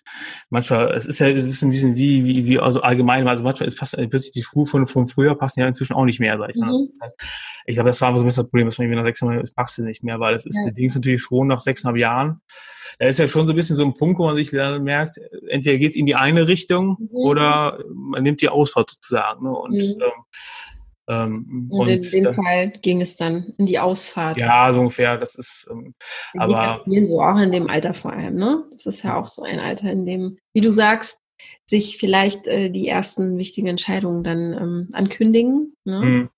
manchmal, 0.49 0.93
es 0.95 1.07
ist 1.07 1.19
ja 1.19 1.27
ein 1.27 1.47
bisschen 1.47 1.95
wie, 1.97 2.25
wie, 2.25 2.47
wie 2.47 2.59
also 2.61 2.83
allgemein, 2.83 3.27
also 3.27 3.43
manchmal 3.43 3.67
ist 3.67 3.79
passt 3.79 3.97
plötzlich 3.97 4.33
die 4.33 4.43
Schuhe 4.43 4.67
von, 4.67 4.87
von 4.87 5.09
früher 5.09 5.35
passen 5.35 5.61
ja 5.61 5.67
inzwischen 5.67 5.95
auch 5.95 6.05
nicht 6.05 6.21
mehr, 6.21 6.39
sag 6.39 6.51
ich 6.51 6.57
mal. 6.57 6.71
Mhm. 6.71 6.89
Halt, 7.01 7.15
ich 7.67 7.75
glaube, 7.75 7.91
das 7.91 8.01
war 8.01 8.15
so 8.15 8.21
ein 8.21 8.27
bisschen 8.27 8.45
das 8.45 8.51
Problem, 8.51 8.67
dass 8.67 8.79
man 8.79 8.87
irgendwie 8.87 9.01
nach 9.01 9.07
sechs 9.07 9.21
Jahren, 9.21 9.41
es 9.41 9.53
passt 9.53 9.79
nicht 9.81 10.05
mehr, 10.05 10.21
weil 10.21 10.35
es 10.35 10.47
ist, 10.47 10.57
ja. 10.57 10.65
das 10.67 10.75
Ding 10.75 10.87
ist 10.87 10.95
natürlich 10.95 11.23
schon 11.23 11.49
nach 11.49 11.61
sechseinhalb 11.61 11.99
Jahren, 11.99 12.41
da 12.99 13.07
ist 13.07 13.19
ja 13.19 13.27
schon 13.27 13.47
so 13.47 13.53
ein 13.53 13.57
bisschen 13.57 13.77
so 13.77 13.85
ein 13.85 13.95
Punkt, 13.95 14.19
wo 14.19 14.27
man 14.27 14.37
sich 14.37 14.51
dann 14.51 14.85
merkt, 14.85 15.19
entweder 15.49 15.79
geht's 15.79 15.97
in 15.97 16.07
die 16.07 16.15
eine 16.15 16.47
Richtung 16.47 16.97
mhm. 16.99 17.09
oder 17.11 17.83
man 17.93 18.23
nimmt 18.23 18.41
die 18.41 18.49
Ausfahrt 18.49 18.91
sozusagen. 18.91 19.45
Ne? 19.45 19.51
Und 19.51 19.73
mhm. 19.73 20.03
ähm, 20.03 20.25
ähm, 21.09 21.69
und, 21.71 21.81
und, 21.81 21.89
in 21.89 22.01
dem 22.01 22.25
da, 22.25 22.33
Fall 22.33 22.71
ging 22.83 23.01
es 23.01 23.17
dann 23.17 23.53
in 23.59 23.67
die 23.67 23.79
Ausfahrt. 23.79 24.39
Ja, 24.39 24.73
so 24.73 24.81
ungefähr. 24.81 25.19
Das 25.19 25.35
ist, 25.35 25.69
ähm, 25.71 25.95
aber 26.39 26.83
so 27.05 27.21
auch 27.21 27.39
in 27.39 27.53
dem 27.53 27.69
Alter 27.69 27.95
vor 27.95 28.13
allem, 28.13 28.37
ne? 28.37 28.65
Das 28.71 28.87
ist 28.87 29.03
ja 29.03 29.19
auch 29.19 29.27
so 29.27 29.43
ein 29.43 29.59
Alter, 29.59 29.91
in 29.91 30.07
dem, 30.07 30.39
wie 30.55 30.61
du 30.61 30.71
sagst, 30.71 31.19
sich 31.67 31.99
vielleicht 31.99 32.47
äh, 32.47 32.71
die 32.71 32.87
ersten 32.87 33.39
wichtigen 33.39 33.67
Entscheidungen 33.67 34.23
dann 34.23 34.53
ähm, 34.53 34.89
ankündigen. 34.93 35.75
Ne? 35.85 36.01
Mhm. 36.01 36.29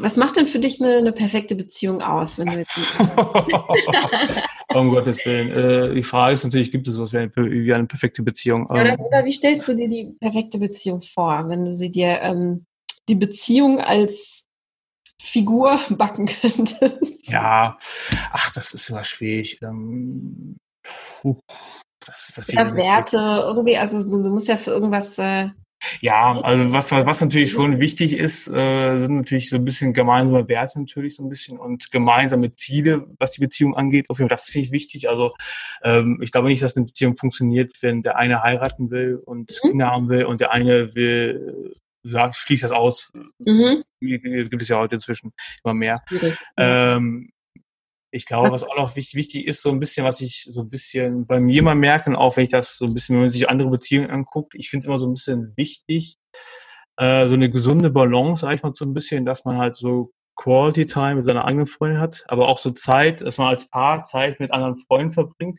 Was 0.00 0.16
macht 0.16 0.36
denn 0.36 0.46
für 0.46 0.58
dich 0.58 0.80
eine, 0.80 0.96
eine 0.96 1.12
perfekte 1.12 1.54
Beziehung 1.54 2.02
aus, 2.02 2.38
wenn 2.38 2.48
du 2.48 2.58
jetzt 2.58 2.76
um 4.74 4.90
Gottes 4.90 5.24
Willen. 5.24 5.50
Äh, 5.50 5.94
die 5.94 6.02
Frage 6.02 6.34
ist 6.34 6.44
natürlich, 6.44 6.72
gibt 6.72 6.88
es 6.88 6.94
sowas 6.94 7.12
wie 7.12 7.18
eine, 7.18 7.30
wie 7.34 7.72
eine 7.72 7.86
perfekte 7.86 8.22
Beziehung? 8.22 8.66
Oder, 8.66 8.94
ähm, 8.94 9.00
oder, 9.00 9.24
wie 9.24 9.32
stellst 9.32 9.68
du 9.68 9.74
dir 9.74 9.88
die 9.88 10.16
perfekte 10.20 10.58
Beziehung 10.58 11.00
vor, 11.00 11.48
wenn 11.48 11.64
du 11.64 11.72
sie 11.72 11.90
dir 11.90 12.18
ähm, 12.22 12.66
die 13.08 13.14
Beziehung 13.14 13.80
als 13.80 14.46
Figur 15.22 15.80
backen 15.90 16.26
könntest? 16.26 17.28
Ja, 17.28 17.76
ach, 18.32 18.52
das 18.52 18.72
ist 18.72 18.88
immer 18.90 19.04
schwierig. 19.04 19.58
Ähm, 19.62 20.56
puh, 20.82 21.40
das, 22.04 22.32
das 22.34 22.46
ja, 22.48 22.74
Werte, 22.74 23.16
irgendwie, 23.16 23.76
also 23.76 23.98
du, 23.98 24.28
musst 24.30 24.48
ja 24.48 24.56
für 24.56 24.70
irgendwas. 24.70 25.18
Äh, 25.18 25.48
ja, 26.00 26.40
also 26.40 26.72
was, 26.72 26.90
was 26.90 27.20
natürlich 27.20 27.52
schon 27.52 27.78
wichtig 27.78 28.18
ist, 28.18 28.48
äh, 28.48 28.98
sind 28.98 29.14
natürlich 29.14 29.48
so 29.48 29.56
ein 29.56 29.64
bisschen 29.64 29.92
gemeinsame 29.92 30.48
Werte 30.48 30.80
natürlich 30.80 31.14
so 31.14 31.22
ein 31.22 31.28
bisschen 31.28 31.56
und 31.56 31.92
gemeinsame 31.92 32.50
Ziele, 32.50 33.06
was 33.18 33.30
die 33.30 33.40
Beziehung 33.40 33.76
angeht. 33.76 34.10
Auf 34.10 34.18
jeden 34.18 34.28
Fall, 34.28 34.36
das 34.36 34.50
finde 34.50 34.66
ich 34.66 34.72
wichtig. 34.72 35.08
Also 35.08 35.34
ähm, 35.84 36.18
ich 36.20 36.32
glaube 36.32 36.48
nicht, 36.48 36.62
dass 36.62 36.76
eine 36.76 36.86
Beziehung 36.86 37.14
funktioniert, 37.14 37.76
wenn 37.80 38.02
der 38.02 38.16
eine 38.16 38.42
heiraten 38.42 38.90
will 38.90 39.20
und 39.24 39.52
mhm. 39.62 39.68
Kinder 39.68 39.90
haben 39.90 40.08
will 40.08 40.24
und 40.24 40.40
der 40.40 40.52
eine 40.52 40.94
will 40.96 41.76
sag, 42.10 42.34
schließ 42.34 42.62
das 42.62 42.72
aus. 42.72 43.12
Mhm. 43.38 43.84
Gibt 44.00 44.62
es 44.62 44.68
ja 44.68 44.78
heute 44.78 44.96
inzwischen 44.96 45.32
immer 45.64 45.74
mehr. 45.74 46.02
Ähm, 46.56 47.30
ich 48.10 48.24
glaube, 48.26 48.50
was 48.50 48.64
auch 48.64 48.76
noch 48.76 48.96
wichtig, 48.96 49.14
wichtig 49.14 49.46
ist, 49.46 49.62
so 49.62 49.70
ein 49.70 49.78
bisschen, 49.78 50.04
was 50.04 50.20
ich 50.20 50.46
so 50.48 50.62
ein 50.62 50.70
bisschen 50.70 51.26
bei 51.26 51.40
mir 51.40 51.62
mal 51.62 51.74
merke, 51.74 52.10
und 52.10 52.16
auch 52.16 52.36
wenn 52.36 52.44
ich 52.44 52.48
das 52.48 52.76
so 52.76 52.86
ein 52.86 52.94
bisschen, 52.94 53.16
wenn 53.16 53.22
man 53.22 53.30
sich 53.30 53.48
andere 53.48 53.70
Beziehungen 53.70 54.10
anguckt, 54.10 54.54
ich 54.54 54.70
finde 54.70 54.82
es 54.82 54.86
immer 54.86 54.98
so 54.98 55.06
ein 55.06 55.12
bisschen 55.12 55.56
wichtig, 55.56 56.16
äh, 56.96 57.28
so 57.28 57.34
eine 57.34 57.50
gesunde 57.50 57.90
Balance, 57.90 58.42
sag 58.42 58.54
ich 58.54 58.62
mal, 58.62 58.72
so 58.74 58.84
ein 58.84 58.94
bisschen, 58.94 59.26
dass 59.26 59.44
man 59.44 59.58
halt 59.58 59.76
so 59.76 60.10
Quality 60.36 60.86
Time 60.86 61.16
mit 61.16 61.26
seiner 61.26 61.44
eigenen 61.44 61.66
Freundin 61.66 62.00
hat, 62.00 62.24
aber 62.28 62.48
auch 62.48 62.58
so 62.58 62.70
Zeit, 62.70 63.20
dass 63.22 63.38
man 63.38 63.48
als 63.48 63.68
Paar 63.68 64.04
Zeit 64.04 64.40
mit 64.40 64.52
anderen 64.52 64.76
Freunden 64.76 65.12
verbringt, 65.12 65.58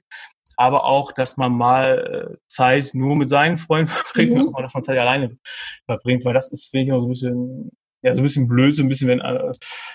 aber 0.59 0.83
auch, 0.83 1.13
dass 1.13 1.37
man 1.37 1.53
mal 1.53 2.33
äh, 2.33 2.37
Zeit 2.47 2.91
nur 2.93 3.15
mit 3.15 3.29
seinen 3.29 3.57
Freunden 3.57 3.87
verbringt, 3.87 4.35
mhm. 4.35 4.53
dass 4.61 4.73
man 4.73 4.83
Zeit 4.83 4.97
alleine 4.97 5.37
verbringt, 5.85 6.25
weil 6.25 6.33
das 6.33 6.51
ist, 6.51 6.69
finde 6.69 6.83
ich, 6.83 6.89
immer 6.89 6.99
so 6.99 7.07
ein 7.07 7.11
bisschen, 7.11 7.71
ja, 8.01 8.13
so 8.13 8.19
ein 8.19 8.23
bisschen 8.23 8.47
blöd, 8.49 8.75
so 8.75 8.83
ein 8.83 8.89
bisschen, 8.89 9.07
wenn, 9.07 9.21
äh, 9.21 9.53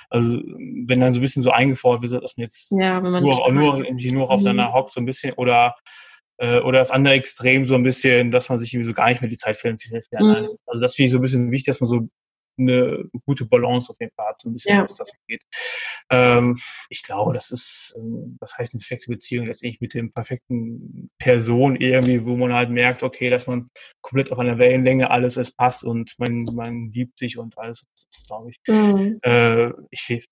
also, 0.09 0.39
wenn 0.87 1.01
dann 1.01 1.13
so 1.13 1.21
ein 1.21 1.23
bisschen 1.23 1.43
so 1.43 1.51
eingefordert 1.51 2.03
wird, 2.11 2.23
dass 2.23 2.39
man 2.39 2.45
jetzt 2.45 2.73
ja, 2.73 2.99
man 2.99 3.23
nur, 3.23 3.53
nur, 3.53 3.79
nur, 3.79 4.13
nur 4.13 4.31
aufeinander 4.31 4.71
mhm. 4.71 4.73
hockt, 4.73 4.93
so 4.93 5.01
ein 5.01 5.05
bisschen, 5.05 5.35
oder, 5.35 5.75
äh, 6.39 6.61
oder 6.61 6.79
das 6.79 6.91
andere 6.91 7.13
Extrem 7.13 7.67
so 7.67 7.75
ein 7.75 7.83
bisschen, 7.83 8.31
dass 8.31 8.49
man 8.49 8.59
sich 8.59 8.73
irgendwie 8.73 8.89
so 8.89 8.95
gar 8.95 9.11
nicht 9.11 9.21
mehr 9.21 9.29
die 9.29 9.37
Zeit 9.37 9.59
für, 9.59 9.69
für, 9.79 10.01
für 10.01 10.25
mhm. 10.25 10.49
Also 10.67 10.81
das 10.81 10.95
finde 10.95 11.07
ich 11.07 11.13
so 11.13 11.19
ein 11.19 11.23
bisschen 11.23 11.51
wichtig, 11.51 11.67
dass 11.67 11.81
man 11.81 11.89
so 11.89 12.09
eine 12.59 13.05
gute 13.27 13.45
Balance 13.47 13.91
auf 13.91 13.97
jeden 14.01 14.13
Fall 14.15 14.29
hat, 14.29 14.41
so 14.41 14.49
ein 14.49 14.53
bisschen, 14.53 14.77
ja. 14.77 14.83
was 14.83 14.95
das 14.95 15.13
geht. 15.27 15.43
Ähm, 16.11 16.59
ich 16.89 17.03
glaube, 17.03 17.33
das 17.33 17.51
ist, 17.51 17.95
ähm, 17.97 18.37
was 18.41 18.57
heißt 18.57 18.75
eine 18.75 18.81
perfekte 18.81 19.11
Beziehung, 19.11 19.47
letztendlich 19.47 19.81
mit 19.81 19.95
dem 19.95 20.13
perfekten 20.13 21.11
Person 21.19 21.77
irgendwie, 21.77 22.25
wo 22.25 22.37
man 22.37 22.53
halt 22.53 22.71
merkt, 22.71 23.03
okay, 23.03 23.31
dass 23.31 23.47
man 23.47 23.69
komplett 24.03 24.33
auf 24.33 24.39
einer 24.39 24.59
Wellenlänge 24.59 25.11
alles 25.11 25.37
es 25.37 25.53
passt 25.53 25.85
und 25.85 26.15
man, 26.19 26.45
man 26.55 26.91
liebt 26.93 27.19
sich 27.19 27.39
und 27.39 27.57
alles, 27.59 27.85
das 27.95 28.07
ist, 28.11 28.27
glaube 28.29 28.51
ich. 28.51 28.59
Mhm. 28.69 29.19
Äh, 29.23 29.71
ich 29.91 30.27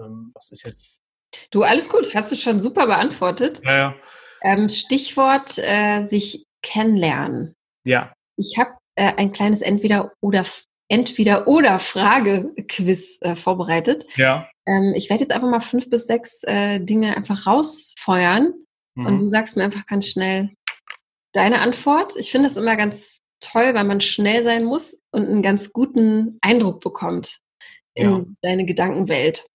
ähm, 0.00 0.32
was 0.34 0.50
ist 0.50 0.64
jetzt 0.64 1.04
Du, 1.50 1.62
alles 1.62 1.88
gut, 1.88 2.14
hast 2.14 2.32
du 2.32 2.36
schon 2.36 2.60
super 2.60 2.86
beantwortet. 2.86 3.60
Ja, 3.64 3.76
ja. 3.76 3.94
Ähm, 4.42 4.68
Stichwort 4.68 5.58
äh, 5.58 6.04
sich 6.06 6.46
kennenlernen. 6.62 7.54
Ja. 7.84 8.12
Ich 8.36 8.58
habe 8.58 8.76
äh, 8.94 9.12
ein 9.14 9.32
kleines 9.32 9.62
Entweder 9.62 10.12
oder 10.20 10.44
Entweder-Oder-Frage-Quiz 10.88 13.18
äh, 13.20 13.36
vorbereitet. 13.36 14.06
Ja. 14.16 14.48
Ähm, 14.66 14.94
ich 14.96 15.10
werde 15.10 15.22
jetzt 15.22 15.32
einfach 15.32 15.48
mal 15.48 15.60
fünf 15.60 15.90
bis 15.90 16.06
sechs 16.06 16.42
äh, 16.44 16.80
Dinge 16.80 17.14
einfach 17.16 17.46
rausfeuern 17.46 18.54
mhm. 18.94 19.06
und 19.06 19.18
du 19.20 19.28
sagst 19.28 19.56
mir 19.56 19.64
einfach 19.64 19.86
ganz 19.86 20.08
schnell 20.08 20.50
deine 21.32 21.60
Antwort. 21.60 22.16
Ich 22.16 22.30
finde 22.30 22.48
es 22.48 22.56
immer 22.56 22.76
ganz 22.76 23.18
toll, 23.40 23.74
weil 23.74 23.84
man 23.84 24.00
schnell 24.00 24.44
sein 24.44 24.64
muss 24.64 25.02
und 25.10 25.26
einen 25.26 25.42
ganz 25.42 25.72
guten 25.72 26.38
Eindruck 26.40 26.80
bekommt 26.80 27.40
in 27.94 28.10
ja. 28.10 28.24
deine 28.42 28.66
Gedankenwelt. 28.66 29.46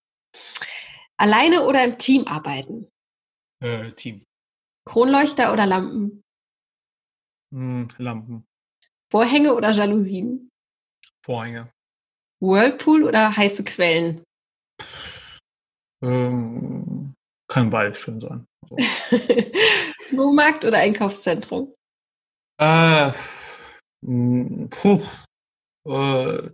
Alleine 1.16 1.66
oder 1.66 1.84
im 1.84 1.98
Team 1.98 2.26
arbeiten? 2.26 2.88
Äh, 3.62 3.90
Team. 3.92 4.24
Kronleuchter 4.86 5.52
oder 5.52 5.66
Lampen? 5.66 6.22
Hm, 7.52 7.88
Lampen. 7.98 8.46
Vorhänge 9.10 9.54
oder 9.54 9.72
Jalousien? 9.72 10.50
Vorhänge. 11.24 11.70
Whirlpool 12.40 13.04
oder 13.04 13.36
heiße 13.36 13.64
Quellen? 13.64 14.24
Ähm, 16.02 17.14
kann 17.48 17.70
beides 17.70 18.00
schön 18.00 18.20
sein. 18.20 18.46
Also. 18.62 18.76
Flohmarkt 20.08 20.64
oder 20.64 20.78
Einkaufszentrum? 20.78 21.74
Äh, 22.58 23.12
puh, 24.02 25.00
äh, 25.86 26.50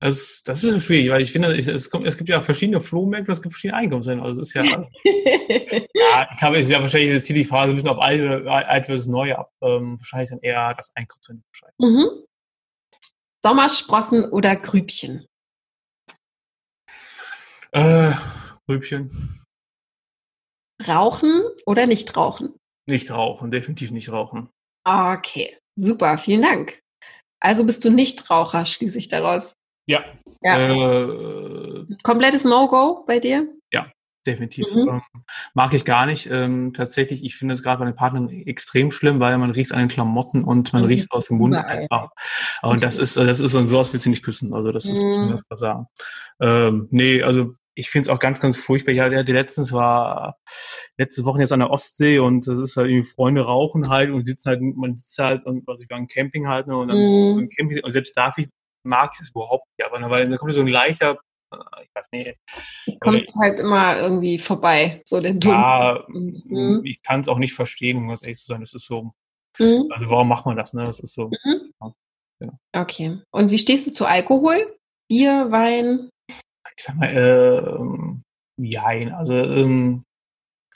es, 0.00 0.42
das 0.44 0.62
ist 0.62 0.84
schwierig, 0.84 1.10
weil 1.10 1.22
ich 1.22 1.32
finde, 1.32 1.56
es, 1.56 1.90
kommt, 1.90 2.06
es 2.06 2.18
gibt 2.18 2.28
ja 2.28 2.42
verschiedene 2.42 2.80
Flohmärkte, 2.80 3.32
es 3.32 3.40
gibt 3.40 3.52
verschiedene 3.52 3.78
Einkaufszentren. 3.78 4.26
Also 4.26 4.42
es 4.42 4.48
ist 4.48 4.54
ja, 4.54 4.64
ja, 5.04 6.28
ich 6.34 6.42
habe 6.42 6.58
jetzt 6.58 6.70
ja 6.70 6.80
wahrscheinlich 6.80 7.10
jetzt 7.10 7.26
hier 7.26 7.36
die 7.36 7.44
Phase 7.44 7.70
ein 7.70 7.76
bisschen 7.76 7.90
auf 7.90 7.98
alt, 7.98 8.46
alt 8.46 8.86
versus 8.86 9.06
neu 9.06 9.34
ab. 9.34 9.50
Ähm, 9.62 9.98
wahrscheinlich 9.98 10.30
dann 10.30 10.40
eher 10.40 10.72
das 10.74 10.92
Einkaufszentrum. 10.94 11.44
Mhm. 11.78 12.25
Sommersprossen 13.46 14.24
oder 14.32 14.56
Grübchen? 14.56 15.24
Äh, 17.70 18.10
Grübchen. 18.66 19.08
Rauchen 20.88 21.44
oder 21.64 21.86
nicht 21.86 22.16
rauchen? 22.16 22.58
Nicht 22.88 23.08
rauchen, 23.12 23.52
definitiv 23.52 23.92
nicht 23.92 24.10
rauchen. 24.10 24.50
Okay, 24.82 25.56
super, 25.76 26.18
vielen 26.18 26.42
Dank. 26.42 26.80
Also 27.38 27.64
bist 27.64 27.84
du 27.84 27.90
nicht 27.90 28.28
Raucher, 28.28 28.66
schließe 28.66 28.98
ich 28.98 29.06
daraus. 29.06 29.54
Ja. 29.88 30.04
Ja. 30.42 30.58
Äh, 30.58 31.86
Komplettes 32.02 32.42
No-Go 32.42 33.04
bei 33.06 33.20
dir? 33.20 33.55
Definitiv. 34.26 34.66
Mhm. 34.74 34.88
Ähm, 34.88 35.02
mag 35.54 35.72
ich 35.74 35.84
gar 35.84 36.06
nicht. 36.06 36.28
Ähm, 36.30 36.72
tatsächlich, 36.74 37.24
ich 37.24 37.36
finde 37.36 37.54
es 37.54 37.62
gerade 37.62 37.78
bei 37.78 37.84
den 37.86 37.94
Partnern 37.96 38.28
extrem 38.28 38.90
schlimm, 38.90 39.20
weil 39.20 39.36
man 39.38 39.50
riecht 39.50 39.72
an 39.72 39.78
den 39.80 39.88
Klamotten 39.88 40.44
und 40.44 40.72
man 40.72 40.82
Mhm. 40.82 40.88
riecht 40.88 41.10
aus 41.12 41.26
dem 41.26 41.38
Mund. 41.38 41.54
Überall. 41.54 41.86
Ah. 41.90 42.08
Und 42.62 42.82
das 42.82 42.98
ist, 42.98 43.16
das 43.16 43.40
ist 43.40 43.52
so, 43.52 43.64
sowas 43.66 43.92
willst 43.92 44.06
du 44.06 44.10
nicht 44.10 44.24
küssen. 44.24 44.52
Also 44.54 44.72
das 44.72 44.84
ist, 44.86 45.02
Mhm. 45.02 45.30
das 45.30 45.42
was 45.48 45.60
sagen. 45.60 45.86
Ähm, 46.40 46.88
nee, 46.90 47.22
also 47.22 47.54
ich 47.74 47.90
finde 47.90 48.08
es 48.08 48.14
auch 48.14 48.18
ganz, 48.20 48.40
ganz 48.40 48.56
furchtbar. 48.56 48.92
Ja, 48.92 49.08
der, 49.10 49.22
der 49.22 49.34
letztens 49.34 49.70
war 49.72 50.38
letzte 50.96 51.24
Woche 51.26 51.40
jetzt 51.40 51.52
an 51.52 51.58
der 51.60 51.70
Ostsee 51.70 52.18
und 52.18 52.46
das 52.46 52.58
ist 52.58 52.76
halt 52.76 52.88
irgendwie 52.88 53.06
Freunde 53.08 53.42
rauchen 53.42 53.90
halt 53.90 54.10
und 54.10 54.24
sitzen 54.24 54.48
halt, 54.48 54.62
man 54.62 54.96
sitzt 54.96 55.18
halt 55.18 55.44
und 55.44 55.66
was 55.66 55.82
ich 55.82 55.90
war 55.90 55.98
ein 55.98 56.08
Camping 56.08 56.48
halt, 56.48 56.66
ne, 56.68 56.76
und 56.76 56.88
dann 56.88 56.96
ist 56.98 57.10
Mhm. 57.10 57.34
so 57.34 57.40
ein 57.40 57.48
Camping, 57.50 57.80
und 57.84 57.92
selbst 57.92 58.16
da 58.16 58.32
mag 58.82 59.10
ich 59.14 59.20
es 59.20 59.30
überhaupt 59.30 59.66
nicht, 59.76 59.86
aber 59.92 60.08
weil 60.10 60.26
da 60.28 60.36
kommt 60.38 60.52
so 60.54 60.60
ein 60.60 60.68
leichter, 60.68 61.18
ich 61.82 61.90
weiß 61.94 62.06
nicht, 62.12 62.36
Kommt 63.00 63.24
halt 63.38 63.60
immer 63.60 63.98
irgendwie 63.98 64.38
vorbei, 64.38 65.02
so 65.06 65.20
der 65.20 65.34
Dumm. 65.34 65.52
ja, 65.52 66.04
mhm. 66.08 66.82
ich 66.84 67.02
kann 67.02 67.20
es 67.20 67.28
auch 67.28 67.38
nicht 67.38 67.54
verstehen, 67.54 67.96
um 67.98 68.08
ganz 68.08 68.22
ehrlich 68.22 68.38
zu 68.38 68.46
sein. 68.46 68.60
Das 68.60 68.74
ist 68.74 68.86
so, 68.86 69.12
Mhm. 69.58 69.88
also 69.90 70.10
warum 70.10 70.28
macht 70.28 70.44
man 70.46 70.56
das, 70.56 70.74
ne? 70.74 70.84
Das 70.84 71.00
ist 71.00 71.14
so. 71.14 71.30
Mhm. 71.44 71.72
Ja. 72.40 72.52
Okay. 72.74 73.22
Und 73.30 73.50
wie 73.50 73.58
stehst 73.58 73.86
du 73.86 73.92
zu 73.92 74.04
Alkohol? 74.04 74.76
Bier, 75.08 75.50
Wein? 75.50 76.10
Ich 76.28 76.84
sag 76.84 76.96
mal, 76.96 77.08
ähm, 77.10 78.22
jein. 78.58 79.12
Also, 79.12 79.34
ähm, 79.34 80.04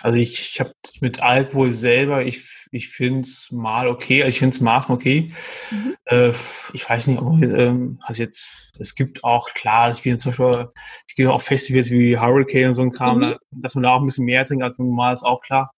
also 0.03 0.19
ich, 0.19 0.53
ich 0.53 0.61
habe 0.61 0.73
mit 1.01 1.23
Alkohol 1.23 1.73
selber, 1.73 2.25
ich, 2.25 2.67
ich 2.71 2.89
finde 2.89 3.23
es 3.23 3.49
mal 3.51 3.89
okay, 3.89 4.23
ich 4.27 4.39
finde 4.39 4.55
es 4.55 4.61
Maßen 4.61 4.95
okay. 4.95 5.33
Mhm. 5.71 5.95
Äh, 6.07 6.31
ich 6.73 6.89
weiß 6.89 7.09
nicht, 7.09 7.21
ob 7.21 7.43
ähm, 7.43 7.99
also 8.03 8.23
jetzt, 8.23 8.73
es 8.79 8.95
gibt 8.95 9.25
auch, 9.25 9.53
klar, 9.55 9.91
ich 9.91 10.03
bin 10.03 10.19
zum 10.19 10.31
Beispiel, 10.31 10.69
ich 11.09 11.15
gehe 11.15 11.31
auf 11.31 11.43
Festivals 11.45 11.91
wie 11.91 12.19
Hurricane 12.19 12.69
und 12.69 12.75
so 12.75 12.83
ein 12.83 12.93
Kram, 12.93 13.19
Mhm. 13.19 13.23
da, 13.23 13.39
dass 13.51 13.75
man 13.75 13.83
da 13.85 13.95
auch 13.95 14.01
ein 14.01 14.07
bisschen 14.07 14.25
mehr 14.25 14.45
trinkt 14.45 14.65
als 14.65 14.79
normal, 14.79 15.13
ist 15.15 15.25
auch 15.25 15.41
klar. 15.43 15.73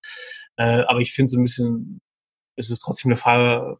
Äh, 0.57 0.83
aber 0.87 1.01
ich 1.01 1.13
finde 1.13 1.31
so 1.31 1.39
ein 1.39 1.45
bisschen, 1.45 2.01
es 2.57 2.71
ist 2.71 2.81
trotzdem 2.81 3.11
eine 3.11 3.17
Frage, 3.17 3.79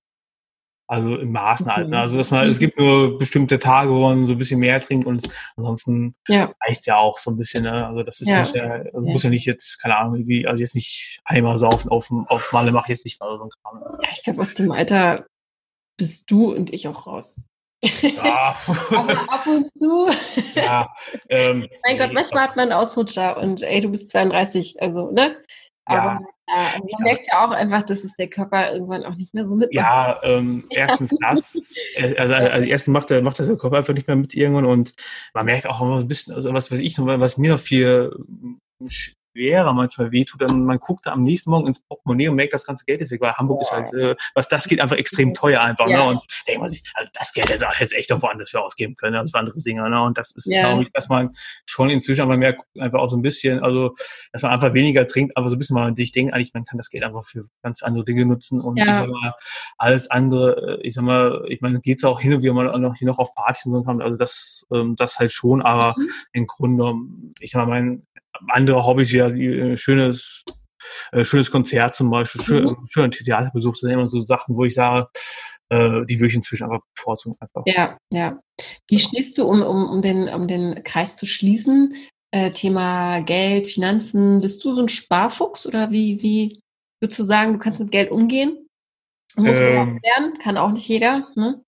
also 0.93 1.17
im 1.17 1.33
Maßen 1.33 1.75
halt. 1.75 1.89
Ne? 1.89 1.99
Also 1.99 2.19
dass 2.19 2.31
man, 2.31 2.47
es 2.47 2.59
gibt 2.59 2.79
nur 2.79 3.17
bestimmte 3.19 3.59
Tage, 3.59 3.91
wo 3.91 4.03
man 4.03 4.27
so 4.27 4.33
ein 4.33 4.39
bisschen 4.39 4.61
mehr 4.61 4.79
trinkt 4.79 5.07
und 5.07 5.27
ansonsten 5.57 6.15
Ja. 6.29 6.53
reicht 6.63 6.87
ja 6.87 6.99
auch 6.99 7.17
so 7.17 7.31
ein 7.31 7.39
bisschen. 7.39 7.65
Ne? 7.65 7.87
Also 7.87 8.03
das 8.03 8.21
ist 8.21 8.29
Ja. 8.29 8.39
muss 8.39 8.53
ja, 8.53 8.65
also 8.71 9.01
muss 9.01 9.23
ja 9.23 9.31
nicht 9.31 9.47
jetzt, 9.47 9.81
keine 9.81 9.97
Ahnung, 9.97 10.27
wie, 10.27 10.47
also 10.47 10.61
jetzt 10.61 10.75
nicht 10.75 11.21
einmal 11.25 11.57
saufen 11.57 11.91
auf, 11.91 12.11
auf 12.29 12.53
Malle 12.53 12.73
mache 12.73 12.85
ich 12.93 12.99
jetzt 12.99 13.05
nicht 13.07 13.19
mal 13.21 13.39
so 13.39 13.45
ein 13.45 13.49
Kram. 13.63 13.83
ja 14.03 14.11
ich 14.13 14.23
glaube, 14.23 14.43
aus 14.43 14.53
dem 14.53 14.71
Alter 14.71 15.27
bist 15.97 16.31
du 16.31 16.53
und 16.53 16.71
ich 16.73 16.87
auch 16.87 17.07
raus. 17.07 17.41
Ja, 18.03 18.55
Aber 18.95 19.33
ab 19.33 19.47
und 19.47 19.71
zu. 19.75 20.11
ja 20.55 20.93
ähm, 21.31 21.67
Mein 21.87 21.97
Gott, 21.97 22.13
manchmal 22.13 22.49
hat 22.49 22.57
man 22.57 22.71
einen 22.71 22.79
Ausrutscher 22.79 23.39
und 23.39 23.63
ey, 23.63 23.81
du 23.81 23.89
bist 23.89 24.11
32, 24.11 24.81
also, 24.83 25.11
ne? 25.11 25.37
Ja. 26.49 26.69
Man 26.79 27.03
merkt 27.03 27.27
ja 27.29 27.45
auch 27.45 27.51
einfach, 27.51 27.83
dass 27.83 28.05
es 28.05 28.15
der 28.17 28.29
Körper 28.29 28.73
irgendwann 28.73 29.05
auch 29.05 29.15
nicht 29.15 29.35
mehr 29.35 29.45
so 29.45 29.55
mitmacht. 29.55 29.75
Ja, 29.75 30.21
ähm, 30.23 30.65
erstens 30.71 31.15
das, 31.21 31.75
äh, 31.95 32.17
also, 32.17 32.35
also 32.35 32.69
erstens 32.69 32.93
macht 32.93 33.11
er 33.11 33.23
macht 33.23 33.39
das 33.39 33.47
der 33.47 33.57
Kopf 33.57 33.73
einfach 33.73 33.95
nicht 33.95 34.07
mehr 34.07 34.17
mit 34.17 34.35
irgendwann 34.35 34.67
und 34.67 34.95
man 35.35 35.47
merkt 35.47 35.67
auch 35.69 35.81
immer 35.81 35.99
ein 35.99 36.09
bisschen, 36.09 36.35
also 36.35 36.53
was 36.53 36.71
weiß 36.71 36.81
ich, 36.81 36.99
noch, 36.99 37.07
was 37.07 37.39
mir 37.39 37.53
noch 37.53 37.61
viel 37.61 38.11
schwerer 39.33 39.73
manchmal 39.73 40.13
wehtut, 40.13 40.43
dann 40.43 40.65
man 40.65 40.79
guckt 40.79 41.07
da 41.07 41.13
am 41.13 41.23
nächsten 41.23 41.51
Morgen 41.51 41.67
ins 41.67 41.81
Portemonnaie 41.81 42.29
und 42.29 42.37
merkt, 42.37 42.53
das 42.55 42.67
ganze 42.67 42.85
Geld 42.85 43.01
ist 43.01 43.11
weg, 43.11 43.21
weil 43.21 43.33
Hamburg 43.35 43.59
Ja. 43.59 43.63
ist 43.63 43.73
halt, 43.73 43.95
äh, 43.95 44.17
was 44.35 44.49
das 44.49 44.69
geht, 44.69 44.81
einfach 44.81 44.97
extrem 44.97 45.35
teuer 45.35 45.61
einfach, 45.61 45.89
Ja. 45.89 45.99
ne? 45.99 46.05
Und 46.11 46.21
denkt 46.47 46.61
man 46.61 46.69
sich, 46.71 46.83
also 46.95 47.11
das 47.19 47.33
Geld 47.33 47.49
hätte 47.51 47.67
jetzt 47.81 47.95
echt 47.95 48.13
auch 48.13 48.23
woanders 48.23 48.51
für 48.51 48.61
ausgeben 48.61 48.97
können, 48.97 49.15
das 49.15 49.33
war 49.33 49.41
andere 49.41 49.57
Dinge, 49.57 49.89
ne? 49.89 50.03
Und 50.03 50.19
das 50.19 50.33
ist, 50.33 50.51
Ja. 50.53 50.61
glaube 50.61 50.83
ich, 50.83 50.91
dass 50.93 51.09
man 51.09 51.31
schon 51.67 51.91
inzwischen 51.91 52.23
einfach 52.23 52.37
mehr 52.37 52.53
guckt, 52.53 52.69
einfach 52.79 52.99
auch 53.01 53.09
so 53.09 53.17
ein 53.17 53.23
bisschen, 53.23 53.61
also 53.61 53.93
dass 54.33 54.43
man 54.43 54.53
einfach 54.53 54.75
weniger 54.75 55.07
trinkt, 55.07 55.37
aber 55.37 55.49
so 55.49 55.57
ein 55.57 55.59
bisschen 55.59 55.75
mal 55.75 55.95
sich 55.97 56.13
denkt, 56.13 56.35
eigentlich, 56.35 56.53
man 56.55 56.65
kann 56.65 56.79
das 56.79 56.91
Geld 56.91 57.05
einfach 57.05 57.25
für 57.25 57.45
ganz 57.63 57.83
andere 57.83 58.05
Dinge 58.05 58.27
nutzen 58.27 58.61
und 58.61 58.77
Ja. 58.79 58.85
ich 58.89 58.95
sag 58.97 59.09
mal, 59.09 59.35
alles 59.79 60.11
andere, 60.11 60.79
äh, 60.81 60.87
ich 60.87 60.95
sag 60.95 61.05
mal, 61.05 61.45
ich 61.49 61.61
meine, 61.61 61.81
geht's 61.81 62.05
auch 62.05 62.21
hin 62.21 62.35
und 62.35 62.43
wieder 62.43 62.53
mal 62.53 62.79
noch, 62.79 62.95
hier 62.97 63.09
noch 63.09 63.19
auf 63.19 63.35
Partys 63.35 63.67
und 63.67 63.85
so 63.85 63.91
also 64.03 64.17
das, 64.19 64.67
ähm, 64.73 64.97
das 64.97 65.19
halt 65.19 65.33
schon, 65.33 65.63
aber 65.63 65.95
Mhm. 65.97 66.09
im 66.33 66.47
Grunde, 66.47 66.93
ich 67.41 67.51
sag 67.51 67.67
mal, 67.67 67.81
mein 67.81 68.07
andere 68.49 68.85
Hobbys 68.87 69.13
ja, 69.13 69.29
die, 69.31 69.47
äh, 69.47 69.77
schönes, 69.77 70.45
äh, 71.13 71.25
schönes 71.25 71.51
Konzert 71.51 71.95
zum 71.95 72.11
Beispiel, 72.11 72.43
schön, 72.43 72.65
Mhm. 72.65 72.87
schönen 72.91 73.11
Theaterbesuch, 73.13 73.73
das 73.73 73.81
sind 73.81 73.91
immer 73.91 74.07
so 74.09 74.21
Sachen, 74.21 74.57
wo 74.57 74.65
ich 74.65 74.75
sage, 74.75 75.09
äh, 75.71 76.05
die 76.07 76.19
würde 76.19 76.29
ich 76.29 76.35
inzwischen 76.35 76.65
einfach 76.65 76.81
bevorzugen 76.97 77.37
einfach. 77.41 77.63
Ja, 77.67 77.97
ja. 78.13 78.39
Wie 78.89 78.99
stehst 78.99 79.39
du, 79.39 79.45
um, 79.45 79.63
um, 79.63 79.89
um, 79.89 80.03
den, 80.03 80.29
um 80.29 80.47
den 80.49 80.83
Kreis 80.85 81.17
zu 81.17 81.27
schließen? 81.27 81.95
Äh, 82.35 82.51
Thema 82.53 83.21
Geld, 83.21 83.69
Finanzen. 83.69 84.41
Bist 84.41 84.65
du 84.65 84.75
so 84.75 84.83
ein 84.83 84.89
Sparfuchs 84.89 85.67
oder 85.67 85.91
wie, 85.91 86.23
wie 86.23 86.61
würdest 87.01 87.19
du 87.21 87.25
sagen, 87.25 87.53
du 87.55 87.59
kannst 87.59 87.81
mit 87.81 87.91
Geld 87.91 88.11
umgehen? 88.11 88.67
Muss 89.37 89.59
man 89.59 89.67
Ähm. 89.67 89.79
auch 89.79 90.01
lernen, 90.03 90.39
kann 90.39 90.57
auch 90.59 90.71
nicht 90.73 90.89
jeder. 90.89 91.29
Ne? 91.37 91.63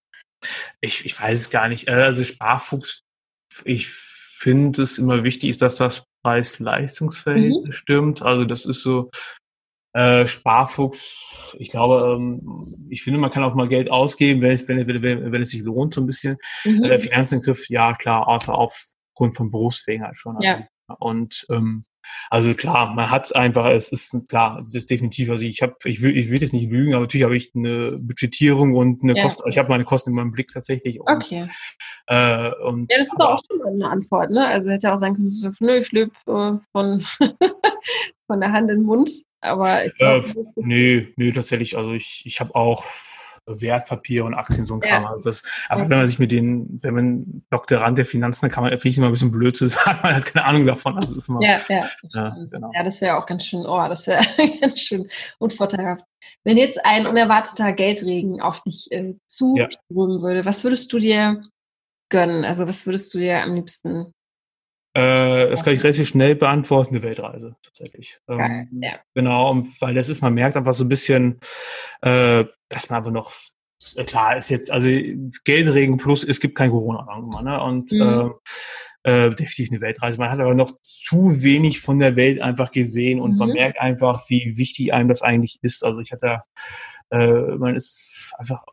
Ich, 0.81 1.05
ich 1.07 1.18
weiß 1.20 1.38
es 1.38 1.50
gar 1.50 1.68
nicht. 1.68 1.88
Äh, 1.88 1.92
Also 1.92 2.24
Sparfuchs, 2.24 3.00
ich 3.64 3.88
finde 3.88 4.83
es 4.83 4.98
immer 4.98 5.22
wichtig, 5.24 5.50
ist, 5.50 5.62
dass 5.62 5.77
das 5.77 6.05
Preis-Leistungsverhältnis 6.24 7.76
stimmt. 7.76 8.22
Also 8.22 8.44
das 8.44 8.64
ist 8.66 8.82
so, 8.82 9.10
äh, 9.92 10.26
Sparfuchs, 10.26 11.54
ich 11.58 11.70
glaube, 11.70 12.16
ähm, 12.16 12.88
ich 12.90 13.02
finde, 13.02 13.20
man 13.20 13.30
kann 13.30 13.44
auch 13.44 13.54
mal 13.54 13.68
Geld 13.68 13.90
ausgeben, 13.92 14.40
wenn 14.40 14.50
es, 14.50 14.66
wenn, 14.66 14.87
wenn, 14.87 15.32
wenn, 15.32 15.42
es 15.42 15.50
sich 15.50 15.62
lohnt, 15.62 15.94
so 15.94 16.00
ein 16.00 16.06
bisschen. 16.06 16.37
Mhm. 16.64 16.82
Äh, 16.82 16.98
Finanzen 16.98 17.37
im 17.37 17.42
Griff, 17.42 17.68
ja 17.68 17.94
klar, 17.94 18.26
außer 18.26 18.52
aufgrund 18.54 19.37
von 19.37 19.52
Berufswegen 19.52 20.04
halt 20.04 20.16
schon. 20.16 20.40
Ja. 20.40 20.66
Und 20.98 21.46
ähm, 21.50 21.84
also 22.30 22.54
klar, 22.54 22.94
man 22.94 23.10
hat 23.10 23.26
es 23.26 23.32
einfach, 23.32 23.66
es 23.66 23.90
ist 23.92 24.16
klar, 24.28 24.60
es 24.60 24.74
ist 24.74 24.90
definitiv, 24.90 25.30
also 25.30 25.44
ich 25.44 25.62
habe, 25.62 25.74
ich 25.84 26.02
will, 26.02 26.16
ich 26.16 26.30
will 26.30 26.40
jetzt 26.40 26.52
nicht 26.52 26.70
lügen, 26.70 26.94
aber 26.94 27.02
natürlich 27.02 27.24
habe 27.24 27.36
ich 27.36 27.52
eine 27.54 27.98
Budgetierung 27.98 28.74
und 28.74 29.02
eine 29.02 29.16
Ja. 29.16 29.22
Kosten, 29.22 29.48
ich 29.48 29.58
habe 29.58 29.68
meine 29.68 29.84
Kosten 29.84 30.10
in 30.10 30.16
meinem 30.16 30.32
Blick 30.32 30.48
tatsächlich. 30.52 31.00
Und, 31.00 31.08
Okay. 31.24 31.46
äh, 32.06 32.50
und 32.64 32.90
Ja, 32.92 32.98
das 32.98 33.06
ist 33.06 33.12
aber- 33.12 33.24
doch 33.24 33.30
auch 33.30 33.40
schon 33.50 33.58
mal 33.58 33.72
eine 33.72 33.88
Antwort, 33.88 34.30
ne? 34.30 34.46
Also 34.46 34.70
hätte 34.70 34.92
auch 34.92 34.96
sein 34.96 35.14
können, 35.14 35.30
sagst, 35.30 35.60
nö, 35.60 35.76
ich 35.78 35.92
lebe 35.92 36.10
äh, 36.26 36.52
von, 36.72 37.04
von 38.26 38.40
der 38.40 38.52
Hand 38.52 38.70
in 38.70 38.78
den 38.78 38.86
Mund. 38.86 39.10
Aber 39.40 39.84
ich 39.84 39.92
Äh, 39.94 40.20
glaube, 40.22 40.46
Nee, 40.56 41.12
nee, 41.16 41.30
tatsächlich. 41.30 41.76
Also 41.76 41.92
ich, 41.92 42.22
ich 42.24 42.40
habe 42.40 42.54
auch 42.54 42.84
Wertpapier 43.46 44.24
und 44.24 44.35
Aktien, 44.35 44.66
so 44.66 44.74
ein 44.74 44.80
Ja. 44.83 45.00
Kram. 45.00 45.07
Also 45.07 45.28
das, 45.28 45.42
einfach 45.68 45.88
wenn 45.88 45.98
man 45.98 46.07
sich 46.07 46.18
mit 46.18 46.33
den, 46.33 46.78
wenn 46.83 46.94
man 46.94 47.44
Doktorand 47.50 47.98
der 47.98 48.04
Finanzen, 48.04 48.42
dann 48.42 48.50
kann 48.50 48.64
man, 48.64 48.70
finde 48.72 48.88
ich 48.88 48.98
immer 48.98 49.07
ein 49.09 49.12
bisschen 49.12 49.33
blöd 49.33 49.57
zu 49.57 49.66
sagen, 49.68 49.98
man 50.02 50.16
hat 50.16 50.26
keine 50.26 50.44
Ahnung 50.44 50.66
davon. 50.66 50.96
Also 50.96 51.16
ist 51.16 51.28
immer, 51.28 51.42
ja, 51.42 51.59
ja, 51.68 51.85
das 52.02 52.14
Ja, 52.14 52.37
genau. 52.50 52.70
ja, 52.74 52.83
das 52.83 53.00
wäre 53.00 53.16
auch 53.16 53.26
ganz 53.26 53.44
schön, 53.44 53.66
oh, 53.66 53.88
das 53.88 54.07
wäre 54.07 54.24
ganz 54.61 54.80
schön 54.80 55.09
unvorteilhaft. 55.38 56.04
Wenn 56.42 56.57
jetzt 56.57 56.83
ein 56.85 57.07
unerwarteter 57.07 57.72
Geldregen 57.72 58.40
auf 58.40 58.62
dich 58.62 58.90
äh, 58.90 59.14
zuströmen 59.26 60.22
würde, 60.22 60.44
was 60.44 60.64
würdest 60.64 60.92
du 60.92 60.98
dir 60.98 61.42
gönnen? 62.11 62.44
Also 62.44 62.66
was 62.66 62.87
würdest 62.87 63.12
du 63.14 63.18
dir 63.18 63.42
am 63.42 63.54
liebsten? 63.54 64.12
Äh, 64.96 65.50
das 65.50 65.64
kann 65.64 65.74
ich 65.74 65.83
relativ 65.83 66.09
schnell 66.09 66.37
beantworten, 66.37 66.94
eine 66.94 67.02
Weltreise 67.02 67.57
tatsächlich. 67.62 68.20
Ähm, 68.28 68.68
ja. 68.80 68.92
Genau, 69.14 69.62
weil 69.80 69.94
das 69.94 70.09
ist, 70.09 70.22
man 70.22 70.35
merkt 70.35 70.57
einfach 70.57 70.74
so 70.74 70.85
ein 70.85 70.88
bisschen, 70.88 71.40
äh, 72.02 72.44
dass 72.68 72.90
man 72.90 72.98
einfach 72.98 73.11
noch, 73.11 73.33
äh, 73.96 74.04
klar 74.04 74.37
ist 74.37 74.50
jetzt, 74.50 74.70
also 74.70 74.88
Geldregen 75.44 75.96
plus, 75.96 76.22
es 76.22 76.38
gibt 76.40 76.57
kein 76.57 76.70
Corona 76.70 77.07
irgendwann, 77.12 77.44
ne? 77.44 77.61
Und 77.62 77.90
Mhm. 77.92 78.33
äh, 79.04 79.26
äh, 79.26 79.30
definitiv 79.30 79.70
eine 79.72 79.80
Weltreise. 79.80 80.18
Man 80.18 80.30
hat 80.30 80.40
aber 80.40 80.54
noch 80.54 80.70
zu 80.80 81.42
wenig 81.42 81.80
von 81.80 81.98
der 81.98 82.16
Welt 82.16 82.40
einfach 82.40 82.70
gesehen 82.70 83.20
und 83.20 83.37
man 83.37 83.48
Mhm. 83.48 83.54
merkt 83.54 83.80
einfach, 83.80 84.22
wie 84.30 84.57
wichtig 84.57 84.94
einem 84.94 85.09
das 85.09 85.20
eigentlich 85.22 85.59
ist. 85.61 85.85
Also 85.85 86.00
ich 86.00 86.12
hatte, 86.12 86.42
äh, 87.11 87.57
man 87.57 87.74
ist 87.74 88.33
einfach 88.38 88.64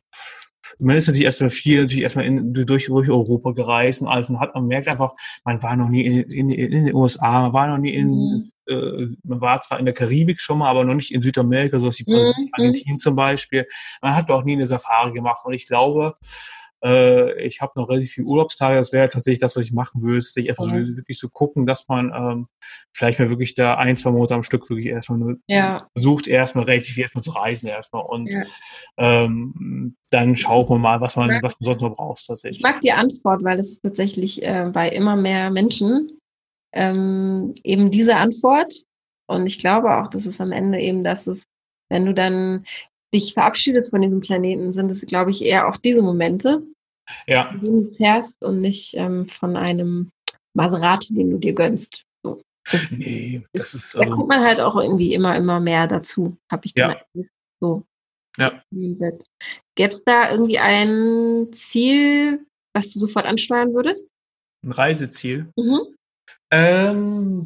man 0.80 0.96
ist 0.98 1.08
natürlich 1.08 1.26
erstmal 1.26 1.50
viel, 1.50 1.82
natürlich 1.82 2.04
erstmal 2.04 2.26
in, 2.26 2.54
durch, 2.54 2.86
durch 2.88 3.10
Europa 3.10 3.52
gereist 3.52 4.02
und 4.02 4.08
alles 4.08 4.30
und 4.30 4.40
hat, 4.40 4.54
man 4.56 4.66
merkt 4.66 4.88
einfach, 4.88 5.14
man 5.44 5.62
war 5.64 5.76
noch 5.76 5.90
nie 5.90 6.06
in, 6.06 6.32
in, 6.32 6.50
in 6.52 6.86
den 6.86 6.96
USA, 6.96 7.42
man 7.44 7.54
war 7.54 7.68
noch 7.68 7.78
nie 7.78 7.94
in, 7.94 8.10
Mhm. 8.10 8.52
äh, 8.68 9.08
man 9.24 9.42
war 9.42 9.60
zwar 9.62 9.80
in 9.80 9.86
der 9.86 9.94
Karibik 9.94 10.40
schon 10.42 10.60
mal, 10.60 10.70
aber 10.70 10.84
noch 10.84 10.96
nicht 10.96 11.12
in 11.14 11.22
Südamerika, 11.22 11.80
so 11.80 11.92
wie 11.92 12.04
Mhm. 12.08 12.14
Brasilien, 12.14 12.50
Argentinien 12.54 13.00
zum 13.00 13.16
Beispiel. 13.16 13.66
Man 14.02 14.16
hat 14.16 14.30
auch 14.30 14.44
nie 14.44 14.54
eine 14.54 14.66
Safari 14.66 15.14
gemacht 15.14 15.42
und 15.46 15.54
ich 15.54 15.68
glaube, 15.68 16.16
äh, 16.84 17.42
ich 17.46 17.62
habe 17.62 17.74
noch 17.76 17.90
relativ 17.90 18.12
viele 18.12 18.28
Urlaubstage, 18.28 18.76
das 18.76 18.92
wäre 18.92 19.10
tatsächlich 19.10 19.40
das, 19.40 19.56
was 19.56 19.66
ich 19.66 19.72
machen 19.74 20.02
würde, 20.02 20.22
sich 20.22 20.50
einfach 20.50 20.64
so, 20.64 20.72
wirklich 20.72 21.20
so 21.20 21.30
gucken, 21.30 21.66
dass 21.66 21.88
man 21.88 22.12
ähm, 22.16 22.48
vielleicht 22.94 23.20
mal 23.20 23.30
wirklich 23.30 23.56
da 23.56 23.76
ein, 23.76 23.96
zwei 23.98 24.12
Monate 24.12 24.36
am 24.36 24.44
Stück 24.44 24.70
wirklich 24.70 24.88
erstmal 24.88 25.20
nur 25.20 25.38
Ja, 25.48 25.88
versucht, 25.96 26.28
erstmal 26.28 26.66
relativ 26.66 26.94
viel 26.94 27.04
erstmal 27.04 27.24
zu 27.24 27.32
reisen 27.32 27.68
erstmal 27.68 28.04
und 28.04 28.30
Ja. 28.30 28.44
ähm, 28.98 29.96
dann 30.10 30.36
schaut 30.36 30.70
man 30.70 30.82
mal, 30.82 31.02
was 31.02 31.16
man, 31.16 31.30
Ja. 31.30 31.40
was 31.42 31.60
man 31.60 31.66
sonst 31.66 31.82
noch 31.82 31.96
braucht 31.96 32.20
ich 32.22 32.28
tatsächlich. 32.28 32.62
mag 32.64 32.82
die 32.82 32.92
Antwort, 32.92 33.44
weil 33.44 33.60
es 33.60 33.72
ist 33.72 33.82
tatsächlich 33.84 34.44
äh, 34.44 34.70
bei 34.72 34.90
immer 34.90 35.16
mehr 35.16 35.50
Menschen 35.50 36.18
ähm, 36.74 37.54
eben 37.64 37.92
diese 37.92 38.16
Antwort. 38.16 38.74
Und 39.28 39.46
ich 39.48 39.60
glaube 39.60 39.96
auch, 39.98 40.10
dass 40.10 40.26
es 40.26 40.42
am 40.42 40.52
Ende 40.52 40.80
eben 40.80 41.04
das 41.04 41.28
ist, 41.28 41.46
wenn 41.90 42.06
du 42.06 42.14
dann 42.14 42.66
dich 43.14 43.34
verabschiedest 43.34 43.90
von 43.90 44.02
diesem 44.02 44.22
Planeten, 44.22 44.74
sind 44.74 44.92
es, 44.92 45.06
glaube 45.06 45.32
ich, 45.32 45.42
eher 45.42 45.68
auch 45.68 45.78
diese 45.78 46.02
Momente, 46.02 46.64
Ja, 47.28 47.52
die 47.54 47.66
du 47.66 47.92
fährst 47.92 48.42
und 48.44 48.62
nicht 48.62 48.94
ähm, 48.96 49.26
von 49.26 49.58
einem 49.58 50.10
Maserati, 50.54 51.14
den 51.14 51.32
du 51.32 51.38
dir 51.38 51.54
gönnst. 51.54 52.04
So. 52.24 52.42
Das, 52.72 52.90
nee, 52.92 53.44
das 53.54 53.74
ist, 53.74 53.96
da 53.96 54.02
also, 54.02 54.14
kommt 54.14 54.30
man 54.30 54.42
halt 54.42 54.60
auch 54.60 54.76
irgendwie 54.76 55.14
immer, 55.14 55.36
immer 55.36 55.60
mehr 55.60 55.88
dazu, 55.88 56.38
habe 56.52 56.66
ich 56.66 56.74
Ja. 56.76 56.88
gemerkt. 56.90 57.32
So. 57.60 57.84
Ja. 58.38 58.62
Gäbe 58.72 59.90
es 59.90 60.04
da 60.04 60.32
irgendwie 60.32 60.58
ein 60.60 61.50
Ziel, 61.52 62.46
was 62.74 62.94
du 62.94 63.00
sofort 63.00 63.26
ansteuern 63.26 63.74
würdest? 63.74 64.08
ein 64.64 64.72
Reiseziel. 64.72 65.52
Mhm. 65.56 65.96
Ähm, 66.52 67.46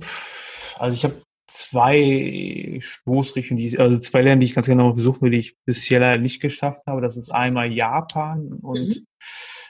also 0.78 0.96
ich 0.98 1.04
habe 1.04 1.22
zwei 1.48 2.80
Stoßrichtungen, 2.82 3.60
die 3.60 3.68
ich, 3.68 3.80
also 3.80 4.00
zwei 4.00 4.22
Länder, 4.22 4.42
die 4.42 4.46
ich 4.46 4.56
ganz 4.56 4.68
genau 4.68 4.94
besuchen 4.94 5.22
will, 5.22 5.32
die 5.32 5.40
ich 5.40 5.58
bisher 5.66 6.00
leider 6.00 6.20
nicht 6.22 6.42
geschafft 6.42 6.84
habe. 6.88 7.02
Das 7.02 7.18
ist 7.18 7.32
einmal 7.34 7.72
Japan 7.72 8.54
und 8.62 8.88
Mhm. 8.88 9.08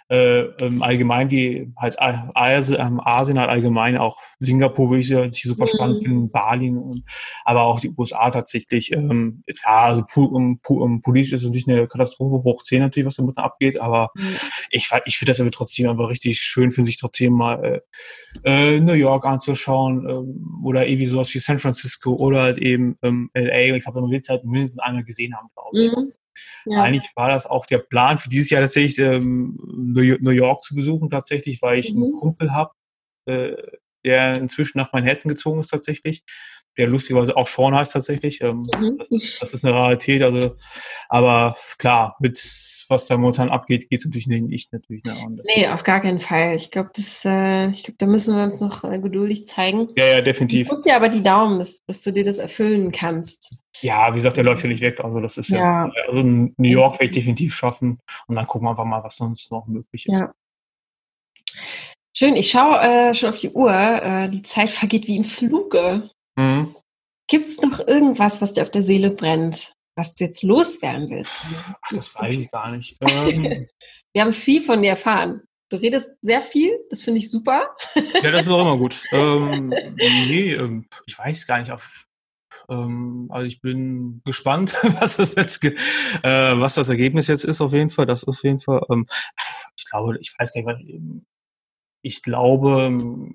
äh, 0.10 0.48
allgemein 0.82 1.30
die 1.30 1.72
halt 1.78 1.98
Asien, 2.00 3.00
Asien 3.00 3.40
halt 3.40 3.50
allgemein 3.50 3.98
auch 3.98 4.20
Singapur 4.40 4.90
würde 4.90 5.02
ich 5.02 5.32
die 5.42 5.48
super 5.48 5.68
spannend 5.68 6.00
Mhm. 6.00 6.04
finden, 6.04 6.32
Bali 6.32 6.70
und 6.70 7.04
aber 7.44 7.62
auch 7.64 7.80
die 7.80 7.92
USA 7.98 8.30
tatsächlich. 8.30 8.92
Ähm, 8.92 9.44
klar, 9.62 9.86
also 9.86 10.04
pu 10.12 10.26
um, 10.26 10.60
pu 10.62 10.82
um, 10.84 11.02
politisch 11.02 11.34
ist 11.34 11.42
es 11.42 11.48
natürlich 11.48 11.68
eine 11.68 11.88
Katastrophe 11.88 12.44
hoch 12.44 12.64
10 12.64 12.80
natürlich, 12.82 13.06
was 13.08 13.16
da 13.16 13.24
mitten 13.24 13.40
abgeht, 13.40 13.80
aber 13.80 14.12
ich, 14.70 14.88
fa- 14.88 15.02
ich 15.06 15.18
finde 15.18 15.32
das 15.32 15.40
aber 15.42 15.52
trotzdem 15.52 15.90
einfach 15.90 16.10
richtig 16.10 16.40
schön, 16.40 16.72
finde 16.72 16.88
sich 16.88 16.98
trotzdem 17.00 17.34
mal 17.34 17.82
äh, 18.44 18.76
äh, 18.76 18.80
New 18.80 18.94
York 18.94 19.26
anzuschauen 19.26 20.08
ähm, 20.10 20.62
oder 20.64 20.88
irgendwie 20.88 21.06
sowas 21.08 21.34
wie 21.34 21.40
San 21.40 21.60
Francisco 21.60 22.14
oder 22.14 22.42
halt 22.42 22.58
eben 22.58 22.98
ähm, 23.02 23.30
LA. 23.34 23.76
Ich 23.76 23.84
glaube, 23.84 24.02
man 24.02 24.12
will 24.12 24.20
es 24.20 24.30
halt 24.30 24.44
mindestens 24.46 24.80
einmal 24.80 25.04
gesehen 25.04 25.36
haben, 25.36 25.48
glaube 25.56 25.80
ich. 25.82 25.92
Mhm. 25.92 26.12
Ja. 26.66 26.82
Eigentlich 26.82 27.10
war 27.16 27.30
das 27.30 27.46
auch 27.46 27.66
der 27.66 27.78
Plan 27.78 28.18
für 28.18 28.28
dieses 28.28 28.50
Jahr 28.50 28.62
tatsächlich 28.62 28.98
ähm, 29.00 29.58
New 29.66 30.02
Yo- 30.02 30.18
New 30.20 30.32
York 30.32 30.62
zu 30.64 30.76
besuchen 30.76 31.10
tatsächlich, 31.10 31.62
weil 31.62 31.80
ich 31.80 31.92
einen 31.92 32.10
Mhm. 32.10 32.12
Kumpel 32.20 32.52
habe, 32.52 32.72
äh, 33.26 33.56
der 34.06 34.38
inzwischen 34.38 34.78
nach 34.78 34.94
Manhattan 34.94 35.30
gezogen 35.30 35.60
ist 35.60 35.68
tatsächlich, 35.70 36.24
der 36.78 36.88
lustigerweise 36.88 37.36
auch 37.38 37.48
Sean 37.48 37.74
heißt 37.76 37.94
tatsächlich. 37.94 38.42
Ähm, 38.42 38.70
Mhm. 38.80 38.98
das, 39.00 39.08
ist, 39.24 39.42
das 39.42 39.54
ist 39.54 39.66
eine 39.66 39.74
Rarität, 39.74 40.22
also 40.24 40.56
aber 41.10 41.56
klar, 41.78 42.16
mit 42.20 42.38
was 42.88 43.08
da 43.08 43.18
momentan 43.18 43.50
abgeht, 43.50 43.90
geht 43.90 43.98
es 43.98 44.06
natürlich 44.06 44.28
nicht 44.28 44.72
natürlich. 44.72 45.04
Ne? 45.06 45.16
Nee, 45.56 45.68
auf 45.70 45.84
gar 45.84 46.02
keinen 46.02 46.20
Fall. 46.22 46.56
Ich 46.56 46.70
glaube, 46.70 46.92
das, 46.96 47.24
äh, 47.26 47.70
ich 47.70 47.84
glaube, 47.84 47.96
da 47.98 48.06
müssen 48.06 48.36
wir 48.36 48.44
uns 48.44 48.62
noch 48.62 48.84
äh, 48.84 49.00
geduldig 49.00 49.48
zeigen. 49.48 49.90
ja, 49.98 50.06
ja, 50.06 50.18
Ich 50.20 50.24
definitiv. 50.26 50.68
drück 50.68 50.84
dir 50.84 50.96
aber 50.96 51.10
die 51.10 51.24
Daumen, 51.24 51.58
dass, 51.58 51.84
dass 51.86 52.04
du 52.04 52.12
dir 52.12 52.24
das 52.24 52.38
erfüllen 52.38 52.92
kannst. 52.92 53.56
Ja, 53.82 54.12
wie 54.12 54.18
gesagt, 54.18 54.38
der 54.38 54.44
läuft 54.44 54.62
ja 54.62 54.70
nicht 54.70 54.82
weg. 54.82 55.00
Also 55.04 55.20
das 55.20 55.36
ist 55.40 55.50
ja, 55.50 55.58
Ja. 55.88 55.92
also 56.08 56.22
New 56.22 56.54
York 56.70 56.96
werde 57.00 57.06
ich 57.06 57.12
definitiv 57.12 57.56
schaffen 57.56 57.98
und 58.28 58.36
dann 58.36 58.46
gucken 58.46 58.68
wir 58.68 58.72
einfach 58.72 58.86
mal, 58.86 59.04
was 59.04 59.16
sonst 59.16 59.50
noch 59.52 59.66
möglich 59.66 60.08
ist. 60.08 60.20
Ja. 60.20 60.32
Schön, 62.18 62.38
ich 62.38 62.50
schaue 62.50 62.80
äh, 62.80 63.14
schon 63.14 63.30
auf 63.30 63.38
die 63.40 63.50
Uhr. 63.50 63.74
Äh, 63.74 64.30
die 64.30 64.42
Zeit 64.44 64.72
vergeht 64.72 65.06
wie 65.08 65.18
im 65.18 65.26
Fluge. 65.26 66.10
Mhm. 66.38 66.74
Gibt 67.28 67.50
es 67.50 67.62
noch 67.62 67.86
irgendwas, 67.86 68.42
was 68.42 68.54
dir 68.54 68.64
auf 68.64 68.72
der 68.72 68.84
Seele 68.84 69.10
brennt, 69.10 69.74
was 69.98 70.16
du 70.16 70.24
jetzt 70.24 70.42
loswerden 70.42 71.10
willst? 71.10 71.34
Ach, 71.82 71.90
das 71.92 72.16
weiß 72.16 72.40
ich 72.40 72.52
gar 72.52 72.72
nicht. 72.72 72.96
Ähm, 73.02 73.68
Wir 74.14 74.22
haben 74.22 74.32
viel 74.32 74.62
von 74.62 74.82
dir 74.82 74.92
erfahren. 74.92 75.42
Du 75.70 75.76
redest 75.76 76.10
sehr 76.22 76.40
viel, 76.40 76.80
das 76.90 77.02
finde 77.02 77.20
ich 77.20 77.30
super. 77.30 77.76
ja, 78.24 78.32
das 78.32 78.44
ist 78.44 78.50
auch 78.50 78.62
immer 78.62 78.78
gut. 78.78 79.04
Ähm, 79.12 79.70
nee, 79.98 80.54
ähm, 80.54 80.88
ich 81.08 81.20
weiß 81.20 81.46
gar 81.48 81.60
nicht. 81.60 81.72
Auf, 81.72 82.06
ähm, 82.70 83.28
also 83.30 83.46
ich 83.46 83.60
bin 83.60 84.22
gespannt, 84.24 84.74
was 85.02 85.18
das 85.18 85.36
jetzt, 85.36 85.62
äh, 85.66 85.74
was 86.24 86.76
das 86.76 86.88
Ergebnis 86.88 87.28
jetzt 87.28 87.44
ist. 87.44 87.60
Auf 87.60 87.74
jeden 87.74 87.90
Fall, 87.90 88.06
das 88.06 88.22
ist 88.22 88.30
auf 88.30 88.42
jeden 88.44 88.62
Fall. 88.62 88.84
Ähm, 88.90 89.06
ich 89.76 89.84
glaube, 89.90 90.18
ich 90.22 90.34
weiß 90.38 90.54
gar 90.54 90.62
nicht, 90.62 90.68
was, 90.68 91.26
ich 92.06 92.22
glaube 92.22 93.32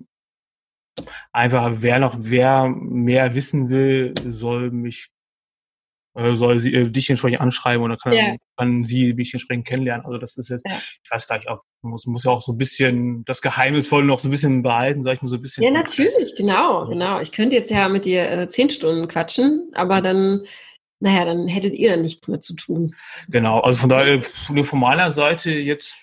einfach, 1.32 1.70
wer 1.76 1.98
noch, 1.98 2.16
wer 2.18 2.68
mehr 2.68 3.34
wissen 3.34 3.68
will, 3.68 4.14
soll 4.26 4.70
mich 4.70 5.08
äh, 6.16 6.34
soll 6.34 6.58
sie 6.58 6.74
äh, 6.74 6.90
dich 6.90 7.08
entsprechend 7.08 7.40
anschreiben 7.40 7.88
dann 7.88 7.98
kann, 7.98 8.12
Ja. 8.12 8.36
kann 8.56 8.82
sie 8.82 9.14
mich 9.14 9.32
entsprechend 9.32 9.66
kennenlernen. 9.66 10.04
Also 10.04 10.18
das 10.18 10.36
ist 10.36 10.50
jetzt, 10.50 10.66
Ja. 10.66 10.74
ich 10.76 11.10
weiß 11.10 11.28
gar 11.28 11.36
nicht, 11.36 11.48
ob 11.48 11.62
muss, 11.82 12.04
muss 12.06 12.24
ja 12.24 12.32
auch 12.32 12.42
so 12.42 12.52
ein 12.52 12.58
bisschen 12.58 13.24
das 13.24 13.40
Geheimnisvolle 13.42 14.04
noch 14.04 14.18
so 14.18 14.28
ein 14.28 14.32
bisschen 14.32 14.62
behalten, 14.62 15.02
sag 15.02 15.14
ich 15.14 15.22
mal 15.22 15.28
so 15.28 15.36
ein 15.36 15.42
bisschen. 15.42 15.62
Ja, 15.62 15.70
natürlich, 15.70 16.34
genau, 16.36 16.86
genau. 16.86 17.20
Ich 17.20 17.30
könnte 17.32 17.54
jetzt 17.54 17.70
ja 17.70 17.88
mit 17.88 18.04
dir 18.04 18.28
äh, 18.28 18.48
zehn 18.48 18.70
Stunden 18.70 19.06
quatschen, 19.06 19.70
aber 19.74 20.00
dann, 20.02 20.44
naja, 20.98 21.24
dann 21.24 21.46
hättet 21.46 21.74
ihr 21.74 21.90
dann 21.90 22.02
nichts 22.02 22.26
mehr 22.26 22.40
zu 22.40 22.54
tun. 22.54 22.92
Genau, 23.28 23.60
also 23.60 23.78
von 23.78 23.88
daher, 23.88 24.20
von 24.20 24.80
meiner 24.80 25.12
Seite 25.12 25.52
jetzt, 25.52 25.94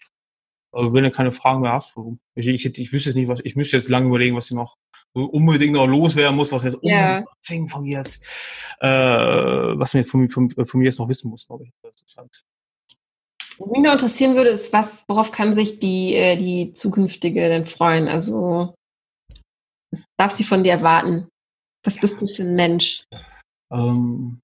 also 0.72 0.94
wenn 0.94 1.04
du 1.04 1.12
keine 1.12 1.32
Fragen 1.32 1.62
mehr 1.62 1.74
hast, 1.74 1.96
ich, 2.36 2.48
ich, 2.48 2.66
ich 2.66 2.94
wüsste 2.94 3.10
jetzt 3.10 3.16
nicht, 3.16 3.28
was, 3.28 3.40
ich 3.44 3.56
müsste 3.56 3.78
jetzt 3.78 3.90
lange 3.90 4.08
überlegen, 4.08 4.36
was 4.36 4.50
ich 4.50 4.56
noch 4.56 4.78
so 5.14 5.26
unbedingt 5.26 5.74
noch 5.74 5.88
loswerden 5.88 6.36
muss, 6.36 6.52
was 6.52 6.64
jetzt 6.64 6.78
Ja. 6.82 7.20
unbedingt 7.20 7.72
von 7.72 7.84
mir 7.84 8.00
jetzt, 8.00 8.24
äh, 8.80 8.88
was 8.88 9.94
mir 9.94 10.04
von, 10.04 10.30
von, 10.30 10.50
von 10.52 10.80
mir 10.80 10.86
jetzt 10.86 11.00
noch 11.00 11.10
wissen 11.10 11.30
muss, 11.30 11.48
glaube 11.48 11.66
ich. 11.66 11.72
Ist 11.84 12.18
Was 13.60 13.70
mich 13.70 13.82
noch 13.82 13.94
interessieren 13.94 14.36
würde, 14.36 14.52
ist, 14.52 14.72
was, 14.72 15.04
worauf 15.08 15.32
kann 15.32 15.56
sich 15.56 15.80
die, 15.80 16.14
äh, 16.14 16.38
die 16.38 16.74
zukünftige 16.74 17.50
denn 17.50 17.66
freuen? 17.66 18.08
Also, 18.08 18.76
was 19.92 20.04
darf 20.20 20.32
sie 20.32 20.44
von 20.44 20.64
dir 20.64 20.74
erwarten? 20.74 21.28
Was 21.84 22.00
bist 22.00 22.22
du 22.22 22.28
für 22.28 22.44
ein 22.44 22.56
Mensch? 22.56 23.04
Ähm, 23.72 24.40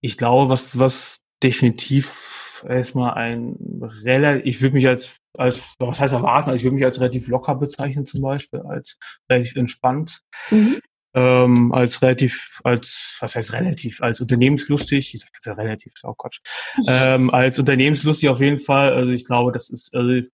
ich 0.00 0.16
glaube, 0.16 0.50
was, 0.50 0.78
was 0.78 1.22
definitiv 1.42 2.45
erstmal 2.64 3.14
ein 3.14 3.56
relativ, 4.04 4.46
ich 4.46 4.62
würde 4.62 4.74
mich 4.74 4.88
als, 4.88 5.16
als, 5.36 5.74
was 5.78 6.00
heißt 6.00 6.12
erwarten, 6.12 6.50
also 6.50 6.56
ich 6.56 6.64
würde 6.64 6.76
mich 6.76 6.84
als 6.84 7.00
relativ 7.00 7.28
locker 7.28 7.54
bezeichnen 7.54 8.06
zum 8.06 8.22
Beispiel, 8.22 8.60
als 8.60 8.96
relativ 9.30 9.56
entspannt, 9.56 10.20
Mhm. 10.50 10.78
ähm, 11.14 11.72
als 11.72 12.02
relativ, 12.02 12.60
als, 12.64 13.16
was 13.20 13.34
heißt 13.36 13.52
relativ, 13.52 14.02
als 14.02 14.20
unternehmenslustig, 14.20 15.14
ich 15.14 15.20
sage 15.20 15.32
jetzt 15.34 15.46
ja 15.46 15.54
relativ, 15.54 15.92
ist 15.94 16.04
auch 16.04 16.16
Quatsch, 16.16 16.40
ähm, 16.86 17.30
als 17.30 17.58
unternehmenslustig 17.58 18.28
auf 18.28 18.40
jeden 18.40 18.58
Fall, 18.58 18.92
also 18.92 19.12
ich 19.12 19.24
glaube, 19.24 19.52
das 19.52 19.70
ist, 19.70 19.94
also, 19.94 20.26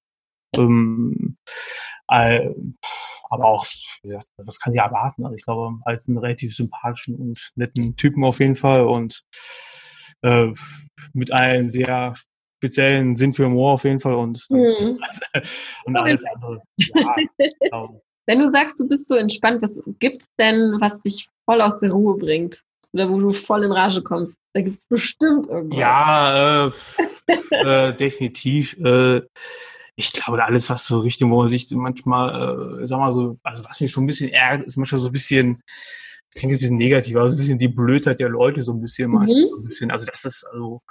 ähm, 0.57 1.37
äh, 2.09 2.51
aber 3.31 3.47
auch, 3.47 3.65
ja, 4.03 4.19
was 4.37 4.61
kann 4.61 4.73
sie 4.73 4.79
erwarten? 4.79 5.25
Also 5.25 5.35
ich 5.37 5.45
glaube, 5.45 5.79
als 5.87 6.07
einen 6.07 6.19
relativ 6.19 6.55
sympathischen 6.55 7.17
und 7.17 7.53
netten 7.55 7.97
Typen 7.97 8.25
auf 8.25 8.41
jeden 8.41 8.57
Fall 8.57 8.85
und 8.87 9.25
äh, 10.23 10.53
mit 11.13 11.33
einem 11.33 11.71
sehr 11.71 12.15
speziellen 12.59 13.17
Sinn 13.17 13.33
für 13.33 13.47
Humor 13.47 13.73
auf 13.75 13.85
jeden 13.85 14.01
Fall 14.01 14.15
und, 14.15 14.45
Mhm. 14.51 14.99
und 15.85 15.97
alles 15.97 16.23
andere. 16.35 16.63
Ja, 16.79 17.17
genau. 17.61 18.03
Wenn 18.27 18.39
du 18.39 18.49
sagst, 18.49 18.79
du 18.79 18.89
bist 18.89 19.09
so 19.09 19.17
entspannt, 19.17 19.63
was 19.63 19.77
gibt's 19.99 20.29
denn, 20.39 20.77
was 20.81 21.01
dich 21.03 21.29
voll 21.45 21.61
aus 21.61 21.81
der 21.81 21.91
Ruhe 21.91 22.17
bringt? 22.17 22.63
Oder 22.93 23.09
wo 23.09 23.19
du 23.19 23.31
voll 23.31 23.65
in 23.65 23.73
Rage 23.73 24.01
kommst? 24.03 24.37
Da 24.55 24.61
gibt's 24.61 24.87
bestimmt 24.87 25.49
irgendwas. 25.49 25.79
ja 25.81 26.67
äh, 26.69 26.71
äh, 27.51 27.97
definitiv. 27.97 28.77
Äh, 28.79 29.23
ich 29.97 30.13
glaube, 30.13 30.45
alles, 30.45 30.71
was 30.71 30.87
so 30.87 31.01
Richtung, 31.01 31.31
wo 31.33 31.39
man 31.39 31.49
sich 31.49 31.69
manchmal, 31.73 32.81
äh, 32.83 32.87
sag 32.87 32.99
mal 32.99 33.13
so, 33.13 33.39
also 33.43 33.65
was 33.65 33.81
mich 33.81 33.91
schon 33.91 34.05
ein 34.05 34.09
bisschen 34.09 34.31
ärgert, 34.31 34.67
ist 34.67 34.77
manchmal 34.77 35.01
so 35.01 35.09
ein 35.09 35.13
bisschen, 35.13 35.63
klingt 36.35 36.53
jetzt 36.53 36.61
ein 36.61 36.65
bisschen 36.65 36.77
negativ, 36.79 37.17
aber 37.17 37.29
so 37.31 37.37
ein 37.37 37.39
bisschen 37.39 37.59
die 37.59 37.69
Blödheit 37.69 38.21
der 38.21 38.29
Leute 38.29 38.63
so 38.63 38.73
ein 38.73 38.81
bisschen, 38.81 39.11
Mhm. 39.11 39.15
manchmal 39.19 39.49
so 39.49 39.57
ein 39.57 39.63
bisschen, 39.65 39.91
also 39.91 40.07
das 40.07 40.25
ist, 40.25 40.45
also, 40.53 40.83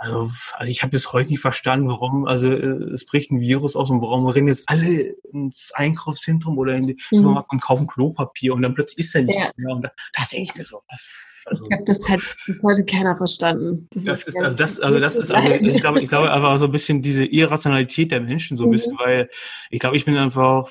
also, 0.00 0.30
also 0.54 0.70
ich 0.70 0.82
habe 0.82 0.90
bis 0.92 1.12
heute 1.12 1.28
nicht 1.30 1.40
verstanden, 1.40 1.88
warum, 1.88 2.24
also 2.26 2.48
äh, 2.48 2.92
es 2.92 3.04
bricht 3.04 3.32
ein 3.32 3.40
Virus 3.40 3.74
aus 3.74 3.90
und 3.90 4.00
warum 4.00 4.26
rennen 4.28 4.46
jetzt 4.46 4.68
alle 4.68 5.14
ins 5.32 5.72
Einkaufszentrum 5.74 6.56
oder 6.56 6.74
in 6.76 6.86
die 6.86 6.94
Mhm. 7.10 7.16
Supermarkt 7.16 7.50
und 7.50 7.60
kaufen 7.60 7.86
Klopapier 7.88 8.54
und 8.54 8.62
dann 8.62 8.74
plötzlich 8.74 9.06
ist 9.06 9.14
da 9.14 9.20
nichts 9.20 9.36
Ja. 9.36 9.50
mehr 9.56 9.74
und 9.74 9.82
da, 9.82 9.90
da 10.16 10.22
denke 10.30 10.44
ich 10.50 10.54
mir 10.54 10.64
so, 10.64 10.82
was, 10.88 11.42
also, 11.46 11.64
Ich 11.64 11.68
glaube, 11.70 11.84
das 11.84 12.08
hat 12.08 12.20
bis 12.46 12.62
heute 12.62 12.84
keiner 12.84 13.16
verstanden. 13.16 13.88
das 13.92 14.04
ist, 14.24 14.34
ganz 14.34 14.44
also 14.44 14.56
das, 14.56 14.78
also 14.80 15.00
das 15.00 15.16
ist, 15.16 15.32
also 15.32 15.48
ich 15.50 15.80
glaube, 15.80 16.00
ich 16.00 16.08
glaube 16.08 16.30
einfach 16.32 16.58
so 16.58 16.66
ein 16.66 16.72
bisschen 16.72 17.02
diese 17.02 17.24
Irrationalität 17.24 18.12
der 18.12 18.20
Menschen 18.20 18.56
so 18.56 18.64
ein 18.64 18.68
Mhm. 18.68 18.72
bisschen, 18.72 18.96
weil 18.98 19.28
ich 19.70 19.80
glaube, 19.80 19.96
ich 19.96 20.04
bin 20.04 20.16
einfach, 20.16 20.70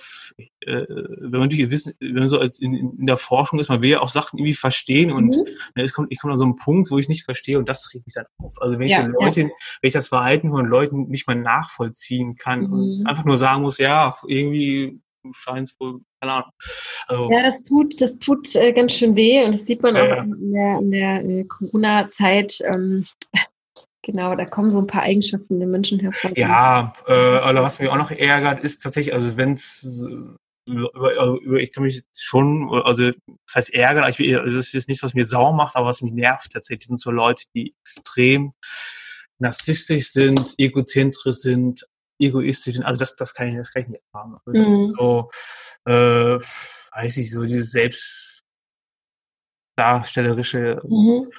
äh, 0.67 0.85
wenn 0.89 1.31
man 1.31 1.41
natürlich 1.49 1.69
wissen, 1.71 1.93
wenn 1.99 2.13
man 2.15 2.29
so 2.29 2.39
als 2.39 2.59
in, 2.59 2.75
in 2.75 3.05
der 3.07 3.17
Forschung 3.17 3.59
ist, 3.59 3.69
man 3.69 3.81
will 3.81 3.89
ja 3.91 4.01
auch 4.01 4.09
Sachen 4.09 4.37
irgendwie 4.37 4.53
verstehen 4.53 5.11
und 5.11 5.35
Mhm. 5.35 5.43
ne, 5.75 5.83
es 5.83 5.93
kommt, 5.93 6.11
ich 6.11 6.19
komme 6.19 6.33
an 6.33 6.39
so 6.39 6.45
einen 6.45 6.55
Punkt, 6.57 6.91
wo 6.91 6.97
ich 6.97 7.09
nicht 7.09 7.25
verstehe 7.25 7.57
und 7.57 7.67
das 7.69 7.93
regt 7.93 8.05
mich 8.05 8.15
dann 8.15 8.25
auf. 8.37 8.55
Also 8.61 8.77
wenn 8.77 8.85
ich 8.87 8.93
Ja, 8.93 9.03
den 9.03 9.11
Leuten, 9.11 9.41
wenn 9.81 9.87
ich 9.87 9.93
das 9.93 10.09
Verhalten 10.09 10.49
von 10.49 10.65
Leuten 10.65 11.07
nicht 11.07 11.27
mal 11.27 11.35
nachvollziehen 11.35 12.35
kann 12.35 12.61
Mhm. 12.61 12.73
und 12.73 13.07
einfach 13.07 13.25
nur 13.25 13.37
sagen 13.37 13.61
muss, 13.63 13.77
ja, 13.77 14.15
irgendwie 14.27 14.99
scheint 15.33 15.67
es 15.67 15.79
wohl, 15.79 15.99
keine 16.21 16.33
Ahnung. 16.33 16.51
Also, 17.07 17.31
Ja, 17.31 17.43
das 17.43 17.63
tut, 17.63 17.99
das 18.01 18.17
tut 18.19 18.55
äh, 18.55 18.71
ganz 18.73 18.93
schön 18.93 19.15
weh 19.15 19.43
und 19.43 19.53
das 19.53 19.65
sieht 19.65 19.81
man 19.81 19.95
Ja, 19.95 20.03
auch 20.03 20.07
ja. 20.07 20.21
in 20.23 20.51
der, 20.51 20.79
in 20.79 20.91
der 20.91 21.25
äh, 21.25 21.43
Corona-Zeit. 21.45 22.59
Ähm, 22.63 23.05
genau, 24.03 24.35
da 24.35 24.45
kommen 24.45 24.71
so 24.71 24.79
ein 24.79 24.87
paar 24.87 25.01
Eigenschaften 25.03 25.59
der 25.59 25.67
Menschen 25.67 25.99
hervor. 25.99 26.31
Ja, 26.37 26.93
äh, 27.07 27.11
oder 27.49 27.61
was 27.63 27.79
mich 27.79 27.89
auch 27.89 27.97
noch 27.97 28.11
ärgert, 28.11 28.61
ist 28.63 28.81
tatsächlich, 28.81 29.13
also 29.13 29.35
wenn 29.37 29.53
es 29.53 29.85
über, 30.67 31.39
über, 31.41 31.59
ich 31.59 31.71
kann 31.71 31.83
mich 31.83 32.03
schon, 32.17 32.69
also 32.83 33.09
das 33.09 33.55
heißt 33.55 33.73
ärgern, 33.73 34.09
ich, 34.09 34.17
das 34.17 34.55
ist 34.55 34.73
jetzt 34.73 34.87
nichts, 34.87 35.03
was 35.03 35.13
mir 35.13 35.25
sauer 35.25 35.53
macht, 35.53 35.75
aber 35.75 35.87
was 35.87 36.01
mich 36.01 36.13
nervt 36.13 36.51
tatsächlich, 36.51 36.87
sind 36.87 36.99
so 36.99 37.11
Leute, 37.11 37.43
die 37.55 37.73
extrem 37.81 38.53
narzisstisch 39.39 40.11
sind, 40.11 40.55
egozentrisch 40.57 41.37
sind, 41.37 41.87
egoistisch 42.19 42.75
sind. 42.75 42.85
Also 42.85 42.99
das, 42.99 43.15
das 43.15 43.33
kann 43.33 43.49
ich, 43.49 43.57
das 43.57 43.71
kann 43.71 43.83
ich 43.83 43.89
nicht 43.89 44.03
erfahren. 44.11 44.35
Also 44.45 44.57
das 44.57 44.69
mhm. 44.69 44.79
ist 44.81 44.95
so, 44.97 45.29
äh, 45.85 46.39
weiß 47.01 47.17
ich, 47.17 47.31
so 47.31 47.43
dieses 47.43 47.71
selbstdarstellerische, 49.77 50.81
mhm. 50.87 51.29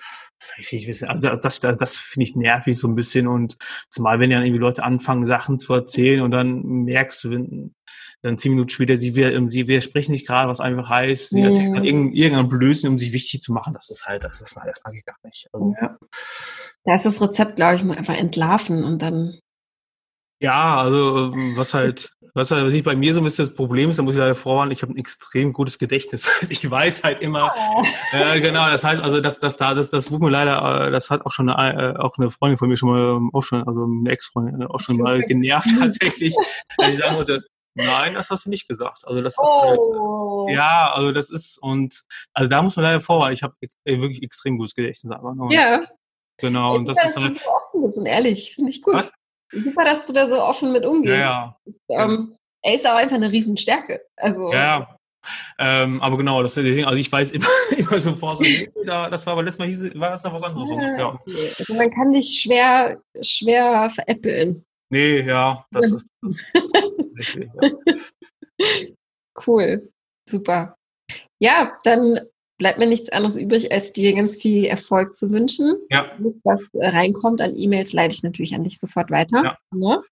Also 1.08 1.30
das, 1.30 1.60
das, 1.60 1.76
das 1.78 1.96
finde 1.96 2.24
ich 2.24 2.36
nervig 2.36 2.78
so 2.78 2.86
ein 2.86 2.94
bisschen 2.94 3.26
und 3.26 3.56
zumal 3.90 4.20
wenn 4.20 4.30
ja 4.30 4.40
irgendwie 4.40 4.60
Leute 4.60 4.84
anfangen, 4.84 5.26
Sachen 5.26 5.58
zu 5.58 5.74
erzählen 5.74 6.22
und 6.22 6.30
dann 6.30 6.62
merkst 6.62 7.24
du, 7.24 7.30
wenn, 7.32 7.74
dann 8.22 8.38
zehn 8.38 8.52
Minuten 8.52 8.68
später, 8.68 8.96
sie, 8.98 9.10
sie 9.10 9.68
widersprechen 9.68 10.12
nicht 10.12 10.28
gerade, 10.28 10.48
was 10.48 10.60
einfach 10.60 10.88
heißt, 10.88 11.30
sie 11.30 11.40
mhm. 11.40 11.46
erzählen 11.46 11.74
dann 11.74 11.84
irgendeinen 11.84 12.48
Blödsinn, 12.48 12.90
um 12.90 12.98
sich 13.00 13.12
wichtig 13.12 13.42
zu 13.42 13.52
machen. 13.52 13.72
Das 13.72 13.90
ist 13.90 14.06
halt, 14.06 14.22
das, 14.22 14.38
das, 14.38 14.54
das 14.54 14.82
mag 14.84 14.94
ich 14.94 15.04
gar 15.04 15.16
nicht. 15.24 15.48
Also, 15.52 15.74
ja. 15.80 15.98
Da 16.84 16.96
ist 16.96 17.04
das 17.04 17.20
Rezept, 17.20 17.56
glaube 17.56 17.76
ich, 17.76 17.84
mal 17.84 17.98
einfach 17.98 18.16
entlarven 18.16 18.84
und 18.84 19.02
dann 19.02 19.40
ja, 20.40 20.80
also 20.80 21.32
was 21.56 21.74
halt, 21.74 22.12
was 22.34 22.50
halt, 22.50 22.64
was 22.64 22.74
ich 22.74 22.84
bei 22.84 22.94
mir 22.94 23.12
so 23.12 23.20
ein 23.20 23.24
bisschen 23.24 23.46
das 23.46 23.54
Problem 23.54 23.90
ist, 23.90 23.98
da 23.98 24.02
muss 24.02 24.14
ich 24.14 24.20
leider 24.20 24.36
vorwarnen, 24.36 24.70
ich 24.70 24.82
habe 24.82 24.92
ein 24.92 24.96
extrem 24.96 25.52
gutes 25.52 25.78
Gedächtnis. 25.78 26.28
ich 26.48 26.68
weiß 26.70 27.02
halt 27.02 27.20
immer, 27.20 27.52
oh. 27.56 27.82
äh, 28.12 28.40
genau, 28.40 28.70
das 28.70 28.84
heißt, 28.84 29.02
also 29.02 29.20
das, 29.20 29.40
das 29.40 29.56
da, 29.56 29.74
das, 29.74 29.90
das 29.90 30.10
wurde 30.10 30.26
mir 30.26 30.30
leider, 30.30 30.86
äh, 30.86 30.90
das 30.92 31.10
hat 31.10 31.26
auch 31.26 31.32
schon 31.32 31.50
eine, 31.50 31.94
äh, 31.94 31.98
auch 31.98 32.16
eine 32.18 32.30
Freundin 32.30 32.58
von 32.58 32.68
mir 32.68 32.76
schon 32.76 32.90
mal, 32.90 33.16
ähm, 33.16 33.30
auch 33.32 33.42
schon, 33.42 33.66
also 33.66 33.84
eine 33.84 34.10
Ex-Freundin, 34.10 34.62
äh, 34.62 34.66
auch 34.66 34.80
schon 34.80 34.98
mal 34.98 35.20
genervt 35.26 35.70
tatsächlich, 35.78 36.36
dass 36.76 36.90
ich 36.90 36.98
sagen 36.98 37.16
wollte, 37.16 37.44
nein, 37.74 38.14
das 38.14 38.30
hast 38.30 38.46
du 38.46 38.50
nicht 38.50 38.68
gesagt. 38.68 39.02
Also 39.06 39.20
das 39.20 39.34
ist 39.34 39.60
halt, 39.60 39.78
oh. 39.78 40.46
ja, 40.48 40.92
also 40.94 41.10
das 41.10 41.30
ist 41.30 41.58
und 41.60 42.02
also 42.32 42.48
da 42.48 42.62
muss 42.62 42.76
man 42.76 42.84
leider 42.84 43.00
vorwarnen. 43.00 43.34
Ich 43.34 43.42
habe 43.42 43.54
wirklich 43.84 44.22
extrem 44.22 44.56
gutes 44.56 44.74
Gedächtnis, 44.74 45.12
aber 45.12 45.34
noch 45.34 45.50
ja. 45.50 45.84
Genau, 46.40 46.76
und 46.76 46.86
das 46.86 47.02
ist 47.04 47.16
halt. 47.16 47.40
Offen 47.44 47.98
und 47.98 48.06
ehrlich, 48.06 48.54
finde 48.54 48.70
ich 48.70 48.80
gut. 48.82 48.94
Was? 48.94 49.12
Super, 49.50 49.84
dass 49.84 50.06
du 50.06 50.12
da 50.12 50.28
so 50.28 50.40
offen 50.40 50.72
mit 50.72 50.84
umgehst. 50.84 51.14
Ja, 51.14 51.56
ja. 51.88 52.04
Ähm, 52.04 52.36
er 52.62 52.74
ist 52.74 52.86
auch 52.86 52.96
einfach 52.96 53.16
eine 53.16 53.30
Riesenstärke. 53.30 54.02
Also, 54.16 54.52
ja, 54.52 54.98
ähm, 55.58 56.00
aber 56.00 56.16
genau, 56.16 56.42
das 56.42 56.54
Ding. 56.54 56.84
Also 56.84 57.00
ich 57.00 57.10
weiß 57.10 57.30
immer, 57.32 57.46
immer 57.76 57.98
sofort 57.98 58.38
so, 58.38 58.44
nee, 58.44 58.70
da, 58.84 59.10
das 59.10 59.26
war 59.26 59.32
aber 59.32 59.42
letztes 59.42 59.58
Mal 59.58 59.66
hieß, 59.66 59.98
war 59.98 60.10
das 60.10 60.24
noch 60.24 60.32
was 60.32 60.42
anderes. 60.42 60.70
Ja, 60.70 60.98
ja. 60.98 61.18
Also 61.26 61.74
man 61.74 61.90
kann 61.90 62.12
dich 62.12 62.42
schwer, 62.42 63.00
schwer 63.22 63.90
veräppeln. 63.90 64.64
Nee, 64.90 65.20
ja, 65.20 65.66
das 65.70 65.92
ist, 65.92 66.08
das 66.22 66.40
ist, 66.40 66.54
das 66.54 66.96
ist 66.96 67.18
richtig, 67.18 67.50
ja. 67.60 67.70
Cool, 69.46 69.88
super. 70.28 70.74
Ja, 71.40 71.78
dann 71.84 72.20
bleibt 72.58 72.78
mir 72.78 72.86
nichts 72.86 73.10
anderes 73.10 73.36
übrig, 73.36 73.72
als 73.72 73.92
dir 73.92 74.14
ganz 74.14 74.36
viel 74.36 74.64
Erfolg 74.64 75.14
zu 75.16 75.30
wünschen. 75.30 75.76
Ja. 75.90 76.10
Was 76.44 76.62
äh, 76.74 76.88
reinkommt 76.88 77.40
an 77.40 77.56
E-Mails, 77.56 77.92
leite 77.92 78.14
ich 78.14 78.22
natürlich 78.22 78.54
an 78.54 78.64
dich 78.64 78.78
sofort 78.78 79.10
weiter. 79.10 79.42
Ja. 79.44 79.58
Ne? 79.74 80.02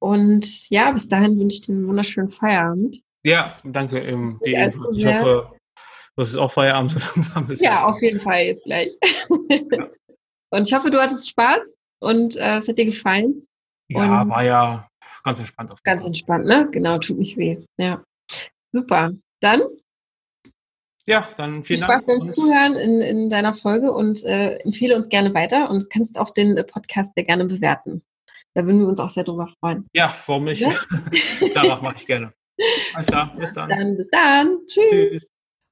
Und 0.00 0.68
ja, 0.70 0.90
bis 0.90 1.08
dahin 1.08 1.38
wünsche 1.38 1.56
ich 1.56 1.60
dir 1.62 1.72
einen 1.72 1.88
wunderschönen 1.88 2.28
Feierabend. 2.28 3.00
Ja, 3.24 3.56
danke. 3.64 3.98
Ähm, 3.98 4.40
die 4.44 4.56
also 4.56 4.90
ich 4.92 5.06
hoffe, 5.06 5.52
das 6.16 6.30
ist 6.30 6.36
auch 6.36 6.52
Feierabend 6.52 6.92
so 6.92 6.98
langsam 6.98 7.50
ist. 7.50 7.62
Ja, 7.62 7.84
auf 7.84 8.00
jeden 8.02 8.20
Fall 8.20 8.44
jetzt 8.44 8.64
gleich. 8.64 8.92
Ja. 9.48 9.88
Und 10.50 10.66
ich 10.66 10.74
hoffe, 10.74 10.90
du 10.90 10.98
hattest 11.00 11.28
Spaß 11.28 11.76
und 12.00 12.36
äh, 12.36 12.58
es 12.58 12.68
hat 12.68 12.78
dir 12.78 12.86
gefallen. 12.86 13.46
Ja, 13.88 14.22
und 14.22 14.30
war 14.30 14.44
ja 14.44 14.88
ganz 15.24 15.40
entspannt. 15.40 15.72
Auf 15.72 15.82
ganz 15.82 16.06
entspannt, 16.06 16.46
ne? 16.46 16.68
Genau, 16.72 16.98
tut 16.98 17.18
nicht 17.18 17.36
weh. 17.36 17.58
Ja. 17.76 18.02
Super. 18.72 19.12
Dann 19.40 19.60
ja, 21.08 21.26
dann 21.36 21.64
vielen 21.64 21.80
Dank. 21.80 21.92
Spaß 21.92 22.06
beim 22.06 22.26
Zuhören 22.26 22.76
in, 22.76 23.00
in 23.00 23.30
deiner 23.30 23.54
Folge 23.54 23.92
und 23.92 24.22
äh, 24.24 24.56
empfehle 24.58 24.94
uns 24.94 25.08
gerne 25.08 25.32
weiter 25.32 25.70
und 25.70 25.90
kannst 25.90 26.18
auch 26.18 26.30
den 26.30 26.56
äh, 26.56 26.64
Podcast 26.64 27.14
sehr 27.14 27.24
gerne 27.24 27.46
bewerten. 27.46 28.02
Da 28.54 28.66
würden 28.66 28.80
wir 28.80 28.88
uns 28.88 29.00
auch 29.00 29.08
sehr 29.08 29.24
drüber 29.24 29.48
freuen. 29.60 29.86
Ja, 29.94 30.14
warum 30.26 30.44
nicht? 30.44 30.60
Ja? 30.60 30.72
Danach 31.54 31.80
mache 31.80 31.96
ich 31.98 32.06
gerne. 32.06 32.32
Alles 32.92 33.06
klar, 33.06 33.34
bis 33.38 33.52
dann. 33.52 33.68
Dann 33.68 33.96
bis 33.96 34.08
dann. 34.10 34.58
Tschüss. 34.66 34.90
Tschüss. 34.90 35.26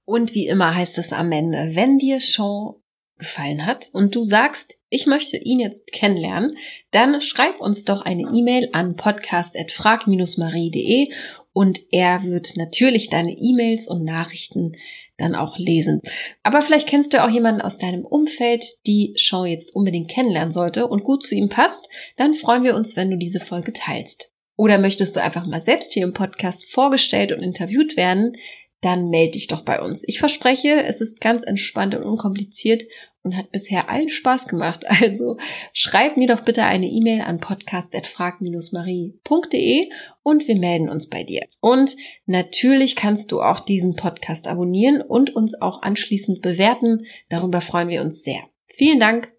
Und 0.06 0.34
wie 0.34 0.46
immer 0.46 0.74
heißt 0.74 0.98
es 0.98 1.12
am 1.12 1.32
Ende, 1.32 1.74
wenn 1.74 1.98
dir 1.98 2.20
Sean 2.20 2.76
gefallen 3.18 3.66
hat 3.66 3.90
und 3.92 4.14
du 4.14 4.24
sagst, 4.24 4.78
ich 4.88 5.06
möchte 5.06 5.36
ihn 5.36 5.60
jetzt 5.60 5.92
kennenlernen, 5.92 6.56
dann 6.92 7.20
schreib 7.20 7.60
uns 7.60 7.84
doch 7.84 8.00
eine 8.02 8.30
E-Mail 8.32 8.70
an 8.72 8.96
podcast.frag-marie.de 8.96 11.12
und 11.52 11.80
er 11.90 12.22
wird 12.24 12.56
natürlich 12.56 13.08
deine 13.08 13.32
E-Mails 13.32 13.88
und 13.88 14.04
Nachrichten 14.04 14.76
dann 15.18 15.34
auch 15.34 15.58
lesen. 15.58 16.00
Aber 16.42 16.62
vielleicht 16.62 16.88
kennst 16.88 17.12
du 17.12 17.24
auch 17.24 17.30
jemanden 17.30 17.60
aus 17.60 17.78
deinem 17.78 18.04
Umfeld, 18.04 18.64
die 18.86 19.14
Show 19.16 19.44
jetzt 19.44 19.74
unbedingt 19.74 20.10
kennenlernen 20.10 20.52
sollte 20.52 20.86
und 20.86 21.04
gut 21.04 21.22
zu 21.22 21.34
ihm 21.34 21.48
passt, 21.48 21.88
dann 22.16 22.34
freuen 22.34 22.64
wir 22.64 22.74
uns, 22.74 22.96
wenn 22.96 23.10
du 23.10 23.16
diese 23.16 23.40
Folge 23.40 23.72
teilst. 23.72 24.32
Oder 24.56 24.78
möchtest 24.78 25.16
du 25.16 25.22
einfach 25.22 25.46
mal 25.46 25.60
selbst 25.60 25.92
hier 25.92 26.04
im 26.04 26.14
Podcast 26.14 26.70
vorgestellt 26.70 27.32
und 27.32 27.42
interviewt 27.42 27.96
werden, 27.96 28.36
dann 28.80 29.08
melde 29.08 29.32
dich 29.32 29.48
doch 29.48 29.62
bei 29.62 29.80
uns. 29.80 30.02
Ich 30.06 30.18
verspreche, 30.18 30.82
es 30.84 31.00
ist 31.00 31.20
ganz 31.20 31.42
entspannt 31.42 31.94
und 31.94 32.04
unkompliziert 32.04 32.84
und 33.26 33.36
hat 33.36 33.52
bisher 33.52 33.90
allen 33.90 34.08
Spaß 34.08 34.48
gemacht. 34.48 34.86
Also 35.06 35.36
schreib 35.72 36.16
mir 36.16 36.26
doch 36.26 36.40
bitte 36.40 36.64
eine 36.64 36.86
E-Mail 36.86 37.20
an 37.20 37.38
podcast.frag-marie.de 37.38 39.90
und 40.22 40.48
wir 40.48 40.56
melden 40.56 40.88
uns 40.88 41.08
bei 41.08 41.22
dir. 41.22 41.42
Und 41.60 41.94
natürlich 42.24 42.96
kannst 42.96 43.30
du 43.32 43.42
auch 43.42 43.60
diesen 43.60 43.96
Podcast 43.96 44.48
abonnieren 44.48 45.02
und 45.02 45.36
uns 45.36 45.60
auch 45.60 45.82
anschließend 45.82 46.40
bewerten. 46.40 47.04
Darüber 47.28 47.60
freuen 47.60 47.88
wir 47.88 48.00
uns 48.00 48.22
sehr. 48.22 48.40
Vielen 48.66 49.00
Dank 49.00 49.36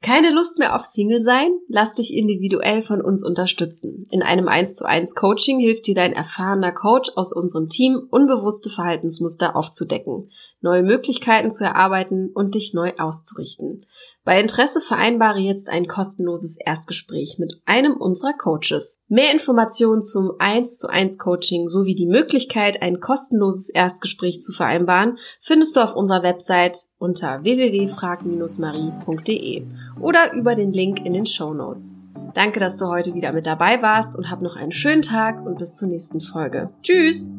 keine 0.00 0.30
Lust 0.30 0.58
mehr 0.58 0.76
auf 0.76 0.84
Single 0.84 1.22
sein? 1.22 1.50
Lass 1.68 1.96
dich 1.96 2.14
individuell 2.14 2.82
von 2.82 3.00
uns 3.00 3.24
unterstützen. 3.24 4.04
In 4.10 4.22
einem 4.22 4.46
1 4.46 4.76
zu 4.76 4.84
1 4.84 5.16
Coaching 5.16 5.58
hilft 5.58 5.88
dir 5.88 5.96
dein 5.96 6.12
erfahrener 6.12 6.70
Coach 6.70 7.10
aus 7.16 7.32
unserem 7.32 7.68
Team, 7.68 8.06
unbewusste 8.08 8.70
Verhaltensmuster 8.70 9.56
aufzudecken, 9.56 10.30
neue 10.60 10.82
Möglichkeiten 10.82 11.50
zu 11.50 11.64
erarbeiten 11.64 12.28
und 12.32 12.54
dich 12.54 12.74
neu 12.74 12.92
auszurichten. 12.98 13.86
Bei 14.24 14.40
Interesse 14.40 14.80
vereinbare 14.82 15.38
jetzt 15.38 15.70
ein 15.70 15.86
kostenloses 15.86 16.58
Erstgespräch 16.58 17.38
mit 17.38 17.62
einem 17.64 17.94
unserer 17.94 18.34
Coaches. 18.34 18.98
Mehr 19.08 19.32
Informationen 19.32 20.02
zum 20.02 20.32
1 20.38 20.76
zu 20.76 20.88
1 20.88 21.18
Coaching 21.18 21.66
sowie 21.66 21.94
die 21.94 22.04
Möglichkeit, 22.04 22.82
ein 22.82 23.00
kostenloses 23.00 23.70
Erstgespräch 23.70 24.42
zu 24.42 24.52
vereinbaren, 24.52 25.16
findest 25.40 25.76
du 25.76 25.80
auf 25.80 25.96
unserer 25.96 26.22
Website 26.22 26.88
unter 26.98 27.42
www.frag-marie.de 27.42 29.62
oder 29.98 30.34
über 30.34 30.54
den 30.54 30.74
Link 30.74 31.06
in 31.06 31.14
den 31.14 31.24
Show 31.24 31.54
Notes. 31.54 31.94
Danke, 32.34 32.60
dass 32.60 32.76
du 32.76 32.86
heute 32.86 33.14
wieder 33.14 33.32
mit 33.32 33.46
dabei 33.46 33.80
warst 33.80 34.14
und 34.14 34.30
hab 34.30 34.42
noch 34.42 34.56
einen 34.56 34.72
schönen 34.72 35.00
Tag 35.00 35.42
und 35.46 35.58
bis 35.58 35.76
zur 35.76 35.88
nächsten 35.88 36.20
Folge. 36.20 36.68
Tschüss! 36.82 37.30